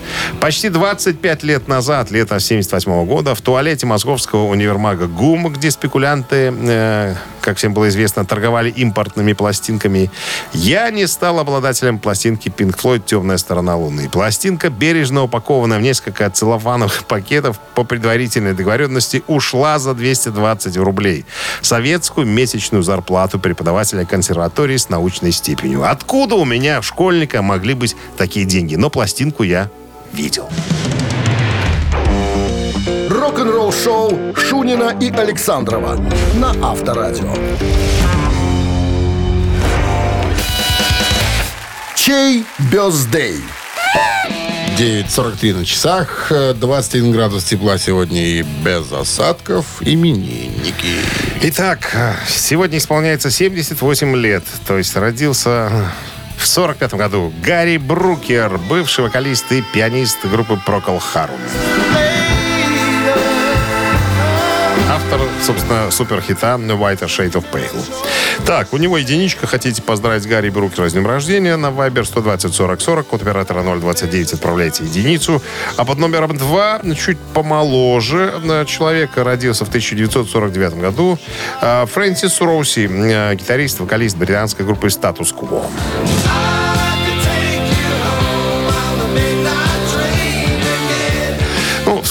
Почти 0.41 0.69
25 0.69 1.43
лет 1.43 1.69
назад, 1.69 2.11
лето 2.11 2.39
78 2.39 3.07
года, 3.07 3.35
в 3.35 3.41
туалете 3.41 3.87
московского 3.87 4.45
универмага 4.45 5.07
ГУМ, 5.07 5.53
где 5.53 5.71
спекулянты, 5.71 6.53
э, 6.57 7.15
как 7.41 7.57
всем 7.57 7.75
было 7.75 7.89
известно, 7.89 8.25
торговали 8.25 8.71
импортными 8.71 9.33
пластинками, 9.33 10.11
я 10.53 10.91
не 10.91 11.07
стал 11.07 11.39
обладателем 11.39 11.99
пластинки 11.99 12.49
Pink 12.49 12.79
Floyd 12.79 13.03
«Темная 13.05 13.39
сторона 13.39 13.77
Луны». 13.77 14.09
Пластинка, 14.09 14.71
бережно 14.71 15.23
упакованная 15.23 15.79
в 15.79 15.83
несколько 15.83 16.29
целлофановых 16.31 17.05
пакетов 17.09 17.59
по 17.75 17.85
предварительной 17.85 18.55
договоренности, 18.55 19.23
ушла 19.27 19.79
за 19.79 19.95
220 19.95 20.77
рублей. 20.77 21.25
Советскую 21.63 22.27
месячную 22.27 22.83
зарплату 22.83 23.39
преподавателя 23.39 24.05
консерватории 24.05 24.77
с 24.77 24.89
научной 24.89 25.33
степенью. 25.33 25.89
Откуда 25.89 26.35
у 26.35 26.45
меня, 26.45 26.83
школьника, 26.83 27.43
могли 27.43 27.75
быть 27.75 27.97
такие 28.17 28.47
деньги? 28.47 28.75
Но 28.77 28.91
пластинку 28.91 29.43
я 29.43 29.71
видел. 30.13 30.49
Рок-н-ролл-шоу 33.29 34.35
Шунина 34.35 34.97
и 34.99 35.11
Александрова 35.11 35.97
на 36.37 36.51
Авторадио. 36.67 37.31
Чей 41.95 42.47
бездей? 42.73 43.37
9.43 44.79 45.59
на 45.59 45.67
часах, 45.67 46.33
э, 46.33 46.55
21 46.55 47.13
градус 47.13 47.45
тепла 47.45 47.77
сегодня 47.77 48.25
и 48.25 48.43
без 48.65 48.91
осадков. 48.91 49.67
Именинники. 49.83 50.97
Итак, 51.43 51.91
э, 51.93 52.15
сегодня 52.29 52.79
исполняется 52.79 53.31
78 53.31 54.17
лет. 54.17 54.45
То 54.67 54.79
есть 54.79 54.97
родился 54.97 55.93
в 56.39 56.47
45 56.47 56.95
году 56.95 57.31
Гарри 57.45 57.77
Брукер, 57.77 58.57
бывший 58.71 59.05
вокалист 59.05 59.53
и 59.53 59.63
пианист 59.75 60.25
группы 60.25 60.59
Procol 60.67 61.03
Harum. 61.15 62.08
Автор, 64.91 65.21
собственно, 65.43 65.91
суперхита 65.91 66.57
White 66.59 67.01
Shade 67.07 67.33
of 67.33 67.45
Pale. 67.53 67.85
Так, 68.47 68.73
у 68.73 68.77
него 68.79 68.99
единичка. 68.99 69.47
Хотите 69.47 69.83
поздравить 69.83 70.27
Гарри 70.27 70.51
Брукера 70.51 70.89
с 70.89 70.93
днем 70.93 71.07
рождения? 71.07 71.57
На 71.57 71.69
Viber 71.69 72.05
120 72.05 72.55
40 72.55 72.81
40, 72.81 73.07
код 73.07 73.23
оператора 73.23 73.63
029, 73.63 74.35
отправляйте 74.35 74.85
единицу. 74.85 75.43
А 75.77 75.85
под 75.85 75.99
номером 75.99 76.37
2, 76.37 76.81
чуть 76.97 77.19
помоложе, 77.35 78.35
э, 78.43 78.65
человек 78.67 79.11
родился 79.17 79.65
в 79.65 79.69
1949 79.69 80.81
году. 80.81 81.19
Э, 81.61 81.87
Фрэнсис 81.87 82.41
Роуси, 82.41 82.89
э, 82.91 83.35
гитарист, 83.35 83.81
вокалист 83.81 84.17
британской 84.17 84.65
группы 84.65 84.91
«Статус 84.91 85.33
Кво». 85.33 85.67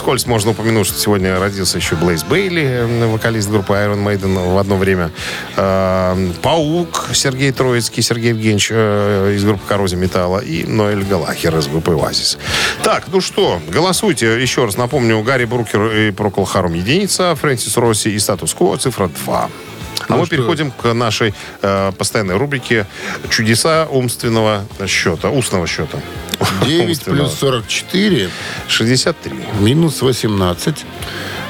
Вскользь 0.07 0.25
можно 0.25 0.51
упомянуть, 0.51 0.87
что 0.87 0.97
сегодня 0.97 1.37
родился 1.37 1.79
еще 1.79 1.97
Блейз 1.97 2.23
Бейли, 2.23 2.63
э, 2.63 3.07
вокалист 3.07 3.49
группы 3.49 3.73
Iron 3.73 4.05
Maiden 4.05 4.53
в 4.53 4.57
одно 4.57 4.77
время. 4.77 5.11
Э, 5.57 6.31
Паук 6.41 7.09
Сергей 7.11 7.51
Троицкий, 7.51 8.01
Сергей 8.01 8.29
Евгеньевич 8.29 8.69
э, 8.71 9.33
из 9.35 9.43
группы 9.43 9.59
Коррозия 9.67 9.99
Металла 9.99 10.39
и 10.39 10.63
Ноэль 10.63 11.03
Галахер 11.03 11.57
из 11.57 11.67
группы 11.67 11.91
Оазис. 11.91 12.37
Так, 12.83 13.07
ну 13.11 13.19
что, 13.19 13.59
голосуйте. 13.67 14.41
Еще 14.41 14.63
раз 14.63 14.77
напомню, 14.77 15.21
Гарри 15.23 15.43
Брукер 15.43 15.91
и 15.91 16.11
Прокол 16.11 16.45
Харум 16.45 16.75
единица, 16.75 17.35
Фрэнсис 17.35 17.75
Росси 17.75 18.09
и 18.09 18.17
статус-кво 18.17 18.77
цифра 18.77 19.09
2. 19.25 19.49
А 20.07 20.15
мы 20.15 20.27
переходим 20.27 20.71
к 20.71 20.93
нашей 20.93 21.33
э, 21.61 21.91
постоянной 21.97 22.37
рубрике 22.37 22.85
«Чудеса 23.29 23.87
умственного 23.89 24.65
счета», 24.87 25.29
устного 25.29 25.67
счета. 25.67 25.99
9 26.65 26.89
Умственного. 26.89 27.25
плюс 27.27 27.39
44 27.39 28.29
63. 28.67 29.33
минус 29.59 30.01
18 30.01 30.85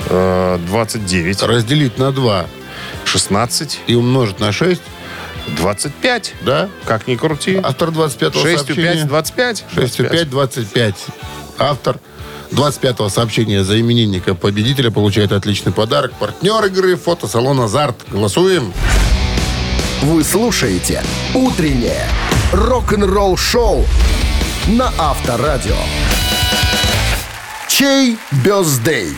Э, 0.10 0.58
29. 0.68 1.42
разделить 1.44 1.98
на 1.98 2.12
2 2.14 2.46
16. 3.06 3.80
и 3.88 3.96
умножить 3.96 4.40
на 4.40 4.52
6, 4.54 4.82
25. 5.58 6.34
да? 6.42 6.70
Как 6.86 7.08
ни 7.08 7.16
крути. 7.16 7.60
Автор 7.62 7.90
25-го 7.90 8.40
6 8.42 8.66
сообщения. 8.66 8.94
5, 8.94 9.08
25. 9.08 9.66
6 9.76 9.98
5 9.98 10.30
25. 10.30 10.96
Автор 11.58 12.00
25-го 12.52 13.10
сообщения 13.10 13.64
за 13.64 13.80
именинника 13.80 14.36
победителя 14.36 14.92
получает 14.92 15.32
отличный 15.32 15.72
подарок. 15.72 16.14
Партнер 16.20 16.64
игры 16.66 16.96
фотосалон 16.96 17.60
«Азарт». 17.62 17.96
Голосуем. 18.10 18.74
Вы 20.02 20.24
слушаете 20.24 21.04
«Утреннее 21.34 22.08
рок-н-ролл-шоу» 22.54 23.86
на 24.68 24.92
Авторадио. 24.98 25.76
Чей 27.68 28.18
бездей? 28.44 29.14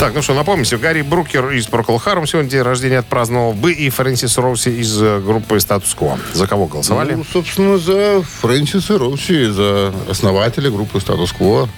Так, 0.00 0.14
ну 0.14 0.22
что, 0.22 0.32
напомните, 0.32 0.78
Гарри 0.78 1.02
Брукер 1.02 1.50
из 1.50 1.66
Прокол 1.66 1.98
Харум 1.98 2.26
сегодня 2.26 2.48
день 2.48 2.62
рождения 2.62 3.00
отпраздновал 3.00 3.52
бы 3.52 3.70
и 3.70 3.90
Фрэнсис 3.90 4.38
Роуси 4.38 4.70
из 4.70 4.98
э, 4.98 5.20
группы 5.20 5.60
Статус 5.60 5.92
Кво. 5.92 6.18
За 6.32 6.46
кого 6.46 6.66
голосовали? 6.66 7.12
Ну, 7.12 7.24
собственно, 7.30 7.76
за 7.76 8.22
Фрэнсиса 8.22 8.98
Росси, 8.98 9.50
за 9.50 9.92
основателя 10.08 10.70
группы 10.70 11.00
«Статус-кво» 11.00 11.68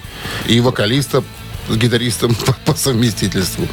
и 0.47 0.61
вокалиста 0.61 1.21
с 1.67 1.75
гитаристом 1.75 2.33
по, 2.45 2.53
по 2.63 2.77
совместительству. 2.77 3.67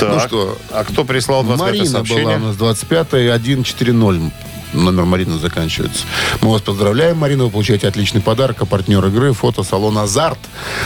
Ну 0.00 0.06
Так, 0.08 0.26
что, 0.26 0.58
а 0.72 0.82
кто 0.82 1.04
прислал 1.04 1.44
25 1.44 1.68
Марина 1.68 1.86
сообщение? 1.86 2.24
была 2.24 2.34
у 2.34 2.40
нас 2.40 2.56
25 2.56 3.06
140. 3.06 4.32
Номер 4.72 5.04
Марины 5.04 5.38
заканчивается. 5.38 6.04
Мы 6.40 6.50
вас 6.50 6.62
поздравляем, 6.62 7.18
Марина. 7.18 7.44
Вы 7.44 7.50
получаете 7.50 7.88
отличный 7.88 8.20
подарок. 8.20 8.62
А 8.62 8.66
партнер 8.66 9.04
игры 9.06 9.32
фотосалон 9.32 9.98
«Азарт». 9.98 10.38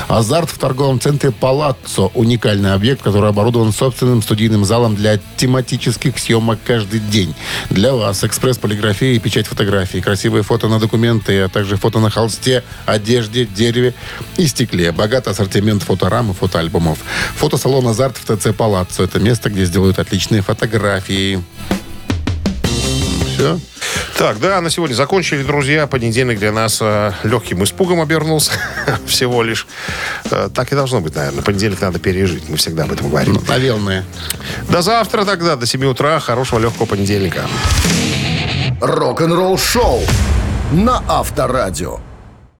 «Азарт» 0.08 0.50
в 0.50 0.58
торговом 0.58 1.00
центре 1.00 1.30
«Палаццо». 1.30 2.10
Уникальный 2.14 2.74
объект, 2.74 3.02
который 3.02 3.30
оборудован 3.30 3.72
собственным 3.72 4.22
студийным 4.22 4.64
залом 4.64 4.96
для 4.96 5.20
тематических 5.36 6.18
съемок 6.18 6.58
каждый 6.64 7.00
день. 7.00 7.34
Для 7.70 7.92
вас 7.92 8.24
экспресс-полиграфия 8.24 9.14
и 9.14 9.18
печать 9.18 9.46
фотографий, 9.46 10.00
красивые 10.00 10.42
фото 10.42 10.68
на 10.68 10.80
документы, 10.80 11.40
а 11.40 11.48
также 11.48 11.76
фото 11.76 12.00
на 12.00 12.10
холсте, 12.10 12.64
одежде, 12.86 13.46
дереве 13.46 13.94
и 14.36 14.46
стекле. 14.46 14.92
Богатый 14.92 15.30
ассортимент 15.30 15.82
фоторам 15.82 16.32
и 16.32 16.34
фотоальбомов. 16.34 16.98
Фотосалон 17.36 17.86
«Азарт» 17.86 18.16
в 18.16 18.24
ТЦ 18.24 18.54
«Палаццо». 18.56 19.04
Это 19.04 19.20
место, 19.20 19.50
где 19.50 19.64
сделают 19.64 19.98
отличные 19.98 20.42
фотографии. 20.42 21.42
Все. 23.36 23.60
Так, 24.16 24.40
да, 24.40 24.62
на 24.62 24.70
сегодня 24.70 24.94
закончили, 24.94 25.42
друзья. 25.42 25.86
Понедельник 25.86 26.38
для 26.38 26.52
нас 26.52 26.78
э, 26.80 27.12
легким 27.22 27.62
испугом 27.64 28.00
обернулся 28.00 28.52
всего 29.06 29.42
лишь. 29.42 29.66
Э, 30.30 30.48
так 30.52 30.72
и 30.72 30.74
должно 30.74 31.02
быть, 31.02 31.14
наверное. 31.14 31.42
Понедельник 31.42 31.82
надо 31.82 31.98
пережить. 31.98 32.48
Мы 32.48 32.56
всегда 32.56 32.84
об 32.84 32.92
этом 32.92 33.10
говорим. 33.10 33.38
Наверное. 33.46 34.06
До 34.70 34.80
завтра 34.80 35.26
тогда, 35.26 35.56
до 35.56 35.66
7 35.66 35.84
утра. 35.84 36.18
Хорошего 36.18 36.58
легкого 36.60 36.86
понедельника. 36.86 37.46
Рок-н-ролл-шоу 38.80 40.00
на 40.72 41.02
Авторадио. 41.06 42.00